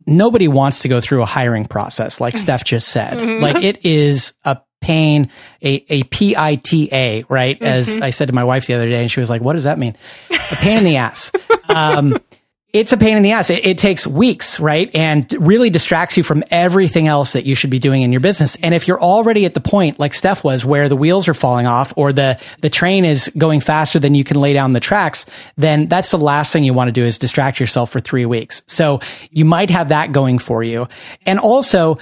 nobody 0.06 0.48
wants 0.48 0.80
to 0.80 0.88
go 0.88 1.00
through 1.00 1.22
a 1.22 1.26
hiring 1.26 1.66
process, 1.66 2.20
like 2.20 2.36
Steph 2.36 2.64
just 2.64 2.88
said. 2.88 3.14
Mm-hmm. 3.26 3.42
Like 3.42 3.64
it 3.64 3.84
is 3.84 4.34
a 4.44 4.58
pain, 4.80 5.30
a, 5.62 5.84
a 5.88 6.02
P-I-T-A, 6.04 7.24
right? 7.28 7.56
Mm-hmm. 7.56 7.64
As 7.64 7.98
I 7.98 8.10
said 8.10 8.28
to 8.28 8.34
my 8.34 8.44
wife 8.44 8.66
the 8.66 8.74
other 8.74 8.88
day, 8.88 9.00
and 9.00 9.10
she 9.10 9.20
was 9.20 9.30
like, 9.30 9.42
what 9.42 9.54
does 9.54 9.64
that 9.64 9.78
mean? 9.78 9.96
A 10.30 10.56
pain 10.56 10.78
in 10.78 10.84
the 10.84 10.96
ass. 10.96 11.32
Um, 11.68 12.18
it's 12.78 12.92
a 12.92 12.96
pain 12.96 13.16
in 13.16 13.22
the 13.22 13.32
ass. 13.32 13.48
It, 13.48 13.66
it, 13.66 13.78
takes 13.78 14.06
weeks, 14.06 14.60
right? 14.60 14.94
And 14.94 15.30
really 15.38 15.70
distracts 15.70 16.16
you 16.16 16.22
from 16.22 16.44
everything 16.50 17.06
else 17.06 17.32
that 17.32 17.46
you 17.46 17.54
should 17.54 17.70
be 17.70 17.78
doing 17.78 18.02
in 18.02 18.12
your 18.12 18.20
business. 18.20 18.56
And 18.56 18.74
if 18.74 18.86
you're 18.86 19.00
already 19.00 19.44
at 19.46 19.54
the 19.54 19.60
point, 19.60 19.98
like 19.98 20.14
Steph 20.14 20.44
was, 20.44 20.64
where 20.64 20.88
the 20.88 20.96
wheels 20.96 21.28
are 21.28 21.34
falling 21.34 21.66
off 21.66 21.92
or 21.96 22.12
the, 22.12 22.40
the 22.60 22.70
train 22.70 23.04
is 23.04 23.30
going 23.36 23.60
faster 23.60 23.98
than 23.98 24.14
you 24.14 24.24
can 24.24 24.40
lay 24.40 24.52
down 24.52 24.72
the 24.72 24.80
tracks, 24.80 25.26
then 25.56 25.86
that's 25.86 26.10
the 26.10 26.18
last 26.18 26.52
thing 26.52 26.64
you 26.64 26.74
want 26.74 26.88
to 26.88 26.92
do 26.92 27.04
is 27.04 27.18
distract 27.18 27.60
yourself 27.60 27.90
for 27.90 28.00
three 28.00 28.26
weeks. 28.26 28.62
So 28.66 29.00
you 29.30 29.44
might 29.44 29.70
have 29.70 29.88
that 29.88 30.12
going 30.12 30.38
for 30.38 30.62
you. 30.62 30.88
And 31.24 31.38
also, 31.38 31.98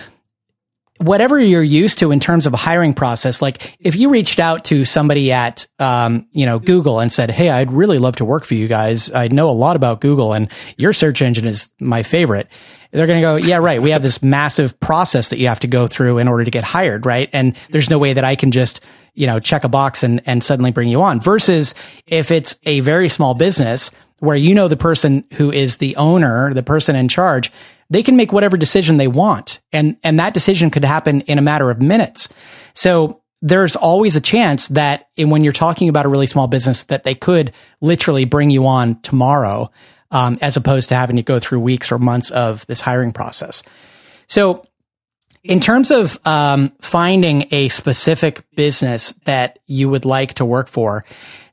whatever 0.98 1.38
you're 1.38 1.62
used 1.62 1.98
to 1.98 2.12
in 2.12 2.20
terms 2.20 2.46
of 2.46 2.54
a 2.54 2.57
hiring 2.57 2.94
process, 2.94 3.42
like 3.42 3.76
if 3.80 3.96
you 3.96 4.11
reached 4.11 4.38
out 4.38 4.64
to 4.66 4.85
somebody 4.85 5.33
at, 5.33 5.66
um, 5.78 6.28
you 6.33 6.46
know, 6.46 6.59
Google 6.59 7.00
and 7.00 7.12
said, 7.12 7.30
Hey, 7.30 7.50
I'd 7.50 7.72
really 7.72 7.98
love 7.98 8.16
to 8.16 8.24
work 8.24 8.44
for 8.44 8.54
you 8.54 8.68
guys. 8.68 9.11
I 9.11 9.28
know 9.28 9.48
a 9.48 9.52
lot 9.52 9.76
about 9.76 10.00
Google 10.00 10.33
and 10.33 10.50
your 10.76 10.92
search 10.92 11.20
engine 11.20 11.46
is 11.46 11.68
my 11.80 12.02
favorite. 12.02 12.48
They're 12.92 13.09
going 13.09 13.20
to 13.20 13.22
go, 13.22 13.37
yeah, 13.37 13.57
right. 13.57 13.83
We 13.83 13.90
have 13.90 14.02
this 14.02 14.22
massive 14.22 14.78
process 14.78 15.30
that 15.30 15.38
you 15.38 15.48
have 15.48 15.61
to 15.61 15.66
go 15.66 15.88
through 15.88 16.18
in 16.18 16.28
order 16.28 16.44
to 16.44 16.50
get 16.50 16.62
hired. 16.62 17.07
Right. 17.07 17.28
And 17.33 17.57
there's 17.70 17.90
no 17.90 17.98
way 17.98 18.12
that 18.12 18.22
I 18.22 18.37
can 18.37 18.52
just, 18.52 18.80
you 19.14 19.26
know, 19.26 19.40
check 19.40 19.64
a 19.64 19.68
box 19.68 20.04
and, 20.04 20.22
and 20.26 20.44
suddenly 20.44 20.70
bring 20.70 20.88
you 20.88 21.02
on 21.02 21.20
versus 21.20 21.74
if 22.07 22.30
it's 22.30 22.54
a 22.62 22.80
very 22.80 23.09
small 23.09 23.35
business 23.35 23.90
where 24.20 24.37
you 24.37 24.54
know 24.54 24.68
the 24.68 24.76
person 24.76 25.24
who 25.35 25.50
is 25.50 25.78
the 25.78 25.96
owner, 25.96 26.54
the 26.54 26.62
person 26.62 26.94
in 26.94 27.09
charge, 27.09 27.50
they 27.94 28.02
can 28.02 28.16
make 28.16 28.33
whatever 28.33 28.57
decision 28.57 28.96
they 28.96 29.07
want. 29.07 29.61
And, 29.72 29.96
and 30.02 30.18
that 30.18 30.35
decision 30.35 30.68
could 30.68 30.85
happen 30.85 31.20
in 31.22 31.38
a 31.38 31.42
matter 31.42 31.70
of 31.70 31.80
minutes. 31.80 32.28
So 32.74 33.22
there's 33.40 33.76
always 33.76 34.16
a 34.16 34.20
chance 34.20 34.66
that 34.68 35.09
in, 35.14 35.30
when 35.30 35.44
you're 35.44 35.52
talking 35.52 35.88
about 35.88 36.04
a 36.04 36.09
really 36.09 36.26
small 36.26 36.48
business 36.48 36.83
that 36.85 37.04
they 37.04 37.14
could 37.14 37.52
literally 37.80 38.24
bring 38.24 38.50
you 38.50 38.66
on 38.66 39.00
tomorrow, 39.02 39.70
um, 40.11 40.38
as 40.40 40.57
opposed 40.57 40.88
to 40.88 40.96
having 40.96 41.14
to 41.16 41.22
go 41.22 41.38
through 41.38 41.61
weeks 41.61 41.92
or 41.92 42.00
months 42.00 42.30
of 42.30 42.66
this 42.66 42.80
hiring 42.80 43.12
process. 43.12 43.62
So 44.26 44.64
in 45.44 45.61
terms 45.61 45.92
of 45.92 46.18
um, 46.26 46.72
finding 46.80 47.46
a 47.52 47.68
specific 47.68 48.44
business 48.57 49.14
that 49.24 49.61
you 49.66 49.88
would 49.88 50.04
like 50.04 50.35
to 50.35 50.44
work 50.44 50.68
for, 50.68 51.04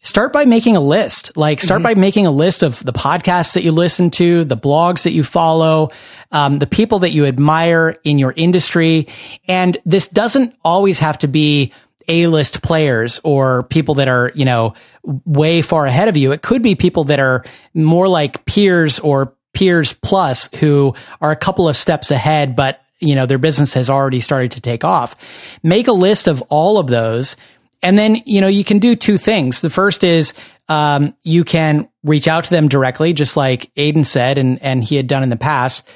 start 0.02 0.34
by 0.34 0.46
making 0.46 0.76
a 0.76 0.82
list. 0.82 1.36
Like 1.38 1.62
start 1.62 1.80
mm-hmm. 1.80 1.96
by 1.96 1.96
making 1.96 2.28
a 2.28 2.32
list 2.32 2.64
of 2.64 2.84
the 2.84 2.94
podcasts 2.94 3.54
that 3.54 3.64
you 3.64 3.72
listen 3.72 4.10
to, 4.12 4.44
the 4.44 4.58
blogs 4.58 5.04
that 5.04 5.12
you 5.12 5.24
follow, 5.24 5.92
um, 6.32 6.60
the 6.60 6.68
people 6.68 7.00
that 7.00 7.12
you 7.12 7.26
admire 7.26 7.98
in 8.04 8.20
your 8.20 8.34
industry. 8.36 9.08
And 9.48 9.78
this 9.86 10.08
doesn't 10.08 10.56
always 10.64 11.00
have 11.00 11.20
to 11.20 11.28
be 11.28 11.72
a-list 12.08 12.62
players 12.62 13.20
or 13.24 13.64
people 13.64 13.96
that 13.96 14.08
are, 14.08 14.32
you 14.36 14.44
know, 14.44 14.74
way 15.04 15.62
far 15.62 15.86
ahead 15.86 16.08
of 16.08 16.18
you. 16.18 16.32
It 16.32 16.42
could 16.42 16.64
be 16.64 16.76
people 16.76 17.06
that 17.06 17.20
are 17.20 17.46
more 17.74 18.08
like 18.08 18.46
peers 18.46 19.00
or 19.00 19.36
peers 19.54 19.94
plus 19.94 20.50
who 20.56 20.96
are 21.22 21.32
a 21.32 21.36
couple 21.36 21.70
of 21.70 21.78
steps 21.78 22.12
ahead, 22.12 22.56
but 22.56 22.82
you 23.00 23.16
know, 23.16 23.26
their 23.26 23.40
business 23.40 23.74
has 23.74 23.90
already 23.90 24.22
started 24.22 24.52
to 24.52 24.62
take 24.62 24.84
off. 24.84 25.16
Make 25.64 25.88
a 25.88 25.92
list 25.92 26.28
of 26.28 26.42
all 26.50 26.78
of 26.78 26.88
those. 26.88 27.36
And 27.84 27.98
then, 27.98 28.18
you 28.26 28.42
know, 28.42 28.48
you 28.48 28.64
can 28.64 28.80
do 28.80 28.96
two 28.96 29.18
things. 29.18 29.62
The 29.62 29.70
first 29.70 30.04
is, 30.04 30.34
um, 30.68 31.16
you 31.24 31.44
can 31.44 31.90
reach 32.04 32.28
out 32.28 32.46
to 32.46 32.50
them 32.50 32.68
directly, 32.68 33.14
just 33.14 33.36
like 33.36 33.74
Aiden 33.76 34.06
said, 34.06 34.38
and, 34.38 34.62
and 34.62 34.84
he 34.84 34.96
had 34.96 35.08
done 35.08 35.24
in 35.24 35.30
the 35.30 35.36
past. 35.36 35.88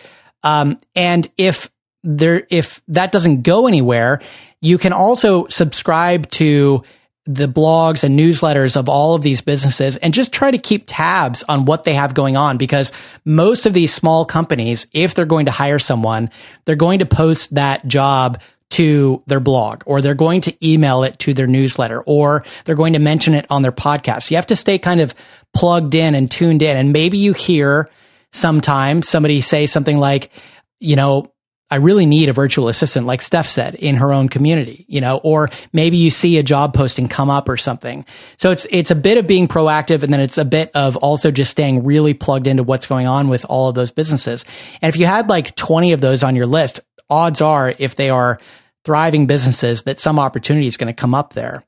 Um, 0.43 0.79
and 0.95 1.27
if 1.37 1.69
there, 2.03 2.45
if 2.49 2.81
that 2.87 3.11
doesn't 3.11 3.43
go 3.43 3.67
anywhere, 3.67 4.21
you 4.61 4.77
can 4.77 4.93
also 4.93 5.47
subscribe 5.47 6.29
to 6.31 6.83
the 7.25 7.47
blogs 7.47 8.03
and 8.03 8.19
newsletters 8.19 8.77
of 8.77 8.87
all 8.87 9.15
of 9.15 9.23
these 9.23 9.41
businesses 9.41 9.97
and 9.97 10.13
just 10.13 10.31
try 10.31 10.51
to 10.51 10.59
keep 10.59 10.83
tabs 10.85 11.43
on 11.49 11.65
what 11.65 11.83
they 11.83 11.95
have 11.95 12.13
going 12.13 12.37
on 12.37 12.57
because 12.57 12.91
most 13.25 13.65
of 13.65 13.73
these 13.73 13.91
small 13.91 14.25
companies, 14.25 14.85
if 14.91 15.15
they're 15.15 15.25
going 15.25 15.47
to 15.47 15.51
hire 15.51 15.79
someone, 15.79 16.29
they're 16.65 16.75
going 16.75 16.99
to 16.99 17.05
post 17.05 17.55
that 17.55 17.87
job 17.87 18.39
to 18.71 19.23
their 19.27 19.39
blog 19.39 19.83
or 19.85 20.01
they're 20.01 20.13
going 20.13 20.41
to 20.41 20.67
email 20.67 21.03
it 21.03 21.17
to 21.19 21.33
their 21.33 21.47
newsletter 21.47 22.01
or 22.01 22.43
they're 22.65 22.75
going 22.75 22.93
to 22.93 22.99
mention 22.99 23.33
it 23.33 23.45
on 23.49 23.61
their 23.61 23.71
podcast. 23.71 24.29
You 24.31 24.37
have 24.37 24.47
to 24.47 24.55
stay 24.55 24.77
kind 24.79 24.99
of 24.99 25.15
plugged 25.53 25.95
in 25.95 26.15
and 26.15 26.29
tuned 26.29 26.61
in. 26.61 26.75
And 26.75 26.91
maybe 26.91 27.17
you 27.17 27.33
hear 27.33 27.89
sometimes 28.33 29.07
somebody 29.07 29.41
say 29.41 29.65
something 29.65 29.97
like, 29.97 30.31
you 30.79 30.95
know, 30.95 31.31
I 31.71 31.77
really 31.77 32.05
need 32.05 32.29
a 32.29 32.33
virtual 32.33 32.67
assistant, 32.67 33.07
like 33.07 33.23
Steph 33.23 33.47
said, 33.47 33.73
in 33.73 33.95
her 33.95 34.13
own 34.13 34.29
community, 34.29 34.85
you 34.87 35.01
know, 35.01 35.19
or 35.23 35.49
maybe 35.73 35.97
you 35.97 36.11
see 36.11 36.37
a 36.37 36.43
job 36.43 36.75
posting 36.75 37.07
come 37.07 37.31
up 37.31 37.49
or 37.49 37.57
something. 37.57 38.05
So 38.37 38.51
it's, 38.51 38.67
it's 38.69 38.91
a 38.91 38.95
bit 38.95 39.17
of 39.17 39.25
being 39.25 39.47
proactive 39.47 40.03
and 40.03 40.13
then 40.13 40.19
it's 40.19 40.37
a 40.37 40.45
bit 40.45 40.69
of 40.75 40.95
also 40.97 41.31
just 41.31 41.49
staying 41.49 41.83
really 41.83 42.13
plugged 42.13 42.45
into 42.45 42.61
what's 42.61 42.85
going 42.85 43.07
on 43.07 43.29
with 43.29 43.45
all 43.45 43.67
of 43.67 43.73
those 43.73 43.91
businesses. 43.91 44.45
And 44.81 44.93
if 44.93 44.99
you 44.99 45.07
had 45.07 45.27
like 45.27 45.55
20 45.55 45.93
of 45.93 46.01
those 46.01 46.21
on 46.21 46.35
your 46.35 46.45
list, 46.45 46.81
odds 47.09 47.41
are 47.41 47.73
if 47.79 47.95
they 47.95 48.11
are 48.11 48.39
thriving 48.85 49.25
businesses 49.25 49.83
that 49.83 49.99
some 49.99 50.19
opportunity 50.19 50.67
is 50.67 50.77
going 50.77 50.87
to 50.87 50.93
come 50.93 51.13
up 51.13 51.33
there. 51.33 51.63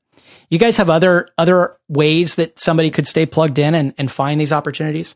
You 0.48 0.58
guys 0.58 0.78
have 0.78 0.88
other, 0.88 1.28
other 1.36 1.76
ways 1.88 2.36
that 2.36 2.58
somebody 2.58 2.90
could 2.90 3.06
stay 3.06 3.26
plugged 3.26 3.58
in 3.58 3.74
and, 3.74 3.92
and 3.98 4.10
find 4.10 4.40
these 4.40 4.52
opportunities? 4.52 5.14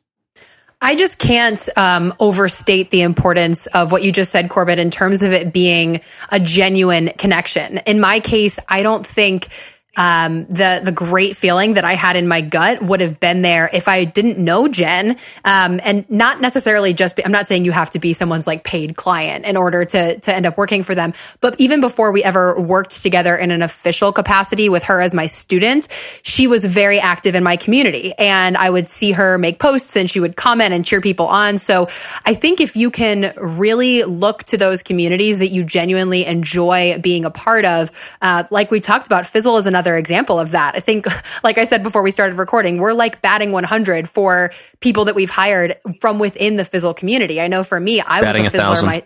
I 0.82 0.96
just 0.96 1.18
can't 1.18 1.66
um, 1.76 2.12
overstate 2.18 2.90
the 2.90 3.02
importance 3.02 3.66
of 3.68 3.92
what 3.92 4.02
you 4.02 4.10
just 4.10 4.32
said, 4.32 4.50
Corbett, 4.50 4.80
in 4.80 4.90
terms 4.90 5.22
of 5.22 5.32
it 5.32 5.52
being 5.52 6.00
a 6.30 6.40
genuine 6.40 7.12
connection. 7.18 7.78
In 7.86 8.00
my 8.00 8.18
case, 8.18 8.58
I 8.68 8.82
don't 8.82 9.06
think 9.06 9.48
um, 9.96 10.46
the 10.46 10.80
the 10.82 10.92
great 10.92 11.36
feeling 11.36 11.74
that 11.74 11.84
I 11.84 11.94
had 11.94 12.16
in 12.16 12.26
my 12.26 12.40
gut 12.40 12.82
would 12.82 13.00
have 13.00 13.20
been 13.20 13.42
there 13.42 13.68
if 13.72 13.88
I 13.88 14.04
didn't 14.04 14.38
know 14.38 14.68
Jen, 14.68 15.18
um, 15.44 15.80
and 15.84 16.08
not 16.08 16.40
necessarily 16.40 16.94
just. 16.94 17.16
Be, 17.16 17.24
I'm 17.24 17.32
not 17.32 17.46
saying 17.46 17.64
you 17.64 17.72
have 17.72 17.90
to 17.90 17.98
be 17.98 18.12
someone's 18.14 18.46
like 18.46 18.64
paid 18.64 18.96
client 18.96 19.44
in 19.44 19.56
order 19.56 19.84
to 19.84 20.18
to 20.18 20.34
end 20.34 20.46
up 20.46 20.56
working 20.56 20.82
for 20.82 20.94
them, 20.94 21.12
but 21.40 21.56
even 21.58 21.80
before 21.80 22.10
we 22.10 22.24
ever 22.24 22.58
worked 22.58 23.02
together 23.02 23.36
in 23.36 23.50
an 23.50 23.60
official 23.60 24.12
capacity 24.12 24.68
with 24.68 24.84
her 24.84 25.00
as 25.00 25.12
my 25.12 25.26
student, 25.26 25.88
she 26.22 26.46
was 26.46 26.64
very 26.64 26.98
active 26.98 27.34
in 27.34 27.42
my 27.42 27.56
community, 27.56 28.14
and 28.14 28.56
I 28.56 28.70
would 28.70 28.86
see 28.86 29.12
her 29.12 29.36
make 29.36 29.58
posts 29.58 29.94
and 29.96 30.08
she 30.08 30.20
would 30.20 30.36
comment 30.36 30.72
and 30.72 30.84
cheer 30.84 31.00
people 31.00 31.26
on. 31.26 31.58
So 31.58 31.88
I 32.24 32.34
think 32.34 32.60
if 32.60 32.76
you 32.76 32.90
can 32.90 33.34
really 33.36 34.04
look 34.04 34.44
to 34.44 34.56
those 34.56 34.82
communities 34.82 35.38
that 35.38 35.48
you 35.48 35.64
genuinely 35.64 36.24
enjoy 36.24 36.98
being 37.00 37.24
a 37.24 37.30
part 37.30 37.64
of, 37.64 37.90
uh, 38.22 38.44
like 38.50 38.70
we 38.70 38.80
talked 38.80 39.06
about, 39.06 39.26
Fizzle 39.26 39.58
is 39.58 39.66
another 39.66 39.81
another 39.82 39.98
example 39.98 40.38
of 40.38 40.52
that. 40.52 40.76
I 40.76 40.80
think, 40.80 41.06
like 41.44 41.58
I 41.58 41.64
said 41.64 41.82
before 41.82 42.02
we 42.02 42.10
started 42.10 42.38
recording, 42.38 42.78
we're 42.78 42.92
like 42.92 43.20
batting 43.20 43.52
100 43.52 44.08
for 44.08 44.52
people 44.80 45.06
that 45.06 45.14
we've 45.14 45.30
hired 45.30 45.76
from 46.00 46.18
within 46.18 46.56
the 46.56 46.64
Fizzle 46.64 46.94
community. 46.94 47.40
I 47.40 47.48
know 47.48 47.64
for 47.64 47.80
me, 47.80 48.00
I 48.00 48.20
batting 48.20 48.44
was 48.44 48.54
a 48.54 48.58
Fizzler. 48.58 48.86
My, 48.86 49.04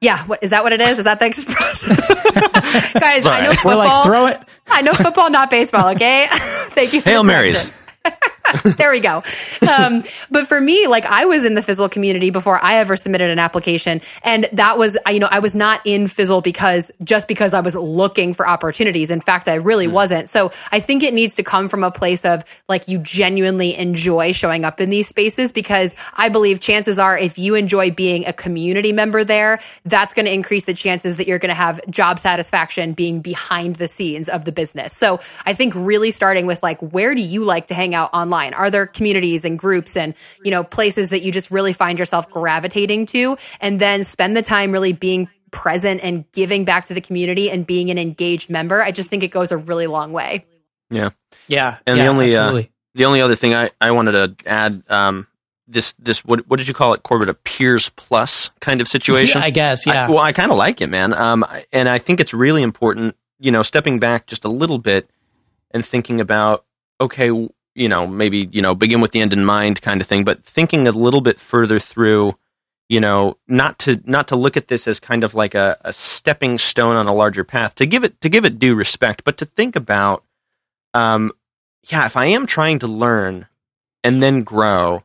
yeah, 0.00 0.26
what 0.26 0.42
is 0.42 0.50
that? 0.50 0.62
What 0.62 0.72
it 0.72 0.80
is? 0.80 0.98
Is 0.98 1.04
that 1.04 1.18
the 1.18 1.26
expression? 1.26 1.90
Guys, 3.00 3.24
Sorry. 3.24 3.36
I 3.36 3.46
know 3.46 3.54
football. 3.54 3.64
We're 3.64 3.76
like 3.76 4.04
throw 4.04 4.26
it. 4.26 4.38
I 4.68 4.82
know 4.82 4.92
football, 4.92 5.30
not 5.30 5.50
baseball. 5.50 5.88
Okay, 5.90 6.28
thank 6.70 6.92
you. 6.92 7.00
Hail 7.02 7.22
Marys. 7.22 7.76
there 8.64 8.90
we 8.90 9.00
go. 9.00 9.22
Um, 9.66 10.04
but 10.30 10.46
for 10.46 10.60
me, 10.60 10.86
like 10.86 11.04
I 11.06 11.24
was 11.24 11.44
in 11.44 11.54
the 11.54 11.62
Fizzle 11.62 11.88
community 11.88 12.30
before 12.30 12.62
I 12.62 12.76
ever 12.76 12.96
submitted 12.96 13.30
an 13.30 13.38
application. 13.38 14.00
And 14.22 14.48
that 14.52 14.78
was, 14.78 14.96
you 15.08 15.18
know, 15.18 15.28
I 15.30 15.38
was 15.38 15.54
not 15.54 15.80
in 15.84 16.06
Fizzle 16.06 16.40
because 16.40 16.90
just 17.02 17.28
because 17.28 17.54
I 17.54 17.60
was 17.60 17.74
looking 17.74 18.34
for 18.34 18.48
opportunities. 18.48 19.10
In 19.10 19.20
fact, 19.20 19.48
I 19.48 19.54
really 19.54 19.86
mm. 19.86 19.92
wasn't. 19.92 20.28
So 20.28 20.52
I 20.72 20.80
think 20.80 21.02
it 21.02 21.14
needs 21.14 21.36
to 21.36 21.42
come 21.42 21.68
from 21.68 21.84
a 21.84 21.90
place 21.90 22.24
of 22.24 22.44
like 22.68 22.88
you 22.88 22.98
genuinely 22.98 23.76
enjoy 23.76 24.32
showing 24.32 24.64
up 24.64 24.80
in 24.80 24.90
these 24.90 25.08
spaces 25.08 25.52
because 25.52 25.94
I 26.14 26.28
believe 26.28 26.60
chances 26.60 26.98
are 26.98 27.16
if 27.16 27.38
you 27.38 27.54
enjoy 27.54 27.90
being 27.90 28.26
a 28.26 28.32
community 28.32 28.92
member 28.92 29.24
there, 29.24 29.60
that's 29.84 30.14
going 30.14 30.26
to 30.26 30.32
increase 30.32 30.64
the 30.64 30.74
chances 30.74 31.16
that 31.16 31.26
you're 31.26 31.38
going 31.38 31.50
to 31.50 31.54
have 31.54 31.80
job 31.90 32.18
satisfaction 32.18 32.92
being 32.92 33.20
behind 33.20 33.76
the 33.76 33.88
scenes 33.88 34.28
of 34.28 34.44
the 34.44 34.52
business. 34.52 34.96
So 34.96 35.20
I 35.46 35.54
think 35.54 35.74
really 35.74 36.10
starting 36.10 36.46
with 36.46 36.62
like, 36.62 36.80
where 36.80 37.14
do 37.14 37.22
you 37.22 37.44
like 37.44 37.68
to 37.68 37.74
hang 37.74 37.94
out 37.94 38.10
online? 38.12 38.39
Online? 38.40 38.54
Are 38.54 38.70
there 38.70 38.86
communities 38.86 39.44
and 39.44 39.58
groups 39.58 39.96
and, 39.96 40.14
you 40.42 40.50
know, 40.50 40.64
places 40.64 41.10
that 41.10 41.22
you 41.22 41.32
just 41.32 41.50
really 41.50 41.72
find 41.72 41.98
yourself 41.98 42.28
gravitating 42.30 43.06
to? 43.06 43.36
And 43.60 43.80
then 43.80 44.04
spend 44.04 44.36
the 44.36 44.42
time 44.42 44.72
really 44.72 44.92
being 44.92 45.28
present 45.50 46.00
and 46.02 46.30
giving 46.32 46.64
back 46.64 46.86
to 46.86 46.94
the 46.94 47.00
community 47.00 47.50
and 47.50 47.66
being 47.66 47.90
an 47.90 47.98
engaged 47.98 48.50
member. 48.50 48.82
I 48.82 48.92
just 48.92 49.10
think 49.10 49.22
it 49.22 49.28
goes 49.28 49.52
a 49.52 49.56
really 49.56 49.86
long 49.86 50.12
way. 50.12 50.46
Yeah. 50.90 51.10
Yeah. 51.48 51.78
And 51.86 51.96
yeah, 51.96 52.04
the 52.04 52.08
only, 52.08 52.36
uh, 52.36 52.62
the 52.94 53.04
only 53.04 53.20
other 53.20 53.36
thing 53.36 53.54
I, 53.54 53.70
I 53.80 53.90
wanted 53.90 54.12
to 54.12 54.48
add, 54.48 54.82
um, 54.88 55.26
this 55.68 55.92
this 56.00 56.24
what 56.24 56.48
what 56.48 56.56
did 56.56 56.66
you 56.66 56.74
call 56.74 56.94
it 56.94 57.04
Corbett 57.04 57.28
a 57.28 57.34
peers 57.34 57.90
plus 57.90 58.50
kind 58.58 58.80
of 58.80 58.88
situation 58.88 59.40
yeah, 59.40 59.46
I 59.46 59.50
guess 59.50 59.86
yeah 59.86 60.06
I, 60.06 60.10
well 60.10 60.18
I 60.18 60.32
kind 60.32 60.50
of 60.50 60.56
like 60.58 60.80
it 60.80 60.90
man 60.90 61.14
um 61.14 61.46
and 61.72 61.88
I 61.88 62.00
think 62.00 62.18
it's 62.18 62.34
really 62.34 62.64
important 62.64 63.14
you 63.38 63.52
know 63.52 63.62
stepping 63.62 64.00
back 64.00 64.26
just 64.26 64.44
a 64.44 64.48
little 64.48 64.78
bit 64.78 65.08
and 65.70 65.86
thinking 65.86 66.20
about 66.20 66.64
okay 67.00 67.30
you 67.74 67.88
know, 67.88 68.06
maybe, 68.06 68.48
you 68.52 68.62
know, 68.62 68.74
begin 68.74 69.00
with 69.00 69.12
the 69.12 69.20
end 69.20 69.32
in 69.32 69.44
mind 69.44 69.82
kind 69.82 70.00
of 70.00 70.06
thing, 70.06 70.24
but 70.24 70.44
thinking 70.44 70.86
a 70.86 70.92
little 70.92 71.20
bit 71.20 71.38
further 71.38 71.78
through, 71.78 72.36
you 72.88 73.00
know, 73.00 73.36
not 73.46 73.78
to 73.80 74.00
not 74.04 74.28
to 74.28 74.36
look 74.36 74.56
at 74.56 74.68
this 74.68 74.88
as 74.88 74.98
kind 74.98 75.24
of 75.24 75.34
like 75.34 75.54
a, 75.54 75.78
a 75.82 75.92
stepping 75.92 76.58
stone 76.58 76.96
on 76.96 77.06
a 77.06 77.14
larger 77.14 77.44
path, 77.44 77.74
to 77.76 77.86
give 77.86 78.04
it 78.04 78.20
to 78.20 78.28
give 78.28 78.44
it 78.44 78.58
due 78.58 78.74
respect, 78.74 79.24
but 79.24 79.38
to 79.38 79.44
think 79.44 79.76
about 79.76 80.24
um 80.94 81.32
yeah, 81.88 82.06
if 82.06 82.16
I 82.16 82.26
am 82.26 82.46
trying 82.46 82.78
to 82.80 82.86
learn 82.86 83.46
and 84.04 84.22
then 84.22 84.42
grow, 84.42 85.02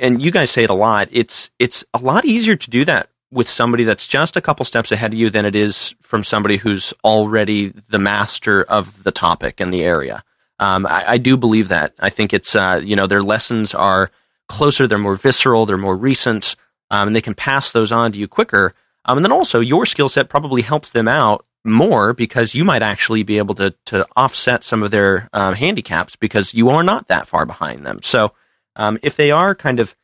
and 0.00 0.20
you 0.20 0.30
guys 0.30 0.50
say 0.50 0.64
it 0.64 0.70
a 0.70 0.74
lot, 0.74 1.08
it's 1.10 1.50
it's 1.58 1.84
a 1.94 1.98
lot 1.98 2.24
easier 2.24 2.56
to 2.56 2.70
do 2.70 2.84
that 2.84 3.08
with 3.30 3.48
somebody 3.48 3.84
that's 3.84 4.06
just 4.06 4.36
a 4.36 4.40
couple 4.40 4.64
steps 4.64 4.92
ahead 4.92 5.12
of 5.12 5.18
you 5.18 5.30
than 5.30 5.44
it 5.44 5.54
is 5.54 5.94
from 6.00 6.22
somebody 6.22 6.56
who's 6.56 6.92
already 7.04 7.72
the 7.88 7.98
master 7.98 8.62
of 8.64 9.02
the 9.02 9.10
topic 9.10 9.60
and 9.60 9.72
the 9.72 9.82
area. 9.82 10.22
Um, 10.58 10.86
I, 10.86 11.12
I, 11.12 11.18
do 11.18 11.36
believe 11.36 11.68
that. 11.68 11.92
I 11.98 12.08
think 12.08 12.32
it's 12.32 12.56
uh, 12.56 12.80
you 12.82 12.96
know 12.96 13.06
their 13.06 13.22
lessons 13.22 13.74
are 13.74 14.10
closer, 14.48 14.86
they're 14.86 14.98
more 14.98 15.16
visceral, 15.16 15.66
they're 15.66 15.76
more 15.76 15.96
recent, 15.96 16.56
um, 16.90 17.08
and 17.08 17.16
they 17.16 17.20
can 17.20 17.34
pass 17.34 17.72
those 17.72 17.92
on 17.92 18.12
to 18.12 18.18
you 18.18 18.26
quicker. 18.28 18.74
Um, 19.04 19.18
and 19.18 19.24
then 19.24 19.32
also 19.32 19.60
your 19.60 19.86
skill 19.86 20.08
set 20.08 20.28
probably 20.28 20.62
helps 20.62 20.90
them 20.90 21.08
out 21.08 21.44
more 21.64 22.12
because 22.12 22.54
you 22.54 22.64
might 22.64 22.82
actually 22.82 23.22
be 23.22 23.38
able 23.38 23.54
to 23.56 23.74
to 23.86 24.06
offset 24.16 24.64
some 24.64 24.82
of 24.82 24.90
their 24.90 25.28
um, 25.32 25.54
handicaps 25.54 26.16
because 26.16 26.54
you 26.54 26.70
are 26.70 26.82
not 26.82 27.08
that 27.08 27.26
far 27.26 27.44
behind 27.44 27.84
them. 27.84 28.00
So 28.02 28.32
um, 28.76 28.98
if 29.02 29.16
they 29.16 29.30
are 29.30 29.54
kind 29.54 29.80
of 29.80 29.94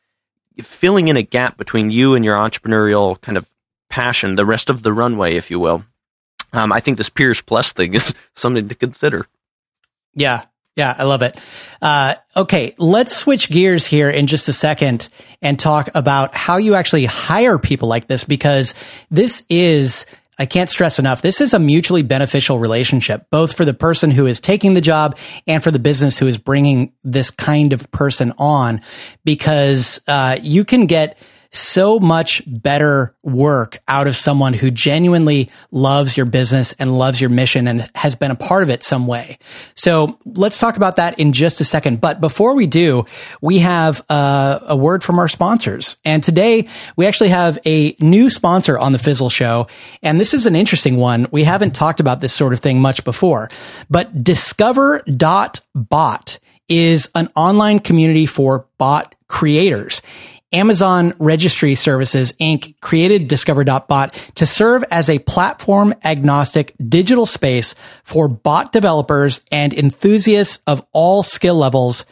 filling 0.61 1.07
in 1.07 1.17
a 1.17 1.23
gap 1.23 1.57
between 1.57 1.89
you 1.89 2.13
and 2.13 2.23
your 2.23 2.35
entrepreneurial 2.35 3.19
kind 3.21 3.37
of 3.37 3.49
passion, 3.89 4.35
the 4.35 4.45
rest 4.45 4.69
of 4.69 4.83
the 4.83 4.93
runway, 4.93 5.35
if 5.35 5.49
you 5.49 5.59
will, 5.59 5.83
um, 6.51 6.71
I 6.71 6.79
think 6.79 6.97
this 6.97 7.09
Peers 7.09 7.41
Plus 7.41 7.73
thing 7.73 7.93
is 7.95 8.13
something 8.35 8.67
to 8.67 8.75
consider. 8.75 9.25
Yeah. 10.15 10.43
Yeah, 10.75 10.95
I 10.97 11.03
love 11.03 11.21
it. 11.21 11.39
Uh, 11.83 12.15
okay, 12.35 12.73
let's 12.79 13.15
switch 13.15 13.51
gears 13.51 13.85
here 13.85 14.09
in 14.09 14.25
just 14.25 14.49
a 14.49 14.53
second 14.53 15.07
and 15.39 15.59
talk 15.59 15.89
about 15.93 16.33
how 16.33 16.57
you 16.57 16.73
actually 16.73 17.05
hire 17.05 17.59
people 17.59 17.87
like 17.87 18.07
this 18.07 18.23
because 18.23 18.73
this 19.11 19.45
is, 19.49 20.07
I 20.39 20.47
can't 20.47 20.71
stress 20.71 20.97
enough, 20.97 21.21
this 21.21 21.41
is 21.41 21.53
a 21.53 21.59
mutually 21.59 22.01
beneficial 22.01 22.57
relationship, 22.57 23.27
both 23.29 23.55
for 23.55 23.65
the 23.65 23.73
person 23.75 24.09
who 24.09 24.25
is 24.25 24.39
taking 24.39 24.73
the 24.73 24.81
job 24.81 25.15
and 25.45 25.61
for 25.61 25.69
the 25.69 25.77
business 25.77 26.17
who 26.17 26.25
is 26.25 26.39
bringing 26.39 26.91
this 27.03 27.29
kind 27.29 27.71
of 27.71 27.91
person 27.91 28.33
on 28.39 28.81
because 29.25 29.99
uh, 30.07 30.39
you 30.41 30.65
can 30.65 30.87
get 30.87 31.19
so 31.53 31.99
much 31.99 32.41
better 32.47 33.15
work 33.21 33.77
out 33.87 34.07
of 34.07 34.15
someone 34.15 34.53
who 34.53 34.71
genuinely 34.71 35.51
loves 35.71 36.17
your 36.17 36.25
business 36.25 36.73
and 36.73 36.97
loves 36.97 37.21
your 37.21 37.29
mission 37.29 37.67
and 37.67 37.87
has 37.93 38.15
been 38.15 38.31
a 38.31 38.35
part 38.35 38.63
of 38.63 38.71
it 38.71 38.83
some 38.83 39.05
way. 39.05 39.37
So 39.75 40.17
let's 40.25 40.57
talk 40.57 40.77
about 40.77 40.95
that 40.95 41.19
in 41.19 41.31
just 41.31 41.61
a 41.61 41.65
second. 41.65 42.01
But 42.01 42.19
before 42.19 42.55
we 42.55 42.65
do, 42.65 43.05
we 43.41 43.59
have 43.59 44.03
uh, 44.09 44.61
a 44.63 44.75
word 44.75 45.03
from 45.03 45.19
our 45.19 45.27
sponsors. 45.27 45.97
And 46.03 46.23
today 46.23 46.67
we 46.95 47.05
actually 47.05 47.29
have 47.29 47.59
a 47.65 47.95
new 47.99 48.31
sponsor 48.31 48.79
on 48.79 48.91
the 48.91 48.99
Fizzle 48.99 49.29
show. 49.29 49.67
And 50.01 50.19
this 50.19 50.33
is 50.33 50.47
an 50.47 50.55
interesting 50.55 50.97
one. 50.97 51.27
We 51.31 51.43
haven't 51.43 51.75
talked 51.75 51.99
about 51.99 52.19
this 52.19 52.33
sort 52.33 52.53
of 52.53 52.61
thing 52.61 52.81
much 52.81 53.03
before, 53.03 53.51
but 53.89 54.23
discover.bot 54.23 56.39
is 56.69 57.11
an 57.13 57.29
online 57.35 57.79
community 57.79 58.25
for 58.25 58.67
bot 58.77 59.13
creators. 59.27 60.01
Amazon 60.53 61.13
Registry 61.19 61.75
Services 61.75 62.31
Inc. 62.33 62.79
created 62.79 63.27
Discover.bot 63.27 64.13
to 64.35 64.45
serve 64.45 64.83
as 64.91 65.09
a 65.09 65.19
platform 65.19 65.93
agnostic 66.03 66.75
digital 66.87 67.25
space 67.25 67.75
for 68.03 68.27
bot 68.27 68.71
developers 68.71 69.41
and 69.51 69.73
enthusiasts 69.73 70.59
of 70.67 70.85
all 70.93 71.23
skill 71.23 71.55
levels 71.55 72.05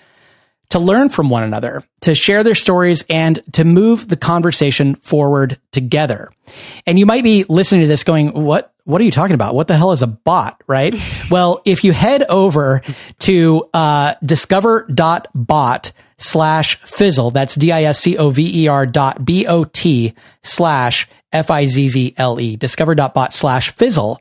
to 0.71 0.79
learn 0.79 1.09
from 1.09 1.29
one 1.29 1.43
another, 1.43 1.83
to 1.99 2.15
share 2.15 2.43
their 2.43 2.55
stories 2.55 3.03
and 3.09 3.43
to 3.53 3.63
move 3.65 4.07
the 4.07 4.15
conversation 4.15 4.95
forward 4.95 5.59
together. 5.71 6.31
And 6.87 6.97
you 6.97 7.05
might 7.05 7.23
be 7.23 7.43
listening 7.43 7.81
to 7.81 7.87
this 7.87 8.05
going, 8.05 8.29
what, 8.29 8.73
what 8.85 9.01
are 9.01 9.03
you 9.03 9.11
talking 9.11 9.33
about? 9.33 9.53
What 9.53 9.67
the 9.67 9.77
hell 9.77 9.91
is 9.91 10.01
a 10.01 10.07
bot, 10.07 10.63
right? 10.67 10.95
well, 11.29 11.61
if 11.65 11.83
you 11.83 11.91
head 11.91 12.23
over 12.29 12.81
to, 13.19 13.69
uh, 13.73 14.15
discover.bot, 14.23 15.91
slash 16.21 16.77
fizzle. 16.83 17.31
That's 17.31 17.55
D-I-S-C-O-V-E-R 17.55 18.85
dot 18.85 19.25
B-O-T 19.25 20.13
slash 20.43 21.07
F-I-Z-Z-L-E, 21.33 22.55
discover.bot 22.57 23.33
slash 23.33 23.69
fizzle. 23.69 24.19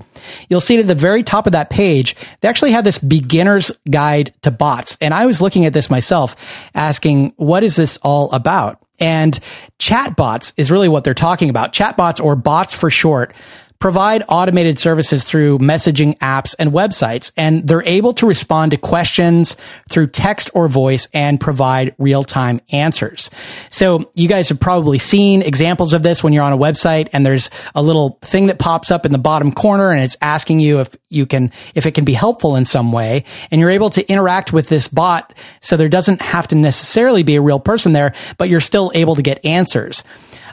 You'll 0.49 0.61
see 0.61 0.79
at 0.79 0.87
the 0.87 0.95
very 0.95 1.23
top 1.23 1.47
of 1.47 1.53
that 1.53 1.71
page, 1.71 2.17
they 2.41 2.49
actually 2.49 2.71
have 2.73 2.85
this 2.85 2.99
beginner's 2.99 3.73
guide 3.91 4.33
to 4.43 4.51
bots. 4.51 4.97
And 5.01 5.13
I 5.13 5.27
was 5.27 5.41
looking 5.41 5.65
at 5.65 5.73
this 5.73 5.91
myself 5.91 6.37
asking, 6.75 7.33
what 7.37 7.65
is 7.65 7.77
this 7.77 7.97
all 8.03 8.31
about? 8.33 8.79
And 9.01 9.39
chatbots 9.79 10.53
is 10.57 10.71
really 10.71 10.89
what 10.89 11.05
they're 11.05 11.15
talking 11.15 11.51
about. 11.51 11.73
Chatbots 11.73 12.23
or 12.23 12.37
bots 12.37 12.75
for 12.75 12.91
short 12.91 13.35
provide 13.81 14.23
automated 14.29 14.79
services 14.79 15.25
through 15.25 15.59
messaging 15.59 16.17
apps 16.19 16.55
and 16.59 16.71
websites, 16.71 17.33
and 17.37 17.67
they're 17.67 17.83
able 17.85 18.13
to 18.13 18.27
respond 18.27 18.71
to 18.71 18.77
questions 18.77 19.57
through 19.89 20.07
text 20.07 20.51
or 20.53 20.69
voice 20.69 21.09
and 21.15 21.41
provide 21.41 21.95
real 21.99 22.23
time 22.23 22.61
answers. 22.71 23.31
So 23.71 24.11
you 24.15 24.29
guys 24.29 24.51
have 24.51 24.61
probably 24.61 24.99
seen 24.99 25.41
examples 25.41 25.95
of 25.95 26.03
this 26.03 26.23
when 26.23 26.35
you're 26.35 26.45
on 26.45 26.53
a 26.53 26.59
website 26.59 27.09
and 27.15 27.25
there's 27.25 27.49
a 27.75 27.83
little 27.83 28.19
thing 28.21 28.47
that 28.47 28.59
pops 28.59 28.91
up 28.91 29.07
in 29.07 29.13
the 29.13 29.19
bottom 29.19 29.51
corner 29.51 29.91
and 29.91 30.01
it's 30.01 30.17
asking 30.21 30.61
you 30.61 30.81
if 30.81 30.95
you 31.09 31.25
can, 31.25 31.51
if 31.75 31.87
it 31.87 31.93
can 31.93 32.05
be 32.05 32.13
helpful 32.13 32.57
in 32.57 32.67
some 32.67 32.93
way. 32.93 33.25
And 33.51 33.61
you're 33.63 33.71
able 33.71 33.91
to 33.91 34.07
interact 34.11 34.53
with 34.53 34.69
this 34.69 34.89
bot 34.89 35.35
so 35.63 35.79
there 35.79 35.89
doesn't 35.89 36.21
have 36.21 36.47
to 36.49 36.55
necessarily 36.55 37.23
be 37.23 37.37
a 37.37 37.41
real 37.41 37.59
person 37.59 37.95
there, 37.95 38.13
but 38.37 38.51
you're 38.51 38.61
still 38.61 38.93
able 38.95 39.17
to 39.17 39.23
get 39.23 39.43
answers. 39.43 40.05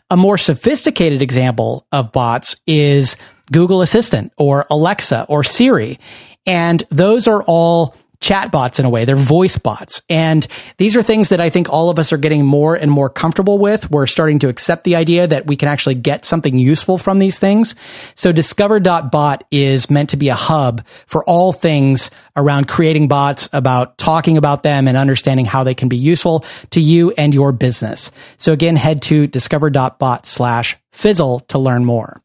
A 0.10 0.16
more 0.18 0.38
sophisticated 0.38 1.22
example 1.22 1.86
of 1.92 2.14
bots 2.14 2.56
is 2.66 3.18
Google 3.52 3.82
Assistant 3.82 4.32
or 4.38 4.66
Alexa 4.70 5.26
or 5.28 5.44
Siri. 5.44 6.00
And 6.46 6.84
those 6.90 7.28
are 7.28 7.44
all 7.44 7.94
chatbots 8.20 8.80
in 8.80 8.86
a 8.86 8.90
way. 8.90 9.06
They're 9.06 9.16
voice 9.16 9.58
bots. 9.58 10.02
And 10.10 10.46
these 10.78 10.96
are 10.96 11.04
things 11.04 11.30
that 11.30 11.42
I 11.42 11.50
think 11.50 11.70
all 11.70 11.90
of 11.90 12.00
us 12.00 12.12
are 12.12 12.18
getting 12.18 12.46
more 12.46 12.76
and 12.76 12.92
more 12.92 13.10
comfortable 13.10 13.58
with. 13.58 13.90
We're 13.92 14.08
starting 14.08 14.40
to 14.40 14.50
accept 14.50 14.84
the 14.84 14.96
idea 14.96 15.28
that 15.28 15.48
we 15.48 15.56
can 15.56 15.68
actually 15.68 15.96
get 15.96 16.26
something 16.26 16.58
useful 16.58 16.98
from 16.98 17.20
these 17.20 17.40
things. 17.40 17.76
So 18.16 18.32
discover.bot 18.32 19.44
is 19.52 19.90
meant 19.90 20.10
to 20.12 20.18
be 20.18 20.30
a 20.30 20.36
hub 20.36 20.86
for 21.06 21.24
all 21.26 21.54
things 21.54 22.10
around 22.36 22.68
creating 22.68 23.08
bots, 23.08 23.50
about 23.52 23.98
talking 23.98 24.38
about 24.38 24.64
them 24.64 24.88
and 24.88 24.96
understanding 24.96 25.46
how 25.46 25.64
they 25.64 25.74
can 25.74 25.90
be 25.90 25.98
useful 25.98 26.46
to 26.70 26.80
you 26.80 27.12
and 27.18 27.34
your 27.34 27.52
business. 27.52 28.12
So 28.38 28.54
again, 28.54 28.76
head 28.76 29.02
to 29.04 29.28
discover.bot 29.28 30.26
slash 30.28 30.78
fizzle 30.92 31.40
to 31.42 31.58
learn 31.58 31.86
more. 31.86 32.22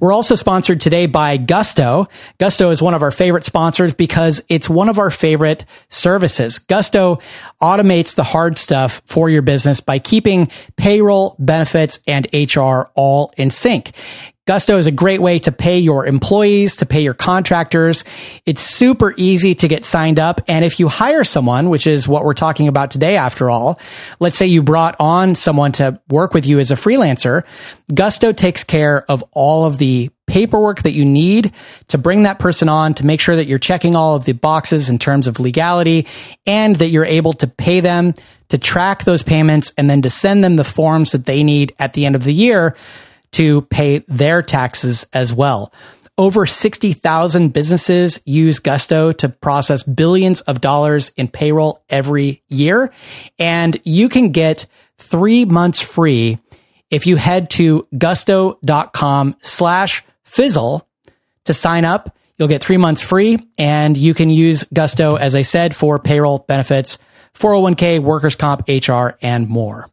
We're 0.00 0.12
also 0.12 0.34
sponsored 0.34 0.80
today 0.80 1.06
by 1.06 1.36
Gusto. 1.36 2.08
Gusto 2.38 2.70
is 2.70 2.82
one 2.82 2.94
of 2.94 3.02
our 3.02 3.10
favorite 3.10 3.44
sponsors 3.44 3.94
because 3.94 4.42
it's 4.48 4.68
one 4.68 4.88
of 4.88 4.98
our 4.98 5.10
favorite 5.10 5.64
services. 5.88 6.58
Gusto 6.58 7.18
automates 7.60 8.14
the 8.14 8.24
hard 8.24 8.58
stuff 8.58 9.00
for 9.06 9.30
your 9.30 9.42
business 9.42 9.80
by 9.80 9.98
keeping 9.98 10.50
payroll, 10.76 11.36
benefits, 11.38 12.00
and 12.06 12.26
HR 12.32 12.90
all 12.94 13.32
in 13.36 13.50
sync. 13.50 13.92
Gusto 14.46 14.76
is 14.76 14.86
a 14.86 14.92
great 14.92 15.22
way 15.22 15.38
to 15.38 15.50
pay 15.50 15.78
your 15.78 16.04
employees, 16.04 16.76
to 16.76 16.86
pay 16.86 17.02
your 17.02 17.14
contractors. 17.14 18.04
It's 18.44 18.60
super 18.60 19.14
easy 19.16 19.54
to 19.54 19.68
get 19.68 19.86
signed 19.86 20.18
up. 20.18 20.42
And 20.48 20.66
if 20.66 20.78
you 20.78 20.88
hire 20.88 21.24
someone, 21.24 21.70
which 21.70 21.86
is 21.86 22.06
what 22.06 22.26
we're 22.26 22.34
talking 22.34 22.68
about 22.68 22.90
today, 22.90 23.16
after 23.16 23.48
all, 23.48 23.80
let's 24.20 24.36
say 24.36 24.46
you 24.46 24.62
brought 24.62 24.96
on 25.00 25.34
someone 25.34 25.72
to 25.72 25.98
work 26.10 26.34
with 26.34 26.44
you 26.44 26.58
as 26.58 26.70
a 26.70 26.74
freelancer, 26.74 27.44
Gusto 27.94 28.32
takes 28.32 28.64
care 28.64 29.10
of 29.10 29.24
all 29.32 29.64
of 29.64 29.78
the 29.78 30.10
paperwork 30.26 30.82
that 30.82 30.92
you 30.92 31.06
need 31.06 31.52
to 31.88 31.96
bring 31.96 32.24
that 32.24 32.38
person 32.38 32.68
on 32.68 32.92
to 32.94 33.06
make 33.06 33.20
sure 33.20 33.36
that 33.36 33.46
you're 33.46 33.58
checking 33.58 33.96
all 33.96 34.14
of 34.14 34.26
the 34.26 34.32
boxes 34.32 34.90
in 34.90 34.98
terms 34.98 35.26
of 35.26 35.40
legality 35.40 36.06
and 36.46 36.76
that 36.76 36.90
you're 36.90 37.04
able 37.06 37.32
to 37.32 37.46
pay 37.46 37.80
them 37.80 38.12
to 38.50 38.58
track 38.58 39.04
those 39.04 39.22
payments 39.22 39.72
and 39.78 39.88
then 39.88 40.02
to 40.02 40.10
send 40.10 40.44
them 40.44 40.56
the 40.56 40.64
forms 40.64 41.12
that 41.12 41.24
they 41.24 41.42
need 41.42 41.74
at 41.78 41.94
the 41.94 42.04
end 42.04 42.14
of 42.14 42.24
the 42.24 42.32
year 42.32 42.76
to 43.34 43.62
pay 43.62 43.98
their 44.08 44.42
taxes 44.42 45.06
as 45.12 45.32
well. 45.32 45.72
Over 46.16 46.46
60,000 46.46 47.52
businesses 47.52 48.20
use 48.24 48.60
Gusto 48.60 49.10
to 49.12 49.28
process 49.28 49.82
billions 49.82 50.40
of 50.42 50.60
dollars 50.60 51.10
in 51.16 51.26
payroll 51.26 51.82
every 51.90 52.42
year. 52.48 52.92
And 53.38 53.76
you 53.84 54.08
can 54.08 54.30
get 54.30 54.66
three 54.96 55.44
months 55.44 55.80
free 55.80 56.38
if 56.88 57.08
you 57.08 57.16
head 57.16 57.50
to 57.50 57.88
gusto.com 57.98 59.36
slash 59.42 60.04
fizzle 60.22 60.88
to 61.44 61.54
sign 61.54 61.84
up. 61.84 62.16
You'll 62.38 62.48
get 62.48 62.62
three 62.62 62.76
months 62.76 63.02
free 63.02 63.38
and 63.58 63.96
you 63.96 64.14
can 64.14 64.30
use 64.30 64.62
Gusto, 64.72 65.16
as 65.16 65.34
I 65.34 65.42
said, 65.42 65.74
for 65.74 65.98
payroll 65.98 66.38
benefits, 66.38 66.98
401k, 67.34 68.00
workers' 68.00 68.36
comp, 68.36 68.68
HR, 68.68 69.16
and 69.20 69.48
more. 69.48 69.88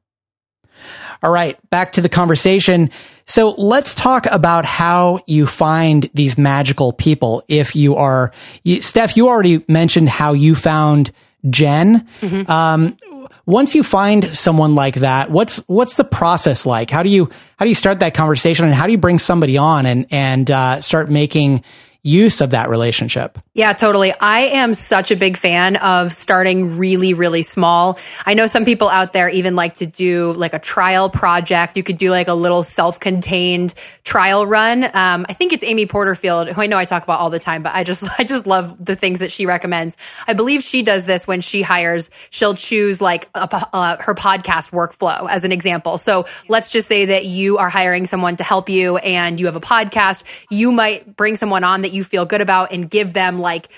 All 1.24 1.32
right, 1.32 1.58
back 1.70 1.94
to 1.94 2.02
the 2.02 2.10
conversation. 2.10 2.90
So 3.32 3.52
let's 3.52 3.96
talk 3.96 4.26
about 4.26 4.66
how 4.66 5.22
you 5.26 5.48
find 5.48 6.10
these 6.14 6.38
magical 6.38 6.92
people. 6.92 7.46
If 7.48 7.78
you 7.78 7.96
are, 7.96 8.34
you, 8.66 8.82
Steph, 8.82 9.16
you 9.16 9.30
already 9.30 9.64
mentioned 9.70 10.10
how 10.10 10.34
you 10.34 10.54
found 10.54 11.14
Jen. 11.50 12.10
Mm-hmm. 12.20 12.52
Um, 12.52 12.98
once 13.46 13.74
you 13.74 13.84
find 13.84 14.26
someone 14.26 14.76
like 14.76 14.96
that, 14.96 15.32
what's 15.32 15.58
what's 15.68 15.96
the 15.96 16.04
process 16.04 16.66
like? 16.66 16.90
How 16.90 17.04
do 17.04 17.10
you 17.10 17.30
how 17.56 17.64
do 17.64 17.70
you 17.70 17.76
start 17.76 18.02
that 18.02 18.14
conversation, 18.14 18.66
and 18.66 18.76
how 18.76 18.86
do 18.86 18.92
you 18.92 18.98
bring 18.98 19.18
somebody 19.18 19.58
on 19.58 19.86
and 19.86 20.08
and 20.12 20.52
uh, 20.52 20.82
start 20.82 21.10
making 21.10 21.64
use 22.04 22.42
of 22.42 22.50
that 22.50 22.70
relationship. 22.70 23.38
Yeah, 23.54 23.74
totally. 23.74 24.12
I 24.20 24.42
am 24.42 24.74
such 24.74 25.12
a 25.12 25.16
big 25.16 25.38
fan 25.38 25.76
of 25.76 26.14
starting 26.14 26.78
really, 26.78 27.14
really 27.14 27.44
small. 27.44 28.00
I 28.26 28.34
know 28.34 28.48
some 28.48 28.66
people 28.66 28.90
out 28.90 29.14
there 29.14 29.30
even 29.30 29.56
like 29.56 29.76
to 29.76 29.86
do 29.86 30.34
like 30.34 30.54
a 30.54 30.60
trial 30.60 31.10
project. 31.10 31.78
You 31.78 31.84
could 31.84 31.98
do 31.98 32.10
like 32.10 32.28
a 32.28 32.34
little 32.34 32.64
self 32.64 33.00
contained 33.00 33.76
trial 34.04 34.48
run. 34.48 34.84
Um, 34.84 35.28
I 35.30 35.34
think 35.34 35.54
it's 35.54 35.64
Amy 35.64 35.86
Porterfield, 35.86 36.50
who 36.50 36.62
I 36.62 36.66
know 36.66 36.78
I 36.78 36.86
talk 36.86 37.04
about 37.04 37.20
all 37.20 37.30
the 37.30 37.40
time, 37.40 37.62
but 37.62 37.76
I 37.76 37.84
just, 37.84 38.04
I 38.18 38.24
just 38.24 38.48
love 38.48 38.84
the 38.84 38.96
things 38.96 39.20
that 39.20 39.32
she 39.32 39.46
recommends. 39.46 39.96
I 40.28 40.34
believe 40.34 40.64
she 40.64 40.82
does 40.82 41.06
this 41.06 41.28
when 41.28 41.42
she 41.42 41.62
hires, 41.62 42.10
she'll 42.32 42.56
choose 42.56 43.00
like 43.00 43.30
a, 43.36 43.68
uh, 43.74 43.98
her 44.00 44.16
podcast 44.16 44.72
workflow 44.72 45.30
as 45.30 45.46
an 45.46 45.52
example. 45.52 46.00
So 46.00 46.26
let's 46.48 46.72
just 46.72 46.88
say 46.88 47.06
that 47.06 47.26
you 47.26 47.60
are 47.60 47.70
hiring 47.70 48.08
someone 48.08 48.38
to 48.38 48.44
help 48.44 48.70
you 48.70 48.98
and 48.98 49.40
you 49.40 49.46
have 49.46 49.56
a 49.56 49.62
podcast. 49.62 50.24
You 50.50 50.72
might 50.72 51.16
bring 51.16 51.36
someone 51.36 51.64
on 51.64 51.82
that 51.82 51.91
that 51.92 51.96
you 51.96 52.04
feel 52.04 52.26
good 52.26 52.42
about 52.42 52.72
and 52.72 52.90
give 52.90 53.14
them 53.14 53.40
like 53.40 53.70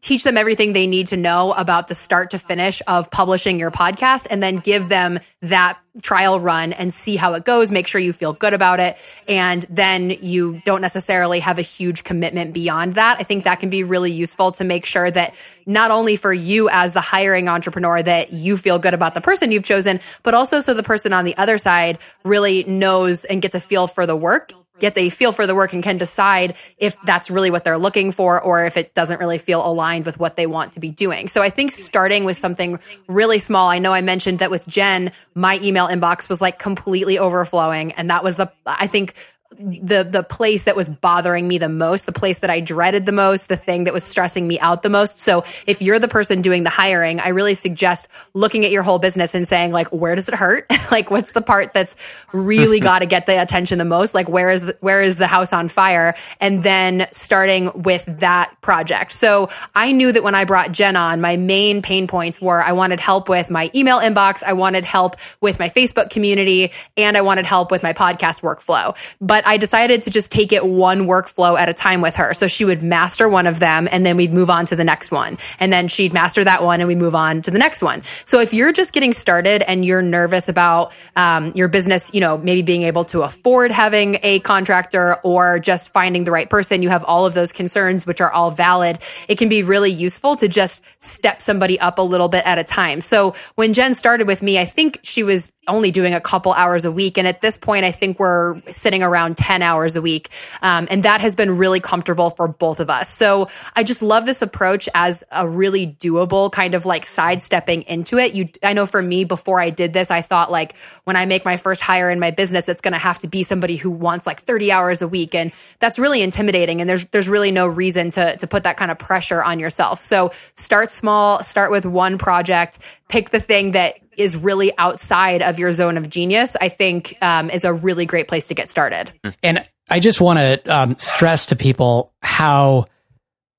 teach 0.00 0.24
them 0.24 0.36
everything 0.36 0.72
they 0.72 0.88
need 0.88 1.08
to 1.08 1.16
know 1.16 1.52
about 1.52 1.86
the 1.86 1.94
start 1.94 2.32
to 2.32 2.38
finish 2.38 2.82
of 2.88 3.10
publishing 3.12 3.60
your 3.60 3.70
podcast 3.70 4.26
and 4.28 4.42
then 4.42 4.56
give 4.56 4.88
them 4.88 5.20
that 5.40 5.78
trial 6.02 6.40
run 6.40 6.72
and 6.72 6.92
see 6.92 7.14
how 7.14 7.34
it 7.34 7.44
goes 7.44 7.70
make 7.70 7.86
sure 7.86 8.00
you 8.00 8.12
feel 8.12 8.32
good 8.32 8.54
about 8.54 8.80
it 8.80 8.96
and 9.28 9.64
then 9.70 10.10
you 10.20 10.60
don't 10.64 10.80
necessarily 10.80 11.38
have 11.38 11.58
a 11.58 11.62
huge 11.62 12.02
commitment 12.02 12.52
beyond 12.52 12.94
that. 12.94 13.18
I 13.20 13.22
think 13.22 13.44
that 13.44 13.60
can 13.60 13.70
be 13.70 13.84
really 13.84 14.10
useful 14.10 14.50
to 14.52 14.64
make 14.64 14.84
sure 14.84 15.10
that 15.10 15.32
not 15.64 15.92
only 15.92 16.16
for 16.16 16.32
you 16.32 16.68
as 16.68 16.92
the 16.92 17.00
hiring 17.00 17.48
entrepreneur 17.48 18.02
that 18.02 18.32
you 18.32 18.56
feel 18.56 18.80
good 18.80 18.94
about 18.94 19.14
the 19.14 19.20
person 19.20 19.52
you've 19.52 19.64
chosen 19.64 20.00
but 20.24 20.34
also 20.34 20.58
so 20.58 20.74
the 20.74 20.82
person 20.82 21.12
on 21.12 21.24
the 21.24 21.36
other 21.36 21.56
side 21.56 21.98
really 22.24 22.64
knows 22.64 23.24
and 23.24 23.40
gets 23.40 23.54
a 23.54 23.60
feel 23.60 23.86
for 23.86 24.06
the 24.06 24.16
work 24.16 24.52
gets 24.82 24.98
a 24.98 25.08
feel 25.08 25.32
for 25.32 25.46
the 25.46 25.54
work 25.54 25.72
and 25.72 25.82
can 25.82 25.96
decide 25.96 26.54
if 26.76 26.96
that's 27.04 27.30
really 27.30 27.52
what 27.52 27.62
they're 27.62 27.78
looking 27.78 28.10
for 28.10 28.42
or 28.42 28.66
if 28.66 28.76
it 28.76 28.92
doesn't 28.94 29.20
really 29.20 29.38
feel 29.38 29.64
aligned 29.64 30.04
with 30.04 30.18
what 30.18 30.34
they 30.34 30.44
want 30.44 30.72
to 30.72 30.80
be 30.80 30.90
doing. 30.90 31.28
So 31.28 31.40
I 31.40 31.50
think 31.50 31.70
starting 31.70 32.24
with 32.24 32.36
something 32.36 32.80
really 33.06 33.38
small. 33.38 33.70
I 33.70 33.78
know 33.78 33.94
I 33.94 34.00
mentioned 34.00 34.40
that 34.40 34.50
with 34.50 34.66
Jen, 34.66 35.12
my 35.36 35.60
email 35.62 35.86
inbox 35.86 36.28
was 36.28 36.40
like 36.40 36.58
completely 36.58 37.16
overflowing 37.16 37.92
and 37.92 38.10
that 38.10 38.24
was 38.24 38.34
the 38.36 38.50
I 38.66 38.88
think 38.88 39.14
the 39.58 40.06
the 40.08 40.22
place 40.22 40.64
that 40.64 40.76
was 40.76 40.88
bothering 40.88 41.46
me 41.46 41.58
the 41.58 41.68
most, 41.68 42.06
the 42.06 42.12
place 42.12 42.38
that 42.38 42.50
I 42.50 42.60
dreaded 42.60 43.06
the 43.06 43.12
most, 43.12 43.48
the 43.48 43.56
thing 43.56 43.84
that 43.84 43.92
was 43.92 44.04
stressing 44.04 44.46
me 44.46 44.58
out 44.60 44.82
the 44.82 44.88
most. 44.88 45.18
So 45.18 45.44
if 45.66 45.82
you're 45.82 45.98
the 45.98 46.08
person 46.08 46.42
doing 46.42 46.62
the 46.62 46.70
hiring, 46.70 47.20
I 47.20 47.28
really 47.28 47.54
suggest 47.54 48.08
looking 48.34 48.64
at 48.64 48.70
your 48.70 48.82
whole 48.82 48.98
business 48.98 49.34
and 49.34 49.46
saying 49.46 49.72
like 49.72 49.88
where 49.88 50.14
does 50.14 50.28
it 50.28 50.34
hurt? 50.34 50.66
like 50.90 51.10
what's 51.10 51.32
the 51.32 51.42
part 51.42 51.72
that's 51.72 51.96
really 52.32 52.80
got 52.92 53.00
to 53.00 53.06
get 53.06 53.26
the 53.26 53.40
attention 53.40 53.78
the 53.78 53.84
most? 53.84 54.14
Like 54.14 54.28
where 54.28 54.50
is 54.50 54.62
the, 54.62 54.76
where 54.80 55.02
is 55.02 55.16
the 55.16 55.26
house 55.26 55.52
on 55.52 55.68
fire? 55.68 56.14
And 56.40 56.62
then 56.62 57.08
starting 57.12 57.70
with 57.82 58.04
that 58.20 58.54
project. 58.60 59.12
So 59.12 59.50
I 59.74 59.92
knew 59.92 60.12
that 60.12 60.22
when 60.22 60.34
I 60.34 60.44
brought 60.44 60.72
Jen 60.72 60.96
on, 60.96 61.20
my 61.20 61.36
main 61.36 61.82
pain 61.82 62.06
points 62.06 62.40
were 62.40 62.62
I 62.62 62.72
wanted 62.72 63.00
help 63.00 63.28
with 63.28 63.50
my 63.50 63.70
email 63.74 63.98
inbox, 63.98 64.42
I 64.42 64.54
wanted 64.54 64.84
help 64.84 65.16
with 65.40 65.58
my 65.58 65.68
Facebook 65.68 66.10
community, 66.10 66.72
and 66.96 67.16
I 67.16 67.20
wanted 67.20 67.46
help 67.46 67.70
with 67.70 67.82
my 67.82 67.92
podcast 67.92 68.42
workflow. 68.42 68.96
But 69.20 69.41
but 69.42 69.48
I 69.48 69.56
decided 69.56 70.02
to 70.02 70.10
just 70.10 70.30
take 70.30 70.52
it 70.52 70.64
one 70.64 71.06
workflow 71.06 71.58
at 71.58 71.68
a 71.68 71.72
time 71.72 72.00
with 72.00 72.14
her. 72.16 72.32
So 72.34 72.46
she 72.46 72.64
would 72.64 72.82
master 72.82 73.28
one 73.28 73.46
of 73.46 73.58
them 73.58 73.88
and 73.90 74.06
then 74.06 74.16
we'd 74.16 74.32
move 74.32 74.50
on 74.50 74.66
to 74.66 74.76
the 74.76 74.84
next 74.84 75.10
one. 75.10 75.36
And 75.58 75.72
then 75.72 75.88
she'd 75.88 76.12
master 76.12 76.44
that 76.44 76.62
one 76.62 76.80
and 76.80 76.86
we 76.86 76.94
move 76.94 77.14
on 77.14 77.42
to 77.42 77.50
the 77.50 77.58
next 77.58 77.82
one. 77.82 78.02
So 78.24 78.40
if 78.40 78.54
you're 78.54 78.72
just 78.72 78.92
getting 78.92 79.12
started 79.12 79.62
and 79.62 79.84
you're 79.84 80.02
nervous 80.02 80.48
about 80.48 80.92
um, 81.16 81.52
your 81.56 81.68
business, 81.68 82.10
you 82.14 82.20
know, 82.20 82.38
maybe 82.38 82.62
being 82.62 82.82
able 82.84 83.04
to 83.06 83.22
afford 83.22 83.72
having 83.72 84.18
a 84.22 84.38
contractor 84.40 85.16
or 85.24 85.58
just 85.58 85.88
finding 85.88 86.24
the 86.24 86.30
right 86.30 86.48
person, 86.48 86.82
you 86.82 86.88
have 86.88 87.04
all 87.04 87.26
of 87.26 87.34
those 87.34 87.52
concerns, 87.52 88.06
which 88.06 88.20
are 88.20 88.32
all 88.32 88.50
valid. 88.50 88.98
It 89.28 89.38
can 89.38 89.48
be 89.48 89.62
really 89.62 89.90
useful 89.90 90.36
to 90.36 90.46
just 90.46 90.82
step 91.00 91.42
somebody 91.42 91.80
up 91.80 91.98
a 91.98 92.02
little 92.02 92.28
bit 92.28 92.44
at 92.46 92.58
a 92.58 92.64
time. 92.64 93.00
So 93.00 93.34
when 93.56 93.72
Jen 93.72 93.94
started 93.94 94.26
with 94.26 94.42
me, 94.42 94.58
I 94.58 94.66
think 94.66 95.00
she 95.02 95.22
was 95.22 95.50
only 95.68 95.92
doing 95.92 96.12
a 96.12 96.20
couple 96.20 96.52
hours 96.52 96.84
a 96.84 96.90
week. 96.90 97.18
And 97.18 97.28
at 97.28 97.40
this 97.40 97.56
point, 97.56 97.84
I 97.84 97.92
think 97.92 98.18
we're 98.18 98.60
sitting 98.72 99.02
around 99.02 99.36
10 99.36 99.62
hours 99.62 99.94
a 99.94 100.02
week. 100.02 100.28
Um, 100.60 100.88
and 100.90 101.04
that 101.04 101.20
has 101.20 101.36
been 101.36 101.56
really 101.56 101.78
comfortable 101.78 102.30
for 102.30 102.48
both 102.48 102.80
of 102.80 102.90
us. 102.90 103.08
So 103.08 103.48
I 103.76 103.84
just 103.84 104.02
love 104.02 104.26
this 104.26 104.42
approach 104.42 104.88
as 104.92 105.22
a 105.30 105.48
really 105.48 105.86
doable 105.86 106.50
kind 106.50 106.74
of 106.74 106.84
like 106.84 107.06
sidestepping 107.06 107.82
into 107.82 108.18
it. 108.18 108.34
You, 108.34 108.48
I 108.62 108.72
know 108.72 108.86
for 108.86 109.00
me, 109.00 109.22
before 109.22 109.60
I 109.60 109.70
did 109.70 109.92
this, 109.92 110.10
I 110.10 110.20
thought 110.20 110.50
like 110.50 110.74
when 111.04 111.14
I 111.14 111.26
make 111.26 111.44
my 111.44 111.56
first 111.56 111.80
hire 111.80 112.10
in 112.10 112.18
my 112.18 112.32
business, 112.32 112.68
it's 112.68 112.80
going 112.80 112.92
to 112.92 112.98
have 112.98 113.20
to 113.20 113.28
be 113.28 113.44
somebody 113.44 113.76
who 113.76 113.90
wants 113.90 114.26
like 114.26 114.42
30 114.42 114.72
hours 114.72 115.00
a 115.00 115.06
week. 115.06 115.32
And 115.32 115.52
that's 115.78 115.96
really 115.96 116.22
intimidating. 116.22 116.80
And 116.80 116.90
there's, 116.90 117.04
there's 117.06 117.28
really 117.28 117.52
no 117.52 117.68
reason 117.68 118.10
to, 118.12 118.36
to 118.36 118.46
put 118.48 118.64
that 118.64 118.76
kind 118.76 118.90
of 118.90 118.98
pressure 118.98 119.42
on 119.42 119.60
yourself. 119.60 120.02
So 120.02 120.32
start 120.54 120.90
small, 120.90 121.44
start 121.44 121.70
with 121.70 121.86
one 121.86 122.18
project, 122.18 122.80
pick 123.12 123.28
the 123.28 123.40
thing 123.40 123.72
that 123.72 123.96
is 124.16 124.36
really 124.38 124.76
outside 124.78 125.42
of 125.42 125.58
your 125.58 125.70
zone 125.74 125.98
of 125.98 126.08
genius, 126.08 126.56
I 126.58 126.70
think 126.70 127.14
um, 127.20 127.50
is 127.50 127.64
a 127.66 127.72
really 127.72 128.06
great 128.06 128.26
place 128.26 128.48
to 128.48 128.54
get 128.54 128.70
started. 128.70 129.12
And 129.42 129.66
I 129.90 130.00
just 130.00 130.18
want 130.18 130.38
to 130.38 130.74
um, 130.74 130.96
stress 130.96 131.46
to 131.46 131.56
people 131.56 132.14
how 132.22 132.86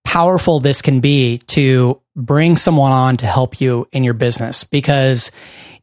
powerful 0.04 0.60
this 0.60 0.82
can 0.82 1.02
be 1.02 1.38
to 1.38 2.02
bring 2.16 2.58
someone 2.58 2.92
on 2.92 3.18
to 3.18 3.28
help 3.28 3.62
you 3.62 3.88
in 3.92 4.04
your 4.04 4.16
business 4.16 4.64
because 4.64 5.32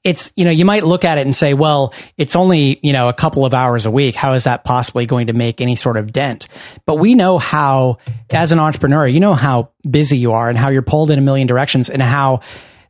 it's, 0.03 0.33
you 0.35 0.45
know, 0.45 0.51
you 0.51 0.65
might 0.65 0.83
look 0.83 1.05
at 1.05 1.19
it 1.19 1.21
and 1.21 1.37
say, 1.37 1.55
well, 1.55 1.95
it's 2.17 2.35
only, 2.35 2.81
you 2.83 2.93
know, 2.93 3.09
a 3.09 3.13
couple 3.13 3.45
of 3.45 3.55
hours 3.55 3.87
a 3.87 3.91
week. 3.91 4.17
How 4.17 4.33
is 4.33 4.45
that 4.45 4.65
possibly 4.65 5.07
going 5.07 5.29
to 5.29 5.33
make 5.33 5.61
any 5.61 5.77
sort 5.77 5.97
of 5.97 6.11
dent? 6.11 6.49
But 6.87 6.97
we 6.97 7.15
know 7.15 7.39
how, 7.39 7.99
as 8.31 8.51
an 8.51 8.59
entrepreneur, 8.59 9.07
you 9.07 9.21
know 9.21 9.35
how 9.35 9.71
busy 9.89 10.19
you 10.19 10.33
are 10.33 10.49
and 10.49 10.59
how 10.59 10.71
you're 10.71 10.83
pulled 10.83 11.13
in 11.13 11.19
a 11.21 11.23
million 11.23 11.47
directions 11.47 11.89
and 11.89 12.03
how 12.03 12.41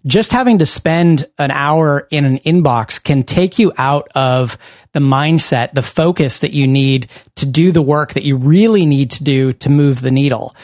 just 0.07 0.33
having 0.33 0.59
to 0.59 0.67
spend 0.67 1.27
an 1.39 1.51
hour 1.51 2.07
in 2.11 2.25
an 2.25 2.39
inbox 2.39 3.03
can 3.03 3.23
take 3.23 3.59
you 3.59 3.73
out 3.77 4.09
of 4.15 4.57
the 4.93 5.01
mindset, 5.01 5.73
the 5.73 5.83
focus 5.83 6.41
that 6.41 6.53
you 6.53 6.67
need 6.67 7.09
to 7.37 7.47
do 7.47 7.71
the 7.71 7.83
work 7.83 8.15
that 8.15 8.25
you 8.25 8.37
really 8.37 8.87
need 8.87 9.11
to 9.13 9.25
do 9.25 9.53
to 9.53 9.71
move 9.71 10.01
the 10.01 10.11
needle. 10.11 10.55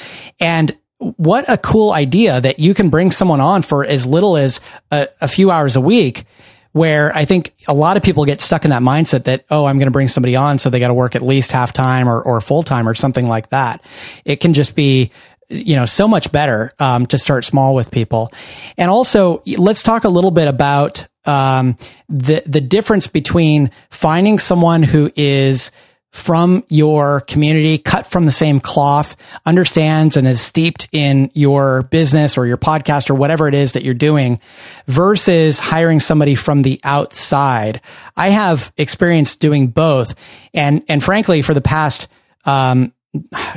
And 0.41 0.76
what 0.99 1.45
a 1.49 1.59
cool 1.59 1.93
idea 1.93 2.41
that 2.41 2.59
you 2.59 2.72
can 2.72 2.89
bring 2.89 3.11
someone 3.11 3.41
on 3.41 3.62
for 3.62 3.84
as 3.84 4.07
little 4.07 4.37
as 4.37 4.61
a, 4.91 5.09
a 5.20 5.28
few 5.28 5.51
hours 5.51 5.76
a 5.76 5.80
week 5.80 6.24
where 6.72 7.14
I 7.14 7.24
think 7.24 7.55
a 7.68 7.74
lot 7.74 7.97
of 7.97 8.03
people 8.03 8.26
get 8.26 8.41
stuck 8.41 8.64
in 8.64 8.70
that 8.70 8.82
mindset 8.82 9.24
that, 9.24 9.47
oh, 9.51 9.64
I'm 9.64 9.78
going 9.78 9.87
to 9.87 9.93
bring 9.93 10.09
somebody 10.09 10.37
on. 10.37 10.59
So 10.59 10.68
they 10.68 10.78
got 10.78 10.89
to 10.89 10.95
work 10.95 11.16
at 11.16 11.22
least 11.22 11.53
half 11.53 11.72
time 11.72 12.07
or, 12.07 12.20
or 12.20 12.41
full 12.43 12.62
time 12.62 12.87
or 12.87 12.95
something 12.95 13.26
like 13.26 13.49
that. 13.49 13.82
It 14.26 14.41
can 14.41 14.53
just 14.53 14.76
be 14.76 15.11
you 15.49 15.76
know, 15.76 15.86
so 15.86 16.09
much 16.09 16.32
better 16.32 16.72
um, 16.78 17.07
to 17.07 17.18
start 17.18 17.44
small 17.44 17.74
with 17.74 17.90
people. 17.90 18.32
And 18.76 18.90
also, 18.90 19.42
let's 19.59 19.82
talk 19.82 20.05
a 20.05 20.09
little 20.09 20.30
bit 20.30 20.49
about 20.49 21.07
um, 21.24 21.76
the 22.09 22.42
the 22.47 22.61
difference 22.61 23.07
between 23.07 23.70
finding 23.90 24.38
someone 24.38 24.82
who 24.82 25.11
is 25.16 25.70
from 26.16 26.64
your 26.70 27.20
community, 27.20 27.76
cut 27.76 28.07
from 28.07 28.24
the 28.24 28.32
same 28.32 28.59
cloth, 28.59 29.16
understands 29.44 30.16
and 30.16 30.26
is 30.26 30.40
steeped 30.40 30.88
in 30.90 31.30
your 31.34 31.82
business 31.82 32.38
or 32.38 32.47
your 32.47 32.57
podcast 32.57 33.11
or 33.11 33.14
whatever 33.14 33.49
it 33.49 33.55
is 33.55 33.74
that 33.74 33.82
you're 33.82 33.92
doing 33.92 34.40
versus 34.86 35.59
hiring 35.59 36.01
somebody 36.01 36.34
from 36.34 36.62
the 36.62 36.80
outside. 36.84 37.82
I 38.16 38.30
have 38.30 38.72
experience 38.78 39.36
doing 39.36 39.66
both. 39.66 40.14
And, 40.55 40.82
and 40.88 41.05
frankly, 41.05 41.42
for 41.42 41.53
the 41.53 41.61
past, 41.61 42.09
um, 42.47 42.94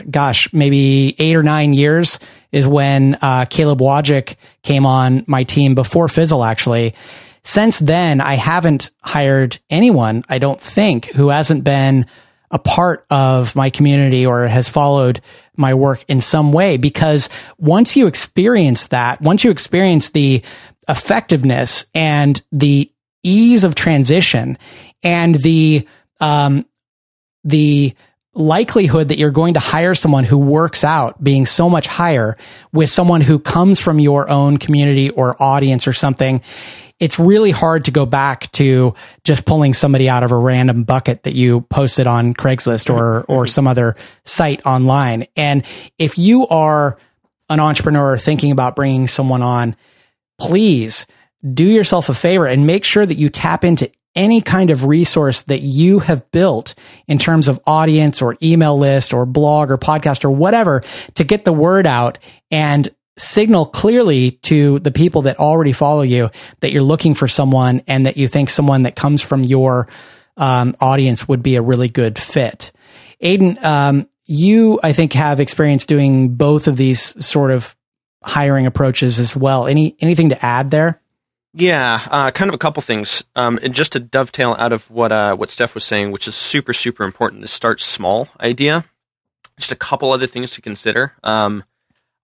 gosh, 0.10 0.51
maybe 0.53 1.16
eight 1.20 1.36
or 1.36 1.43
nine 1.43 1.74
years 1.74 2.20
is 2.51 2.68
when 2.68 3.16
uh, 3.22 3.45
Caleb 3.49 3.80
Wojcik 3.80 4.36
came 4.64 4.86
on 4.86 5.24
my 5.28 5.43
team 5.43 5.76
before 5.76 6.07
Fizzle, 6.07 6.43
actually. 6.43 6.95
Since 7.43 7.80
then, 7.80 8.22
I 8.22 8.36
haven't 8.36 8.89
hired 9.01 9.60
anyone, 9.70 10.24
I 10.30 10.39
don't 10.39 10.60
think, 10.60 11.05
who 11.05 11.30
hasn't 11.30 11.64
been 11.64 12.05
a 12.51 12.60
part 12.60 13.05
of 13.10 13.55
my 13.55 13.70
community 13.70 14.26
or 14.26 14.47
has 14.47 14.68
followed 14.68 15.22
my 15.55 15.74
work 15.74 16.03
in 16.07 16.22
some 16.22 16.51
way. 16.51 16.78
Because 16.78 17.30
once 17.57 17.95
you 17.95 18.07
experience 18.07 18.88
that, 18.88 19.22
once 19.22 19.43
you 19.43 19.51
experience 19.51 20.10
the 20.10 20.43
effectiveness 20.88 21.86
and 21.93 22.41
the 22.51 22.91
ease 23.24 23.64
of 23.64 23.76
transition 23.76 24.57
and 25.03 25.36
the, 25.36 25.88
um, 26.20 26.66
the 27.43 27.93
likelihood 28.34 29.09
that 29.09 29.17
you're 29.17 29.32
going 29.32 29.55
to 29.55 29.59
hire 29.59 29.95
someone 29.95 30.23
who 30.23 30.38
works 30.38 30.84
out 30.84 31.21
being 31.23 31.45
so 31.45 31.69
much 31.69 31.88
higher 31.88 32.38
with 32.71 32.89
someone 32.89 33.21
who 33.21 33.39
comes 33.39 33.80
from 33.80 33.99
your 33.99 34.30
own 34.30 34.57
community 34.57 35.09
or 35.09 35.41
audience 35.41 35.88
or 35.88 35.93
something, 35.93 36.41
it's 36.99 37.17
really 37.17 37.51
hard 37.51 37.86
to 37.86 37.91
go 37.91 38.05
back 38.05 38.51
to 38.51 38.93
just 39.23 39.45
pulling 39.45 39.73
somebody 39.73 40.09
out 40.09 40.23
of 40.23 40.32
a 40.32 40.38
random 40.38 40.84
bucket 40.84 41.23
that 41.23 41.34
you 41.34 41.61
posted 41.61 42.07
on 42.07 42.34
Craigslist 42.34 42.93
or, 42.93 43.23
or 43.23 43.47
some 43.47 43.67
other 43.67 43.95
site 44.25 44.65
online. 44.65 45.25
And 45.36 45.65
if 45.97 46.17
you 46.17 46.47
are 46.47 46.97
an 47.49 47.59
entrepreneur 47.59 48.17
thinking 48.17 48.51
about 48.51 48.75
bringing 48.75 49.07
someone 49.07 49.41
on, 49.41 49.75
please 50.38 51.07
do 51.53 51.63
yourself 51.63 52.09
a 52.09 52.13
favor 52.13 52.45
and 52.45 52.67
make 52.67 52.84
sure 52.84 53.05
that 53.05 53.15
you 53.15 53.30
tap 53.30 53.63
into 53.63 53.89
any 54.20 54.41
kind 54.41 54.70
of 54.70 54.84
resource 54.84 55.43
that 55.43 55.61
you 55.61 55.99
have 55.99 56.30
built 56.32 56.76
in 57.07 57.17
terms 57.17 57.47
of 57.47 57.57
audience 57.65 58.22
or 58.22 58.36
email 58.43 58.78
list 58.78 59.13
or 59.13 59.26
blog 59.26 59.72
or 59.72 59.78
podcast 59.78 60.26
or 60.26 60.30
whatever 60.30 60.82
to 61.15 61.24
get 61.24 61.45
the 61.45 61.53
word 61.53 61.88
out 61.88 62.20
and 62.51 62.89
signal 63.17 63.65
clearly 63.65 64.32
to 64.32 64.80
the 64.80 64.91
people 64.91 65.22
that 65.22 65.39
already 65.39 65.72
follow 65.72 66.01
you 66.01 66.30
that 66.59 66.74
you're 66.74 66.84
looking 66.84 67.13
for 67.13 67.30
someone 67.30 67.82
and 67.88 68.05
that 68.05 68.17
you 68.17 68.28
think 68.28 68.49
someone 68.49 68.84
that 68.84 68.93
comes 68.93 69.22
from 69.22 69.41
your 69.41 69.88
um, 70.36 70.76
audience 70.82 71.26
would 71.30 71.41
be 71.41 71.55
a 71.55 71.61
really 71.61 71.88
good 71.88 72.20
fit. 72.20 72.74
Aiden, 73.24 73.63
um, 73.63 74.09
you, 74.26 74.82
I 74.84 74.91
think, 74.91 75.13
have 75.13 75.39
experience 75.39 75.86
doing 75.86 76.36
both 76.36 76.67
of 76.67 76.76
these 76.76 77.26
sort 77.26 77.51
of 77.51 77.74
hiring 78.22 78.65
approaches 78.65 79.17
as 79.17 79.34
well. 79.34 79.65
Any 79.65 79.95
anything 80.01 80.30
to 80.30 80.45
add 80.45 80.72
there? 80.72 81.01
Yeah, 81.60 82.07
uh, 82.10 82.32
kind 82.32 82.47
of 82.47 82.55
a 82.55 82.60
couple 82.60 82.82
things. 82.82 83.26
Um, 83.36 83.60
and 83.62 83.74
just 83.74 83.91
to 83.91 83.99
dovetail 83.99 84.55
out 84.57 84.72
of 84.72 84.89
what 84.89 85.12
uh, 85.12 85.36
what 85.36 85.49
Steph 85.49 85.76
was 85.76 85.84
saying, 85.84 86.12
which 86.12 86.28
is 86.28 86.36
super 86.36 86.72
super 86.72 87.03
important, 87.03 87.41
the 87.41 87.49
start 87.49 87.82
small 87.82 88.30
idea. 88.39 88.86
Just 89.57 89.74
a 89.74 89.76
couple 89.76 90.14
other 90.14 90.26
things 90.26 90.51
to 90.51 90.62
consider. 90.62 91.14
Um, 91.22 91.66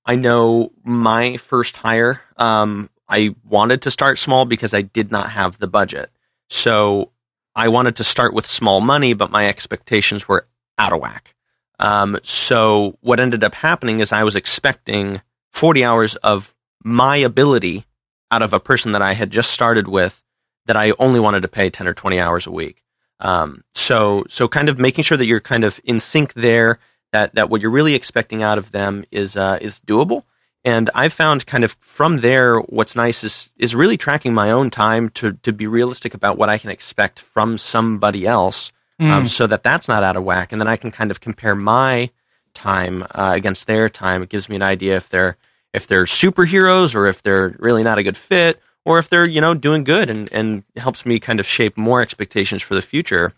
I 0.06 0.16
know 0.16 0.72
my 0.86 1.36
first 1.36 1.76
hire, 1.76 2.22
um, 2.38 2.90
I 3.10 3.36
wanted 3.44 3.82
to 3.82 3.92
start 3.92 4.20
small 4.20 4.46
because 4.46 4.74
I 4.74 4.84
did 4.84 5.12
not 5.12 5.32
have 5.32 5.58
the 5.58 5.68
budget. 5.68 6.12
So 6.50 7.12
I 7.56 7.68
wanted 7.68 7.98
to 7.98 8.06
start 8.06 8.34
with 8.34 8.46
small 8.46 8.80
money, 8.80 9.14
but 9.14 9.32
my 9.32 9.50
expectations 9.50 10.30
were 10.30 10.48
out 10.78 10.94
of 10.94 11.02
whack. 11.02 11.36
Um, 11.78 12.18
so 12.24 12.98
what 13.02 13.20
ended 13.20 13.44
up 13.44 13.54
happening 13.54 14.00
is 14.00 14.14
I 14.14 14.24
was 14.24 14.38
expecting 14.38 15.22
40 15.52 15.84
hours 15.84 16.16
of 16.18 16.54
my 16.84 17.18
ability 17.18 17.86
out 18.32 18.42
of 18.42 18.54
a 18.54 18.60
person 18.60 18.94
that 18.94 19.02
I 19.02 19.14
had 19.14 19.32
just 19.32 19.52
started 19.52 19.88
with 19.88 20.22
that 20.66 20.76
I 20.76 20.94
only 21.00 21.20
wanted 21.20 21.42
to 21.42 21.48
pay 21.48 21.70
10 21.70 21.88
or 21.88 21.94
20 21.94 22.20
hours 22.20 22.48
a 22.48 22.52
week. 22.52 22.84
Um, 23.20 23.64
so, 23.74 24.26
so 24.28 24.48
kind 24.48 24.70
of 24.70 24.80
making 24.80 25.04
sure 25.04 25.18
that 25.18 25.26
you're 25.26 25.40
kind 25.40 25.64
of 25.64 25.80
in 25.84 26.00
sync 26.00 26.34
there, 26.34 26.80
that, 27.12 27.36
that 27.36 27.50
what 27.50 27.62
you're 27.62 27.72
really 27.72 27.94
expecting 27.94 28.44
out 28.44 28.58
of 28.58 28.72
them 28.72 29.06
is, 29.12 29.38
uh, 29.38 29.58
is 29.62 29.80
doable. 29.80 30.24
And 30.66 30.90
I've 30.96 31.14
found 31.14 31.46
kind 31.46 31.64
of 31.64 31.78
from 31.80 32.18
there, 32.18 32.60
what's 32.60 32.96
nice 32.96 33.24
is, 33.24 33.52
is 33.58 33.76
really 33.76 33.98
tracking 33.98 34.34
my 34.34 34.50
own 34.50 34.72
time 34.72 35.10
to, 35.10 35.34
to 35.44 35.54
be 35.54 35.68
realistic 35.68 36.16
about 36.16 36.38
what 36.38 36.50
I 36.50 36.58
can 36.58 36.72
expect 36.72 37.20
from 37.20 37.58
somebody 37.58 38.26
else. 38.26 38.72
Um, 39.00 39.08
mm. 39.08 39.12
Um, 39.12 39.28
so 39.28 39.46
that 39.48 39.64
that's 39.64 39.88
not 39.88 40.04
out 40.04 40.18
of 40.18 40.24
whack. 40.24 40.52
And 40.52 40.60
then 40.60 40.68
I 40.68 40.78
can 40.78 40.92
kind 40.92 41.12
of 41.12 41.22
compare 41.22 41.56
my 41.56 42.10
time 42.56 43.04
uh, 43.04 43.34
against 43.36 43.68
their 43.68 43.90
time. 43.90 44.24
It 44.24 44.30
gives 44.30 44.50
me 44.50 44.56
an 44.56 44.64
idea 44.64 44.96
if 44.96 45.10
they're, 45.10 45.38
if 45.76 45.88
they're 45.88 46.06
superheroes 46.06 46.96
or 46.96 47.08
if 47.08 47.22
they're 47.22 47.56
really 47.60 47.84
not 47.84 47.98
a 47.98 48.04
good 48.04 48.18
fit 48.18 48.60
or 48.86 49.00
if 49.00 49.10
they're 49.10 49.28
you 49.28 49.42
know 49.42 49.54
doing 49.54 49.84
good 49.84 50.10
and 50.10 50.32
and 50.32 50.64
helps 50.78 51.06
me 51.06 51.20
kind 51.20 51.40
of 51.40 51.46
shape 51.46 51.78
more 51.78 52.02
expectations 52.02 52.62
for 52.62 52.76
the 52.76 52.82
future. 52.82 53.34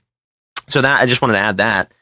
So 0.70 0.82
that 0.82 1.02
i 1.02 1.06
just 1.06 1.22
wanted 1.22 1.34
to 1.34 1.40
add 1.40 1.58
that. 1.58 1.94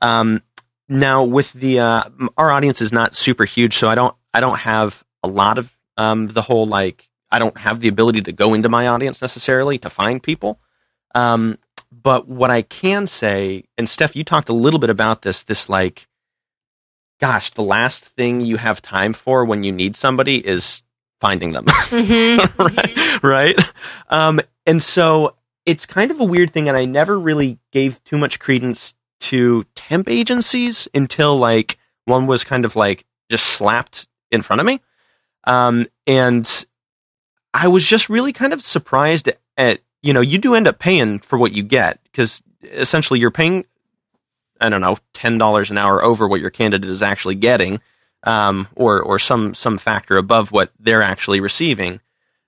Um, 0.00 0.42
now 0.88 1.24
with 1.24 1.52
the 1.52 1.80
uh, 1.80 2.04
our 2.36 2.50
audience 2.50 2.80
is 2.80 2.92
not 2.92 3.14
super 3.14 3.44
huge 3.44 3.74
so 3.76 3.88
i 3.88 3.94
don't 3.94 4.16
i 4.34 4.40
don't 4.40 4.58
have 4.58 5.04
a 5.22 5.28
lot 5.28 5.58
of 5.58 5.72
um, 5.96 6.28
the 6.28 6.42
whole 6.42 6.66
like 6.66 7.08
i 7.30 7.38
don't 7.38 7.58
have 7.58 7.80
the 7.80 7.88
ability 7.88 8.22
to 8.22 8.32
go 8.32 8.54
into 8.54 8.68
my 8.68 8.88
audience 8.88 9.20
necessarily 9.20 9.78
to 9.78 9.90
find 9.90 10.22
people. 10.22 10.58
Um, 11.14 11.58
but 11.90 12.26
what 12.26 12.50
i 12.50 12.62
can 12.62 13.06
say 13.06 13.64
and 13.76 13.86
steph 13.86 14.16
you 14.16 14.24
talked 14.24 14.48
a 14.48 14.54
little 14.54 14.80
bit 14.80 14.88
about 14.88 15.20
this 15.22 15.42
this 15.42 15.68
like 15.68 16.08
gosh, 17.22 17.50
the 17.50 17.62
last 17.62 18.04
thing 18.04 18.40
you 18.40 18.56
have 18.56 18.82
time 18.82 19.12
for 19.12 19.44
when 19.44 19.62
you 19.62 19.70
need 19.70 19.94
somebody 19.94 20.44
is 20.44 20.82
finding 21.20 21.52
them. 21.52 21.64
Mm-hmm. 21.92 22.62
right. 23.22 23.22
right? 23.22 23.60
Um, 24.08 24.40
and 24.66 24.82
so 24.82 25.36
it's 25.64 25.86
kind 25.86 26.10
of 26.10 26.18
a 26.18 26.24
weird 26.24 26.50
thing. 26.50 26.68
And 26.68 26.76
I 26.76 26.84
never 26.84 27.16
really 27.16 27.60
gave 27.70 28.02
too 28.02 28.18
much 28.18 28.40
credence 28.40 28.94
to 29.20 29.64
temp 29.76 30.08
agencies 30.08 30.88
until 30.92 31.36
like 31.36 31.78
one 32.06 32.26
was 32.26 32.42
kind 32.42 32.64
of 32.64 32.74
like 32.74 33.04
just 33.30 33.46
slapped 33.46 34.08
in 34.32 34.42
front 34.42 34.58
of 34.58 34.66
me. 34.66 34.80
Um, 35.44 35.86
and 36.08 36.66
I 37.54 37.68
was 37.68 37.86
just 37.86 38.08
really 38.08 38.32
kind 38.32 38.52
of 38.52 38.62
surprised 38.62 39.30
at 39.56 39.80
you 40.02 40.12
know, 40.12 40.20
you 40.20 40.38
do 40.38 40.56
end 40.56 40.66
up 40.66 40.80
paying 40.80 41.20
for 41.20 41.38
what 41.38 41.52
you 41.52 41.62
get 41.62 42.02
because 42.02 42.42
essentially 42.64 43.20
you're 43.20 43.30
paying, 43.30 43.64
I 44.62 44.68
don't 44.68 44.80
know, 44.80 44.96
ten 45.12 45.38
dollars 45.38 45.70
an 45.70 45.78
hour 45.78 46.02
over 46.04 46.28
what 46.28 46.40
your 46.40 46.50
candidate 46.50 46.90
is 46.90 47.02
actually 47.02 47.34
getting, 47.34 47.80
um, 48.24 48.68
or 48.74 49.02
or 49.02 49.18
some 49.18 49.54
some 49.54 49.78
factor 49.78 50.16
above 50.16 50.52
what 50.52 50.70
they're 50.78 51.02
actually 51.02 51.40
receiving. 51.40 52.00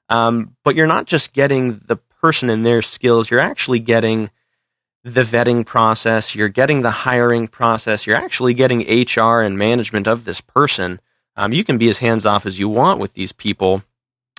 Um, 0.08 0.56
but 0.64 0.76
you're 0.76 0.86
not 0.86 1.06
just 1.06 1.32
getting 1.32 1.80
the 1.86 1.96
person 1.96 2.50
and 2.50 2.64
their 2.64 2.82
skills; 2.82 3.30
you're 3.30 3.40
actually 3.40 3.80
getting 3.80 4.30
the 5.04 5.22
vetting 5.22 5.66
process. 5.66 6.34
You're 6.34 6.48
getting 6.48 6.82
the 6.82 6.90
hiring 6.90 7.46
process. 7.46 8.06
You're 8.06 8.16
actually 8.16 8.54
getting 8.54 8.80
HR 8.80 9.42
and 9.42 9.58
management 9.58 10.06
of 10.06 10.24
this 10.24 10.40
person. 10.40 11.00
Um, 11.36 11.52
you 11.52 11.64
can 11.64 11.78
be 11.78 11.88
as 11.88 11.98
hands 11.98 12.24
off 12.24 12.46
as 12.46 12.58
you 12.58 12.68
want 12.68 13.00
with 13.00 13.12
these 13.12 13.32
people 13.32 13.82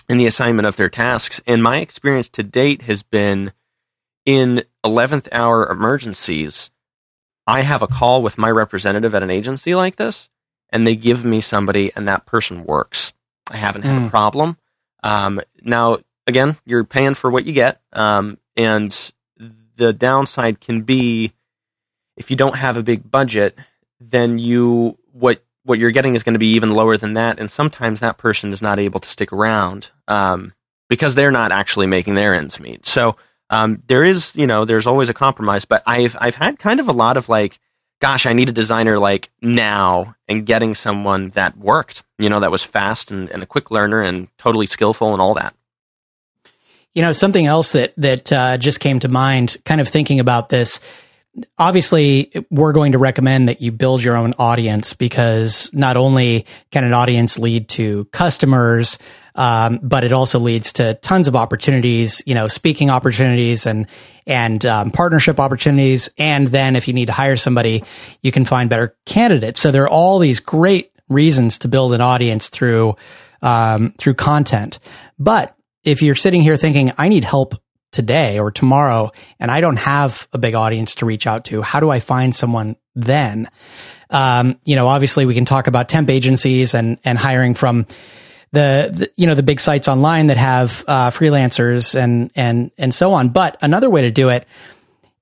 in 0.08 0.18
the 0.18 0.26
assignment 0.26 0.66
of 0.66 0.76
their 0.76 0.88
tasks. 0.88 1.40
And 1.46 1.62
my 1.62 1.78
experience 1.78 2.28
to 2.30 2.42
date 2.42 2.82
has 2.82 3.02
been 3.02 3.52
in 4.24 4.64
11th 4.84 5.28
hour 5.30 5.70
emergencies, 5.70 6.70
I 7.46 7.62
have 7.62 7.82
a 7.82 7.86
call 7.86 8.22
with 8.22 8.38
my 8.38 8.50
representative 8.50 9.14
at 9.14 9.22
an 9.22 9.30
agency 9.30 9.74
like 9.74 9.96
this, 9.96 10.28
and 10.70 10.86
they 10.86 10.96
give 10.96 11.24
me 11.24 11.40
somebody, 11.40 11.92
and 11.94 12.08
that 12.08 12.26
person 12.26 12.64
works. 12.64 13.12
I 13.50 13.56
haven't 13.56 13.82
had 13.82 13.92
mm. 13.92 13.98
a 13.98 14.00
hmm. 14.02 14.08
problem. 14.08 14.56
Um, 15.02 15.40
now, 15.62 15.98
again, 16.26 16.56
you're 16.64 16.84
paying 16.84 17.14
for 17.14 17.30
what 17.30 17.46
you 17.46 17.52
get, 17.52 17.80
um, 17.92 18.38
and 18.56 19.12
the 19.76 19.92
downside 19.92 20.60
can 20.60 20.82
be 20.82 21.32
if 22.16 22.30
you 22.30 22.36
don't 22.36 22.56
have 22.56 22.76
a 22.76 22.82
big 22.82 23.08
budget, 23.08 23.58
then 24.00 24.38
you 24.38 24.98
what 25.12 25.42
what 25.64 25.78
you're 25.78 25.90
getting 25.90 26.14
is 26.14 26.22
going 26.22 26.34
to 26.34 26.38
be 26.38 26.54
even 26.54 26.70
lower 26.70 26.96
than 26.96 27.14
that, 27.14 27.38
and 27.38 27.50
sometimes 27.50 28.00
that 28.00 28.18
person 28.18 28.52
is 28.52 28.62
not 28.62 28.78
able 28.78 29.00
to 29.00 29.08
stick 29.08 29.32
around 29.32 29.90
um, 30.08 30.52
because 30.88 31.14
they're 31.14 31.30
not 31.30 31.52
actually 31.52 31.86
making 31.86 32.14
their 32.14 32.34
ends 32.34 32.58
meet. 32.58 32.86
So 32.86 33.16
um, 33.50 33.82
there 33.86 34.04
is, 34.04 34.34
you 34.36 34.46
know, 34.46 34.64
there's 34.64 34.86
always 34.86 35.08
a 35.08 35.14
compromise. 35.14 35.64
But 35.64 35.82
I've 35.86 36.16
I've 36.18 36.34
had 36.34 36.58
kind 36.58 36.80
of 36.80 36.88
a 36.88 36.92
lot 36.92 37.16
of 37.16 37.28
like, 37.28 37.58
gosh, 38.00 38.26
I 38.26 38.32
need 38.32 38.48
a 38.48 38.52
designer 38.52 38.98
like 38.98 39.30
now, 39.40 40.14
and 40.28 40.46
getting 40.46 40.74
someone 40.74 41.30
that 41.30 41.56
worked, 41.56 42.02
you 42.18 42.28
know, 42.28 42.40
that 42.40 42.50
was 42.50 42.64
fast 42.64 43.10
and, 43.10 43.30
and 43.30 43.42
a 43.42 43.46
quick 43.46 43.70
learner 43.70 44.02
and 44.02 44.28
totally 44.38 44.66
skillful 44.66 45.12
and 45.12 45.20
all 45.20 45.34
that. 45.34 45.54
You 46.94 47.02
know, 47.02 47.12
something 47.12 47.46
else 47.46 47.72
that 47.72 47.92
that 47.96 48.32
uh, 48.32 48.56
just 48.58 48.80
came 48.80 49.00
to 49.00 49.08
mind, 49.08 49.56
kind 49.64 49.80
of 49.80 49.88
thinking 49.88 50.20
about 50.20 50.48
this 50.48 50.80
obviously 51.58 52.30
we're 52.50 52.72
going 52.72 52.92
to 52.92 52.98
recommend 52.98 53.48
that 53.48 53.60
you 53.60 53.72
build 53.72 54.02
your 54.02 54.16
own 54.16 54.34
audience 54.38 54.92
because 54.94 55.70
not 55.72 55.96
only 55.96 56.46
can 56.70 56.84
an 56.84 56.92
audience 56.92 57.38
lead 57.38 57.68
to 57.68 58.04
customers, 58.06 58.98
um, 59.36 59.78
but 59.82 60.02
it 60.02 60.12
also 60.12 60.38
leads 60.38 60.72
to 60.74 60.94
tons 60.94 61.28
of 61.28 61.36
opportunities, 61.36 62.22
you 62.26 62.34
know, 62.34 62.48
speaking 62.48 62.90
opportunities 62.90 63.66
and 63.66 63.86
and 64.26 64.66
um, 64.66 64.90
partnership 64.90 65.38
opportunities. 65.38 66.10
And 66.18 66.48
then 66.48 66.74
if 66.74 66.88
you 66.88 66.94
need 66.94 67.06
to 67.06 67.12
hire 67.12 67.36
somebody, 67.36 67.84
you 68.22 68.32
can 68.32 68.44
find 68.44 68.68
better 68.68 68.96
candidates. 69.04 69.60
So 69.60 69.70
there 69.70 69.84
are 69.84 69.88
all 69.88 70.18
these 70.18 70.40
great 70.40 70.90
reasons 71.08 71.58
to 71.60 71.68
build 71.68 71.92
an 71.92 72.00
audience 72.00 72.48
through 72.48 72.96
um, 73.42 73.94
through 73.98 74.14
content. 74.14 74.78
But 75.18 75.54
if 75.84 76.02
you're 76.02 76.16
sitting 76.16 76.42
here 76.42 76.56
thinking, 76.56 76.92
I 76.98 77.08
need 77.08 77.22
help 77.22 77.54
today 77.92 78.38
or 78.38 78.50
tomorrow 78.50 79.10
and 79.38 79.50
I 79.50 79.60
don't 79.60 79.78
have 79.78 80.26
a 80.32 80.38
big 80.38 80.54
audience 80.54 80.96
to 80.96 81.06
reach 81.06 81.26
out 81.26 81.46
to, 81.46 81.62
how 81.62 81.80
do 81.80 81.90
I 81.90 82.00
find 82.00 82.34
someone 82.34 82.76
then? 82.94 83.48
Um, 84.10 84.58
you 84.64 84.76
know, 84.76 84.88
obviously 84.88 85.26
we 85.26 85.34
can 85.34 85.44
talk 85.44 85.66
about 85.66 85.88
temp 85.88 86.10
agencies 86.10 86.74
and, 86.74 86.98
and 87.04 87.16
hiring 87.16 87.54
from 87.54 87.86
the, 88.52 88.90
the 88.92 89.10
you 89.16 89.26
know, 89.26 89.34
the 89.34 89.42
big 89.42 89.60
sites 89.60 89.88
online 89.88 90.28
that 90.28 90.36
have, 90.36 90.84
uh, 90.86 91.10
freelancers 91.10 91.94
and, 91.94 92.30
and, 92.34 92.70
and 92.78 92.94
so 92.94 93.12
on. 93.12 93.30
But 93.30 93.58
another 93.62 93.90
way 93.90 94.02
to 94.02 94.10
do 94.10 94.28
it, 94.28 94.46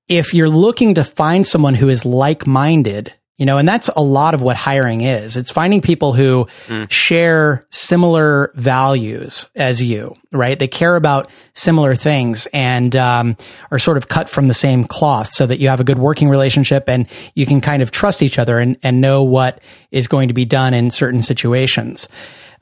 if 0.08 0.34
you're 0.34 0.48
looking 0.48 0.94
to 0.94 1.04
find 1.04 1.46
someone 1.46 1.74
who 1.74 1.88
is 1.88 2.04
like-minded, 2.04 3.14
you 3.36 3.46
know, 3.46 3.58
and 3.58 3.68
that's 3.68 3.88
a 3.88 4.00
lot 4.00 4.34
of 4.34 4.42
what 4.42 4.54
hiring 4.54 5.00
is. 5.00 5.36
It's 5.36 5.50
finding 5.50 5.80
people 5.80 6.12
who 6.12 6.46
mm. 6.66 6.88
share 6.88 7.66
similar 7.70 8.52
values 8.54 9.48
as 9.56 9.82
you, 9.82 10.14
right? 10.30 10.56
They 10.56 10.68
care 10.68 10.94
about 10.94 11.28
similar 11.52 11.96
things 11.96 12.46
and 12.52 12.94
um, 12.94 13.36
are 13.72 13.80
sort 13.80 13.96
of 13.96 14.08
cut 14.08 14.28
from 14.28 14.46
the 14.46 14.54
same 14.54 14.84
cloth 14.84 15.32
so 15.32 15.46
that 15.46 15.58
you 15.58 15.68
have 15.68 15.80
a 15.80 15.84
good 15.84 15.98
working 15.98 16.28
relationship 16.28 16.88
and 16.88 17.08
you 17.34 17.44
can 17.44 17.60
kind 17.60 17.82
of 17.82 17.90
trust 17.90 18.22
each 18.22 18.38
other 18.38 18.60
and, 18.60 18.76
and 18.84 19.00
know 19.00 19.24
what 19.24 19.60
is 19.90 20.06
going 20.06 20.28
to 20.28 20.34
be 20.34 20.44
done 20.44 20.72
in 20.72 20.92
certain 20.92 21.22
situations. 21.22 22.08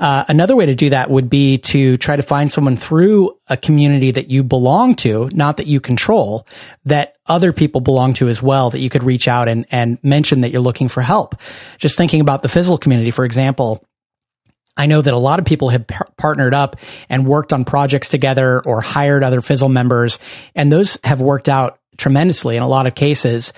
Uh, 0.02 0.24
another 0.26 0.56
way 0.56 0.66
to 0.66 0.74
do 0.74 0.90
that 0.90 1.08
would 1.08 1.30
be 1.30 1.58
to 1.58 1.96
try 1.96 2.16
to 2.16 2.24
find 2.24 2.50
someone 2.50 2.76
through 2.76 3.38
a 3.46 3.56
community 3.56 4.10
that 4.10 4.28
you 4.28 4.42
belong 4.42 4.96
to, 4.96 5.30
not 5.32 5.58
that 5.58 5.68
you 5.68 5.80
control, 5.80 6.44
that 6.84 7.14
other 7.26 7.52
people 7.52 7.80
belong 7.80 8.12
to 8.12 8.26
as 8.26 8.42
well, 8.42 8.68
that 8.70 8.80
you 8.80 8.90
could 8.90 9.04
reach 9.04 9.28
out 9.28 9.46
and, 9.46 9.64
and 9.70 10.02
mention 10.02 10.40
that 10.40 10.50
you're 10.50 10.60
looking 10.60 10.88
for 10.88 11.02
help. 11.02 11.36
Just 11.78 11.96
thinking 11.96 12.20
about 12.20 12.42
the 12.42 12.48
Fizzle 12.48 12.78
community, 12.78 13.12
for 13.12 13.24
example, 13.24 13.86
I 14.76 14.86
know 14.86 15.02
that 15.02 15.14
a 15.14 15.18
lot 15.18 15.38
of 15.38 15.44
people 15.44 15.68
have 15.68 15.86
par- 15.86 16.08
partnered 16.16 16.52
up 16.52 16.80
and 17.08 17.24
worked 17.24 17.52
on 17.52 17.64
projects 17.64 18.08
together 18.08 18.60
or 18.60 18.80
hired 18.80 19.22
other 19.22 19.40
Fizzle 19.40 19.68
members, 19.68 20.18
and 20.56 20.72
those 20.72 20.98
have 21.04 21.20
worked 21.20 21.48
out 21.48 21.78
tremendously 21.96 22.56
in 22.56 22.64
a 22.64 22.68
lot 22.68 22.88
of 22.88 22.96
cases 22.96 23.52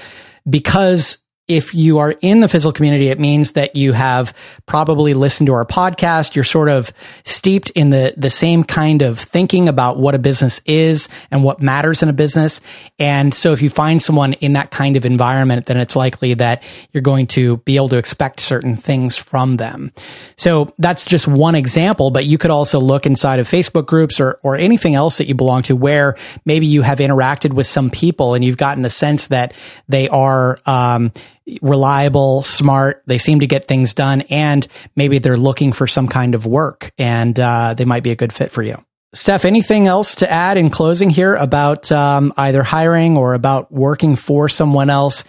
because 0.46 1.16
if 1.46 1.74
you 1.74 1.98
are 1.98 2.14
in 2.22 2.40
the 2.40 2.48
Fizzle 2.48 2.72
community, 2.72 3.08
it 3.08 3.18
means 3.18 3.52
that 3.52 3.76
you 3.76 3.92
have 3.92 4.34
probably 4.64 5.12
listened 5.12 5.46
to 5.48 5.54
our 5.54 5.66
podcast. 5.66 6.34
You're 6.34 6.44
sort 6.44 6.70
of 6.70 6.92
steeped 7.24 7.70
in 7.70 7.90
the, 7.90 8.14
the 8.16 8.30
same 8.30 8.64
kind 8.64 9.02
of 9.02 9.18
thinking 9.18 9.68
about 9.68 9.98
what 9.98 10.14
a 10.14 10.18
business 10.18 10.62
is 10.64 11.08
and 11.30 11.44
what 11.44 11.60
matters 11.60 12.02
in 12.02 12.08
a 12.08 12.14
business. 12.14 12.62
And 12.98 13.34
so 13.34 13.52
if 13.52 13.60
you 13.60 13.68
find 13.68 14.00
someone 14.00 14.32
in 14.34 14.54
that 14.54 14.70
kind 14.70 14.96
of 14.96 15.04
environment, 15.04 15.66
then 15.66 15.76
it's 15.76 15.94
likely 15.94 16.32
that 16.34 16.62
you're 16.92 17.02
going 17.02 17.26
to 17.28 17.58
be 17.58 17.76
able 17.76 17.90
to 17.90 17.98
expect 17.98 18.40
certain 18.40 18.74
things 18.74 19.16
from 19.16 19.58
them. 19.58 19.92
So 20.36 20.72
that's 20.78 21.04
just 21.04 21.28
one 21.28 21.54
example, 21.54 22.10
but 22.10 22.24
you 22.24 22.38
could 22.38 22.50
also 22.50 22.80
look 22.80 23.04
inside 23.04 23.38
of 23.38 23.46
Facebook 23.46 23.84
groups 23.84 24.18
or, 24.18 24.38
or 24.42 24.56
anything 24.56 24.94
else 24.94 25.18
that 25.18 25.28
you 25.28 25.34
belong 25.34 25.62
to 25.64 25.76
where 25.76 26.16
maybe 26.46 26.66
you 26.66 26.80
have 26.80 27.00
interacted 27.00 27.52
with 27.52 27.66
some 27.66 27.90
people 27.90 28.32
and 28.32 28.42
you've 28.42 28.56
gotten 28.56 28.82
the 28.82 28.90
sense 28.90 29.26
that 29.26 29.52
they 29.88 30.08
are, 30.08 30.58
um, 30.64 31.12
reliable, 31.60 32.42
smart. 32.42 33.02
They 33.06 33.18
seem 33.18 33.40
to 33.40 33.46
get 33.46 33.66
things 33.66 33.94
done, 33.94 34.22
and 34.22 34.66
maybe 34.96 35.18
they're 35.18 35.36
looking 35.36 35.72
for 35.72 35.86
some 35.86 36.08
kind 36.08 36.34
of 36.34 36.46
work, 36.46 36.92
and 36.98 37.38
uh, 37.38 37.74
they 37.74 37.84
might 37.84 38.02
be 38.02 38.10
a 38.10 38.16
good 38.16 38.32
fit 38.32 38.50
for 38.50 38.62
you. 38.62 38.82
Steph, 39.14 39.44
anything 39.44 39.86
else 39.86 40.16
to 40.16 40.30
add 40.30 40.56
in 40.56 40.70
closing 40.70 41.08
here 41.08 41.36
about 41.36 41.92
um, 41.92 42.32
either 42.36 42.64
hiring 42.64 43.16
or 43.16 43.34
about 43.34 43.70
working 43.70 44.16
for 44.16 44.48
someone 44.48 44.90
else 44.90 45.22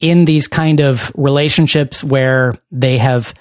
in 0.00 0.24
these 0.24 0.48
kind 0.48 0.80
of 0.80 1.12
relationships 1.14 2.02
where 2.02 2.54
they 2.70 2.96
have 2.98 3.34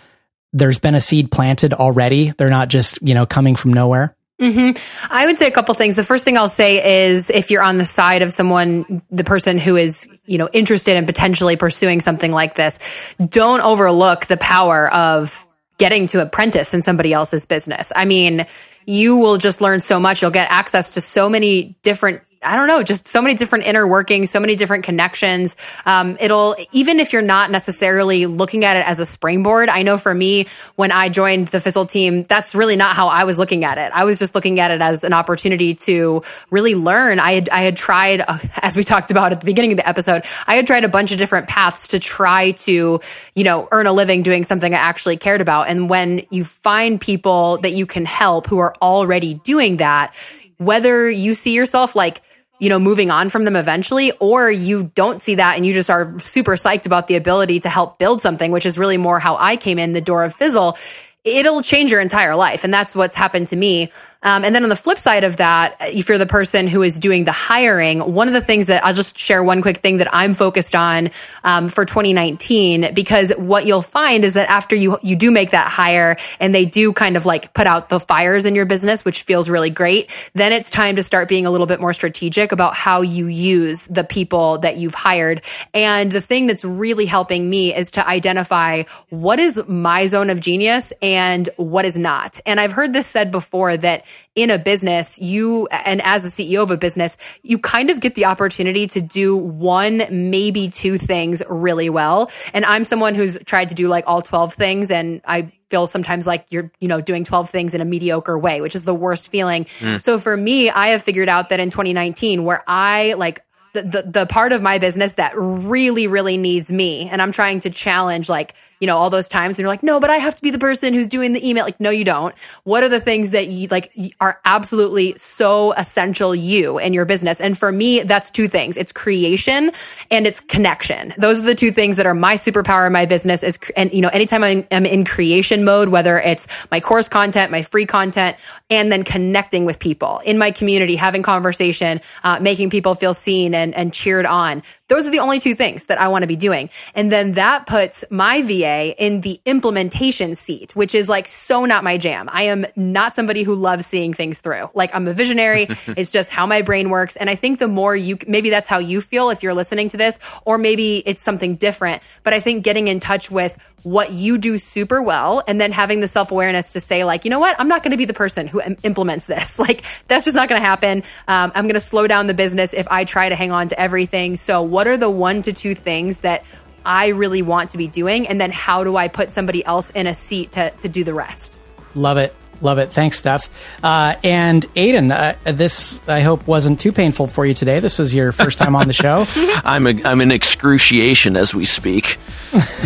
there's 0.52 0.80
been 0.80 0.96
a 0.96 1.02
seed 1.02 1.32
planted 1.32 1.74
already? 1.74 2.32
They're 2.32 2.50
not 2.50 2.68
just 2.68 3.00
you 3.02 3.14
know 3.14 3.26
coming 3.26 3.56
from 3.56 3.74
nowhere. 3.74 4.17
Mm-hmm. 4.40 5.12
I 5.12 5.26
would 5.26 5.40
say 5.40 5.48
a 5.48 5.52
couple 5.52 5.74
things. 5.74 5.96
The 5.96 6.04
first 6.04 6.24
thing 6.24 6.38
I'll 6.38 6.48
say 6.48 7.08
is 7.08 7.32
if 7.32 7.50
you're 7.50 7.64
on 7.64 7.80
the 7.80 7.86
side 7.86 8.22
of 8.22 8.32
someone, 8.32 9.02
the 9.10 9.24
person 9.24 9.58
who 9.58 9.76
is, 9.76 10.08
you 10.26 10.38
know, 10.38 10.48
interested 10.54 10.96
in 10.96 11.08
potentially 11.08 11.56
pursuing 11.56 12.02
something 12.02 12.32
like 12.32 12.54
this, 12.54 12.78
don't 13.18 13.62
overlook 13.62 14.28
the 14.28 14.38
power 14.38 14.94
of 14.94 15.48
getting 15.80 16.06
to 16.08 16.22
apprentice 16.22 16.74
in 16.74 16.84
somebody 16.84 17.14
else's 17.14 17.48
business. 17.48 17.92
I 17.96 18.06
mean, 18.06 18.46
you 18.86 19.18
will 19.18 19.38
just 19.38 19.60
learn 19.60 19.80
so 19.80 20.00
much. 20.00 20.22
You'll 20.22 20.32
get 20.32 20.50
access 20.52 20.92
to 20.92 21.02
so 21.02 21.30
many 21.30 21.78
different 21.82 22.22
I 22.44 22.56
don't 22.56 22.68
know, 22.68 22.84
just 22.84 23.08
so 23.08 23.22
many 23.22 23.36
different 23.36 23.66
inner 23.66 23.88
workings, 23.88 24.30
so 24.30 24.40
many 24.40 24.56
different 24.56 24.84
connections. 24.84 25.56
Um, 25.86 26.18
it'll, 26.20 26.56
even 26.72 27.00
if 27.00 27.14
you're 27.14 27.22
not 27.22 27.50
necessarily 27.50 28.26
looking 28.26 28.64
at 28.64 28.78
it 28.78 28.88
as 28.88 29.00
a 29.00 29.06
springboard, 29.06 29.70
I 29.70 29.82
know 29.82 29.98
for 29.98 30.14
me, 30.14 30.48
when 30.76 30.92
I 30.92 31.10
joined 31.10 31.48
the 31.48 31.60
Fizzle 31.60 31.86
team, 31.86 32.24
that's 32.24 32.54
really 32.54 32.76
not 32.76 32.96
how 32.96 33.08
I 33.08 33.24
was 33.24 33.38
looking 33.38 33.64
at 33.64 33.78
it. 33.78 33.92
I 33.94 34.04
was 34.04 34.20
just 34.20 34.36
looking 34.36 34.60
at 34.60 34.72
it 34.72 34.82
as 34.82 35.04
an 35.04 35.14
opportunity 35.14 35.76
to 35.76 36.24
really 36.52 36.76
learn. 36.76 37.20
I 37.20 37.34
had, 37.34 37.50
I 37.50 37.62
had 37.62 37.78
tried, 37.78 38.24
as 38.58 38.76
we 38.76 38.84
talked 38.84 39.12
about 39.12 39.32
at 39.32 39.40
the 39.40 39.46
beginning 39.46 39.72
of 39.72 39.78
the 39.78 39.88
episode, 39.88 40.24
I 40.46 40.56
had 40.56 40.68
tried 40.68 40.84
a 40.84 40.90
bunch 40.90 41.12
of 41.12 41.18
different 41.18 41.48
paths 41.48 41.88
to 41.90 42.00
try 42.00 42.52
to, 42.52 43.02
you 43.36 43.44
know, 43.44 43.68
earn 43.72 43.88
a 43.88 43.94
living 43.94 44.22
doing 44.22 44.44
something 44.44 44.74
I 44.74 44.78
actually 44.78 45.18
cared 45.18 45.42
about. 45.42 45.70
And 45.70 45.90
when 45.90 46.26
you 46.30 46.46
find 46.46 47.02
people 47.02 47.58
that 47.60 47.72
you 47.72 47.86
can 47.86 48.06
help 48.06 48.48
who 48.48 48.60
are 48.60 48.76
already 48.82 49.36
doing 49.36 49.78
that, 49.78 50.14
whether 50.58 51.10
you 51.10 51.34
see 51.34 51.54
yourself 51.54 51.96
like 51.96 52.22
you 52.60 52.70
know, 52.70 52.80
moving 52.80 53.12
on 53.12 53.30
from 53.30 53.46
them 53.46 53.56
eventually, 53.56 54.12
or 54.20 54.50
you 54.50 54.92
don't 54.96 55.22
see 55.22 55.36
that 55.36 55.56
and 55.58 55.66
you 55.66 55.74
just 55.74 55.90
are 55.90 56.18
super 56.20 56.54
psyched 56.54 56.86
about 56.86 57.08
the 57.08 57.16
ability 57.16 57.60
to 57.62 57.70
help 57.70 58.00
build 58.00 58.22
something, 58.22 58.52
which 58.52 58.66
is 58.66 58.78
really 58.78 58.98
more 58.98 59.20
how 59.20 59.36
I 59.38 59.58
came 59.58 59.78
in 59.78 59.94
the 59.94 60.02
door 60.02 60.24
of 60.24 60.34
Fizzle. 60.34 60.78
It'll 61.24 61.62
change 61.62 61.92
your 61.92 62.02
entire 62.02 62.36
life. 62.36 62.64
And 62.64 62.74
that's 62.74 62.96
what's 62.96 63.14
happened 63.14 63.50
to 63.50 63.56
me. 63.56 63.92
Um, 64.24 64.44
and 64.44 64.54
then 64.54 64.64
on 64.64 64.70
the 64.70 64.76
flip 64.76 64.98
side 64.98 65.24
of 65.24 65.38
that, 65.38 65.78
if 65.82 66.10
you're 66.10 66.18
the 66.18 66.26
person 66.26 66.68
who 66.68 66.82
is 66.82 67.00
doing 67.00 67.24
the 67.24 67.32
hiring, 67.32 68.00
one 68.00 68.28
of 68.28 68.34
the 68.34 68.42
things 68.42 68.68
that 68.68 68.84
I'll 68.84 68.94
just 68.94 69.18
share 69.18 69.44
one 69.44 69.62
quick 69.62 69.78
thing 69.78 69.98
that 69.98 70.14
I'm 70.14 70.34
focused 70.34 70.76
on 70.76 71.12
um, 71.44 71.70
for 71.70 71.86
2019, 71.86 72.94
because 72.94 73.32
what 73.32 73.66
you'll 73.66 73.82
find 73.82 74.26
is 74.26 74.34
that 74.34 74.50
after 74.50 74.76
you 74.76 74.98
you 75.04 75.16
do 75.16 75.32
make 75.32 75.52
that 75.52 75.68
hire 75.68 76.18
and 76.40 76.54
they 76.54 76.66
do 76.66 76.94
kind 76.94 77.16
of 77.16 77.26
like 77.26 77.54
put 77.54 77.68
out 77.68 77.90
the 77.90 78.00
fires 78.00 78.46
in 78.46 78.56
your 78.56 78.66
business, 78.66 79.06
which 79.06 79.24
feels 79.24 79.50
really 79.50 79.70
great, 79.70 80.12
then 80.34 80.52
it's 80.52 80.70
time 80.70 80.96
to 80.96 81.04
start 81.04 81.28
being 81.28 81.46
a 81.46 81.52
little 81.52 81.68
bit 81.68 81.80
more 81.80 81.94
strategic 81.94 82.52
about 82.52 82.74
how 82.74 83.02
you 83.02 83.28
use 83.28 83.86
the 83.86 84.04
people 84.04 84.58
that 84.60 84.78
you've 84.78 84.96
hired. 84.96 85.42
And 85.74 86.12
the 86.12 86.22
thing 86.22 86.48
that's 86.48 86.66
really 86.66 87.06
helping 87.06 87.50
me 87.50 87.76
is 87.76 87.92
to 87.92 88.08
identify 88.08 88.84
what 89.10 89.40
is 89.40 89.62
my 89.68 90.08
zone 90.08 90.30
of 90.30 90.40
genius 90.40 90.92
and 91.02 91.48
what 91.58 91.86
is 91.86 91.98
not. 91.98 92.40
And 92.46 92.60
I've 92.60 92.72
heard 92.72 92.94
this 92.94 93.08
said 93.08 93.32
before 93.32 93.78
that 93.78 94.06
in 94.36 94.50
a 94.50 94.58
business, 94.58 95.18
you, 95.20 95.68
and 95.68 96.02
as 96.04 96.24
the 96.24 96.30
CEO 96.30 96.62
of 96.62 96.72
a 96.72 96.78
business, 96.78 97.18
you 97.42 97.58
kind 97.58 97.90
of 97.90 98.00
get 98.00 98.16
the 98.16 98.26
opportunity 98.26 98.88
to 98.88 99.02
do 99.02 99.36
one, 99.36 100.06
maybe 100.10 100.70
two 100.70 100.98
things 100.98 101.42
really 101.50 101.90
well. 101.90 102.32
And 102.54 102.66
I'm 102.66 102.86
someone 102.86 103.16
who's 103.16 103.38
tried 103.46 103.70
to 103.70 103.76
do 103.76 103.88
like 103.88 104.04
all 104.08 104.22
12 104.22 104.54
things 104.54 104.92
and 104.92 105.22
I 105.26 105.52
feel 105.70 105.88
sometimes 105.88 106.26
like 106.26 106.46
you're, 106.50 106.72
you 106.80 106.88
know, 106.88 107.02
doing 107.02 107.24
12 107.24 107.50
things 107.50 107.74
in 107.74 107.82
a 107.82 107.86
mediocre 107.86 108.38
way, 108.38 108.62
which 108.62 108.76
is 108.76 108.84
the 108.86 108.96
worst 108.96 109.30
feeling. 109.30 109.66
Mm. 109.80 110.02
So 110.02 110.20
for 110.20 110.38
me, 110.38 110.70
I 110.70 110.90
have 110.90 111.04
figured 111.04 111.30
out 111.30 111.50
that 111.50 111.60
in 111.60 111.70
2019, 111.70 112.44
where 112.44 112.64
I 112.68 113.14
like 113.14 113.44
the, 113.74 113.84
the, 113.84 114.04
the 114.04 114.26
part 114.26 114.52
of 114.54 114.62
my 114.62 114.78
business 114.80 115.14
that 115.14 115.34
really, 115.36 116.08
really 116.08 116.38
needs 116.38 116.72
me, 116.72 117.10
and 117.10 117.22
I'm 117.22 117.32
trying 117.32 117.60
to 117.62 117.70
challenge 117.70 118.30
like 118.30 118.54
you 118.80 118.88
know, 118.88 118.98
all 118.98 119.10
those 119.10 119.28
times 119.28 119.54
and 119.54 119.60
you're 119.60 119.70
like, 119.70 119.84
no, 119.84 120.00
but 120.00 120.10
I 120.10 120.18
have 120.18 120.36
to 120.36 120.42
be 120.42 120.52
the 120.52 120.60
person 120.60 120.94
who's 120.94 121.08
doing 121.08 121.34
the 121.34 121.48
email. 121.48 121.66
Like, 121.66 121.80
no, 121.80 121.90
you 121.90 122.04
don't. 122.04 122.36
What 122.64 122.84
are 122.84 122.90
the 122.90 123.00
things 123.00 123.32
that 123.32 123.48
you 123.48 123.68
like 123.70 123.92
are 124.20 124.40
absolutely 124.46 125.18
so 125.18 125.74
essential 125.74 126.36
you 126.36 126.78
and 126.78 126.94
your 126.94 127.06
business? 127.06 127.42
And 127.42 127.58
for 127.58 127.72
me, 127.72 128.02
that's 128.02 128.30
two 128.30 128.48
things. 128.48 128.78
It's 128.78 128.92
creation 128.92 129.72
and 130.12 130.28
it's 130.28 130.40
connection. 130.40 131.14
Those 131.18 131.40
are 131.42 131.46
the 131.46 131.56
two 131.56 131.72
things 131.72 131.98
that 131.98 132.06
are 132.06 132.14
my 132.14 132.36
superpower 132.36 132.86
in 132.88 132.94
my 132.94 133.06
business 133.06 133.44
is, 133.44 133.58
and 133.76 133.92
you 133.92 134.02
know, 134.02 134.10
anytime 134.10 134.44
I'm, 134.44 134.68
I'm 134.72 134.86
in 134.86 135.06
creation 135.06 135.64
mode, 135.64 135.90
whether 135.90 136.20
it's 136.20 136.48
my 136.72 136.80
course 136.80 137.10
content, 137.10 137.52
my 137.52 137.64
free 137.64 137.86
content, 137.86 138.38
and 138.70 138.92
then 138.92 139.04
connecting 139.04 139.66
with 139.66 139.80
people 139.80 140.20
in 140.20 140.38
my 140.38 140.52
community, 140.52 140.96
having 140.96 141.24
conversation, 141.24 142.02
uh, 142.24 142.40
making 142.40 142.70
people 142.70 142.96
feel 142.96 143.14
seen 143.14 143.54
and, 143.54 143.74
and 143.74 143.94
cheered 143.94 144.26
on. 144.26 144.62
Those 144.88 145.06
are 145.06 145.10
the 145.10 145.20
only 145.20 145.40
two 145.40 145.54
things 145.54 145.86
that 145.86 146.00
I 146.00 146.08
want 146.08 146.24
to 146.24 146.28
be 146.28 146.36
doing. 146.36 146.70
And 146.96 147.12
then 147.12 147.34
that 147.34 147.66
puts 147.66 148.06
my 148.10 148.42
VA 148.42 148.96
in 148.98 149.22
the 149.22 149.40
implementation 149.46 150.36
seat, 150.36 150.76
which 150.76 150.96
is 150.96 151.10
like 151.10 151.28
so 151.28 151.66
not 151.66 151.84
my 151.84 151.98
jam. 151.98 152.30
I 152.32 152.44
am 152.44 152.66
not 152.76 153.14
somebody 153.14 153.44
who 153.44 153.56
loves 153.56 153.86
seeing 153.86 154.14
things 154.14 154.40
through. 154.40 154.70
Like 154.74 154.92
I'm 154.94 155.08
a 155.08 155.14
visionary. 155.14 155.68
it's 155.88 156.12
just 156.12 156.30
how 156.30 156.46
my 156.46 156.62
brain 156.62 156.90
works. 156.90 157.16
And 157.18 157.30
I 157.30 157.36
think 157.36 157.60
the 157.60 157.68
more 157.68 157.96
you, 157.96 158.18
maybe 158.28 158.50
that's 158.50 158.70
how 158.70 158.80
you 158.80 159.02
feel 159.02 159.30
if 159.30 159.44
you're 159.44 159.54
listening 159.54 159.90
to 159.90 159.98
this, 159.98 160.20
or 160.46 160.58
maybe 160.58 161.04
it's 161.06 161.22
something 161.22 161.56
different. 161.56 162.02
But 162.24 162.34
I 162.34 162.40
think 162.40 162.64
getting 162.64 162.88
in 162.88 163.00
touch 163.00 163.30
with 163.30 163.58
what 163.88 164.12
you 164.12 164.38
do 164.38 164.58
super 164.58 165.02
well 165.02 165.42
and 165.48 165.62
then 165.62 165.72
having 165.72 166.02
the 166.02 166.08
self 166.08 166.32
awareness 166.32 166.74
to 166.74 166.80
say, 166.80 167.04
like, 167.04 167.24
you 167.26 167.32
know 167.32 167.40
what? 167.40 167.56
I'm 167.60 167.68
not 167.68 167.84
going 167.84 167.92
to 167.92 167.98
be 167.98 168.06
the 168.06 168.14
person 168.14 168.48
who 168.48 168.62
Im- 168.62 168.78
implements 168.84 169.26
this. 169.26 169.58
Like, 169.68 169.84
that's 170.08 170.24
just 170.24 170.36
not 170.36 170.48
going 170.48 170.62
to 170.62 170.66
happen. 170.66 171.04
Um, 171.28 171.52
I'm 171.54 171.66
going 171.66 171.74
to 171.74 171.82
slow 171.82 172.08
down 172.08 172.28
the 172.28 172.34
business 172.34 172.74
if 172.74 172.88
I 172.90 173.04
try 173.04 173.28
to 173.28 173.36
hang 173.36 173.52
on 173.52 173.68
to 173.70 173.80
everything. 173.80 174.38
So, 174.38 174.62
what 174.62 174.88
are 174.88 174.96
the 174.96 175.10
one 175.10 175.42
to 175.42 175.52
two 175.52 175.76
things 175.76 176.20
that 176.20 176.44
I 176.86 177.08
really 177.08 177.42
want 177.42 177.72
to 177.72 177.78
be 177.78 177.88
doing? 177.88 178.28
And 178.28 178.40
then 178.40 178.52
how 178.52 178.84
do 178.84 178.96
I 178.96 179.08
put 179.10 179.30
somebody 179.30 179.66
else 179.66 179.90
in 179.90 180.08
a 180.08 180.16
seat 180.16 180.54
to, 180.54 180.70
to 180.70 180.88
do 180.88 181.04
the 181.04 181.14
rest? 181.14 181.58
Love 181.96 182.18
it. 182.18 182.34
Love 182.62 182.80
it. 182.80 182.92
Thanks, 182.92 183.20
Steph. 183.20 183.50
Uh, 183.84 184.16
and 184.24 184.64
Aiden, 184.74 185.12
uh, 185.12 185.52
this 185.52 186.00
I 186.08 186.22
hope 186.22 186.48
wasn't 186.48 186.80
too 186.80 186.92
painful 186.92 187.28
for 187.28 187.46
you 187.46 187.54
today. 187.54 187.80
This 187.80 188.00
was 188.00 188.14
your 188.14 188.32
first 188.32 188.58
time 188.58 188.76
on 188.76 188.88
the 188.88 188.94
show. 188.94 189.26
I'm 189.36 189.86
a, 189.86 190.04
I'm 190.04 190.22
in 190.22 190.32
excruciation 190.32 191.36
as 191.36 191.54
we 191.54 191.66
speak. 191.66 192.18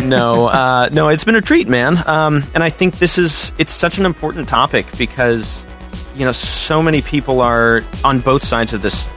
no, 0.04 0.46
uh, 0.48 0.88
no, 0.92 1.08
it's 1.08 1.24
been 1.24 1.36
a 1.36 1.40
treat, 1.40 1.68
man. 1.68 1.96
Um, 2.06 2.44
and 2.54 2.62
I 2.62 2.70
think 2.70 2.98
this 2.98 3.16
is 3.16 3.52
it's 3.58 3.72
such 3.72 3.98
an 3.98 4.04
important 4.04 4.48
topic 4.48 4.86
because 4.98 5.64
you 6.14 6.24
know 6.24 6.32
so 6.32 6.82
many 6.82 7.00
people 7.00 7.40
are 7.40 7.82
on 8.04 8.20
both 8.20 8.44
sides 8.44 8.72
of 8.74 8.82
this 8.82 9.08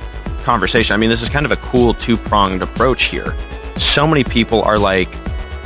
conversation. 0.44 0.94
I 0.94 0.98
mean, 0.98 1.10
this 1.10 1.22
is 1.22 1.30
kind 1.30 1.46
of 1.46 1.52
a 1.52 1.58
cool 1.58 1.94
two 1.96 2.16
pronged 2.16 2.62
approach 2.62 3.04
here. 3.04 3.36
So 3.76 4.08
many 4.08 4.24
people 4.24 4.62
are 4.62 4.78
like 4.78 5.10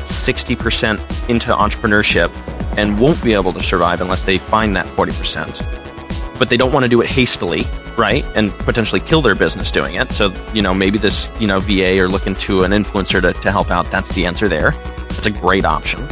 sixty 0.03 0.55
percent 0.55 0.99
into 1.29 1.53
entrepreneurship 1.53 2.31
and 2.77 2.99
won't 2.99 3.21
be 3.23 3.33
able 3.33 3.53
to 3.53 3.63
survive 3.63 4.01
unless 4.01 4.23
they 4.23 4.37
find 4.37 4.75
that 4.75 4.85
40%. 4.87 6.37
But 6.37 6.49
they 6.49 6.57
don't 6.57 6.71
want 6.71 6.85
to 6.85 6.89
do 6.89 7.01
it 7.01 7.07
hastily, 7.07 7.65
right? 7.97 8.25
And 8.35 8.51
potentially 8.59 9.01
kill 9.01 9.21
their 9.21 9.35
business 9.35 9.71
doing 9.71 9.95
it. 9.95 10.11
So, 10.11 10.33
you 10.53 10.61
know, 10.61 10.73
maybe 10.73 10.97
this, 10.97 11.29
you 11.39 11.47
know, 11.47 11.59
VA 11.59 11.99
or 11.99 12.07
looking 12.07 12.35
to 12.35 12.63
an 12.63 12.71
influencer 12.71 13.21
to, 13.21 13.33
to 13.41 13.51
help 13.51 13.71
out. 13.71 13.89
That's 13.91 14.13
the 14.15 14.25
answer 14.25 14.47
there. 14.47 14.71
That's 15.09 15.25
a 15.25 15.31
great 15.31 15.65
option. 15.65 16.07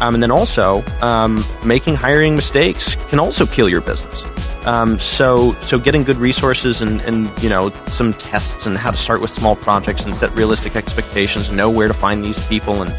Um, 0.00 0.14
and 0.14 0.22
then 0.22 0.30
also, 0.30 0.84
um, 1.00 1.42
making 1.64 1.96
hiring 1.96 2.36
mistakes 2.36 2.96
can 3.08 3.18
also 3.18 3.46
kill 3.46 3.68
your 3.68 3.80
business. 3.80 4.24
Um, 4.66 4.98
so, 4.98 5.54
so 5.62 5.78
getting 5.78 6.02
good 6.02 6.16
resources 6.16 6.82
and, 6.82 7.00
and 7.02 7.30
you 7.40 7.48
know 7.48 7.70
some 7.86 8.12
tests 8.12 8.66
and 8.66 8.76
how 8.76 8.90
to 8.90 8.96
start 8.96 9.20
with 9.20 9.30
small 9.30 9.54
projects 9.54 10.04
and 10.04 10.14
set 10.14 10.34
realistic 10.34 10.74
expectations, 10.74 11.52
know 11.52 11.70
where 11.70 11.86
to 11.86 11.94
find 11.94 12.24
these 12.24 12.46
people, 12.48 12.82
and 12.82 12.90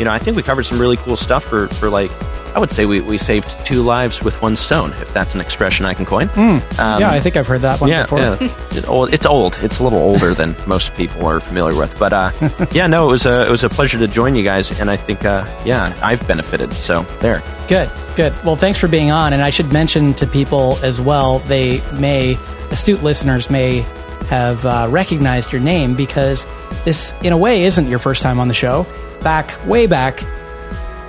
you 0.00 0.04
know 0.04 0.10
I 0.10 0.18
think 0.18 0.36
we 0.36 0.42
covered 0.42 0.64
some 0.64 0.80
really 0.80 0.96
cool 0.96 1.16
stuff 1.16 1.44
for 1.44 1.68
for 1.68 1.90
like 1.90 2.10
I 2.54 2.58
would 2.58 2.70
say 2.70 2.84
we, 2.84 3.00
we 3.00 3.16
saved 3.16 3.64
two 3.64 3.82
lives 3.82 4.24
with 4.24 4.40
one 4.42 4.56
stone, 4.56 4.92
if 4.94 5.12
that's 5.12 5.36
an 5.36 5.40
expression 5.40 5.86
I 5.86 5.94
can 5.94 6.04
coin. 6.04 6.28
Mm. 6.30 6.78
Um, 6.80 7.00
yeah, 7.00 7.10
I 7.10 7.20
think 7.20 7.36
I've 7.36 7.46
heard 7.46 7.60
that 7.60 7.80
one 7.80 7.90
yeah, 7.90 8.02
before. 8.02 8.18
Yeah. 8.18 8.36
it's, 8.40 8.84
old, 8.86 9.14
it's 9.14 9.24
old. 9.24 9.56
It's 9.62 9.78
a 9.78 9.84
little 9.84 10.00
older 10.00 10.34
than 10.34 10.56
most 10.66 10.92
people 10.96 11.26
are 11.26 11.38
familiar 11.38 11.78
with. 11.78 11.96
But 11.96 12.12
uh, 12.12 12.32
yeah, 12.72 12.88
no, 12.88 13.08
it 13.08 13.12
was 13.12 13.24
a 13.26 13.46
it 13.46 13.50
was 13.50 13.62
a 13.62 13.68
pleasure 13.68 13.98
to 13.98 14.08
join 14.08 14.34
you 14.34 14.42
guys, 14.42 14.80
and 14.80 14.90
I 14.90 14.96
think 14.96 15.24
uh, 15.24 15.44
yeah, 15.64 15.96
I've 16.02 16.26
benefited. 16.26 16.72
So 16.72 17.02
there. 17.20 17.42
Good, 17.68 17.88
good. 18.16 18.32
Well, 18.44 18.56
thanks 18.56 18.78
for 18.78 18.88
being 18.88 19.12
on, 19.12 19.32
and 19.32 19.42
I 19.42 19.50
should 19.50 19.72
mention 19.72 20.14
to 20.14 20.26
people 20.26 20.76
as 20.82 21.00
well. 21.00 21.38
They 21.40 21.80
may 21.92 22.36
astute 22.70 23.02
listeners 23.02 23.48
may 23.48 23.84
have 24.28 24.64
uh, 24.64 24.86
recognized 24.90 25.52
your 25.52 25.60
name 25.60 25.94
because 25.94 26.46
this, 26.84 27.12
in 27.22 27.32
a 27.32 27.38
way, 27.38 27.64
isn't 27.64 27.88
your 27.88 27.98
first 27.98 28.22
time 28.22 28.38
on 28.40 28.48
the 28.48 28.54
show. 28.54 28.86
Back 29.22 29.58
way 29.66 29.86
back 29.86 30.22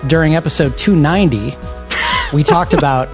during 0.08 0.36
episode 0.36 0.78
290, 0.78 1.58
we 2.34 2.44
talked 2.44 2.74
about 2.74 3.10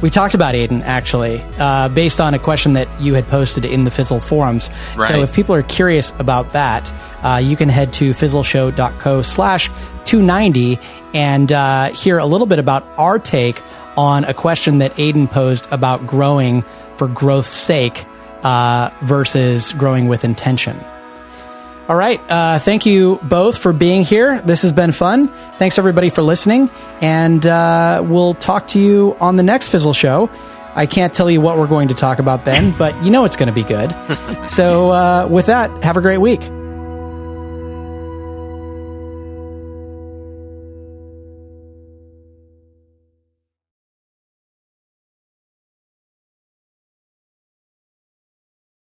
we 0.00 0.10
talked 0.10 0.34
about 0.34 0.54
Aiden 0.54 0.82
actually, 0.82 1.44
uh, 1.58 1.88
based 1.88 2.20
on 2.20 2.32
a 2.32 2.38
question 2.38 2.74
that 2.74 2.88
you 3.00 3.14
had 3.14 3.26
posted 3.26 3.64
in 3.64 3.82
the 3.82 3.90
Fizzle 3.90 4.20
forums. 4.20 4.70
Right. 4.96 5.08
So 5.08 5.22
if 5.22 5.32
people 5.32 5.56
are 5.56 5.62
curious 5.64 6.12
about 6.18 6.50
that, 6.50 6.92
uh, 7.24 7.40
you 7.42 7.56
can 7.56 7.68
head 7.68 7.92
to 7.94 8.12
fizzleshow.co 8.12 9.22
slash 9.22 9.68
290 10.04 10.78
and 11.14 11.50
uh, 11.50 11.88
hear 11.90 12.18
a 12.18 12.26
little 12.26 12.46
bit 12.46 12.60
about 12.60 12.86
our 12.96 13.18
take 13.18 13.60
on 13.96 14.24
a 14.24 14.34
question 14.34 14.78
that 14.78 14.94
Aiden 14.94 15.28
posed 15.28 15.66
about 15.72 16.06
growing 16.06 16.62
for 16.96 17.08
growth's 17.08 17.48
sake 17.48 18.04
uh, 18.42 18.90
versus 19.02 19.72
growing 19.72 20.08
with 20.08 20.24
intention. 20.24 20.78
All 21.88 21.96
right. 21.96 22.20
Uh, 22.28 22.58
thank 22.58 22.84
you 22.84 23.18
both 23.22 23.56
for 23.56 23.72
being 23.72 24.04
here. 24.04 24.42
This 24.42 24.60
has 24.60 24.74
been 24.74 24.92
fun. 24.92 25.28
Thanks 25.54 25.78
everybody 25.78 26.10
for 26.10 26.20
listening. 26.20 26.68
And 27.00 27.46
uh, 27.46 28.04
we'll 28.04 28.34
talk 28.34 28.68
to 28.68 28.78
you 28.78 29.16
on 29.20 29.36
the 29.36 29.42
next 29.42 29.68
Fizzle 29.68 29.94
show. 29.94 30.28
I 30.74 30.84
can't 30.84 31.14
tell 31.14 31.30
you 31.30 31.40
what 31.40 31.56
we're 31.58 31.66
going 31.66 31.88
to 31.88 31.94
talk 31.94 32.18
about 32.18 32.44
then, 32.44 32.76
but 32.76 32.94
you 33.02 33.10
know 33.10 33.24
it's 33.24 33.36
going 33.36 33.48
to 33.48 33.54
be 33.54 33.64
good. 33.64 33.90
so, 34.48 34.90
uh, 34.90 35.26
with 35.28 35.46
that, 35.46 35.82
have 35.82 35.96
a 35.96 36.00
great 36.02 36.18
week. 36.18 36.57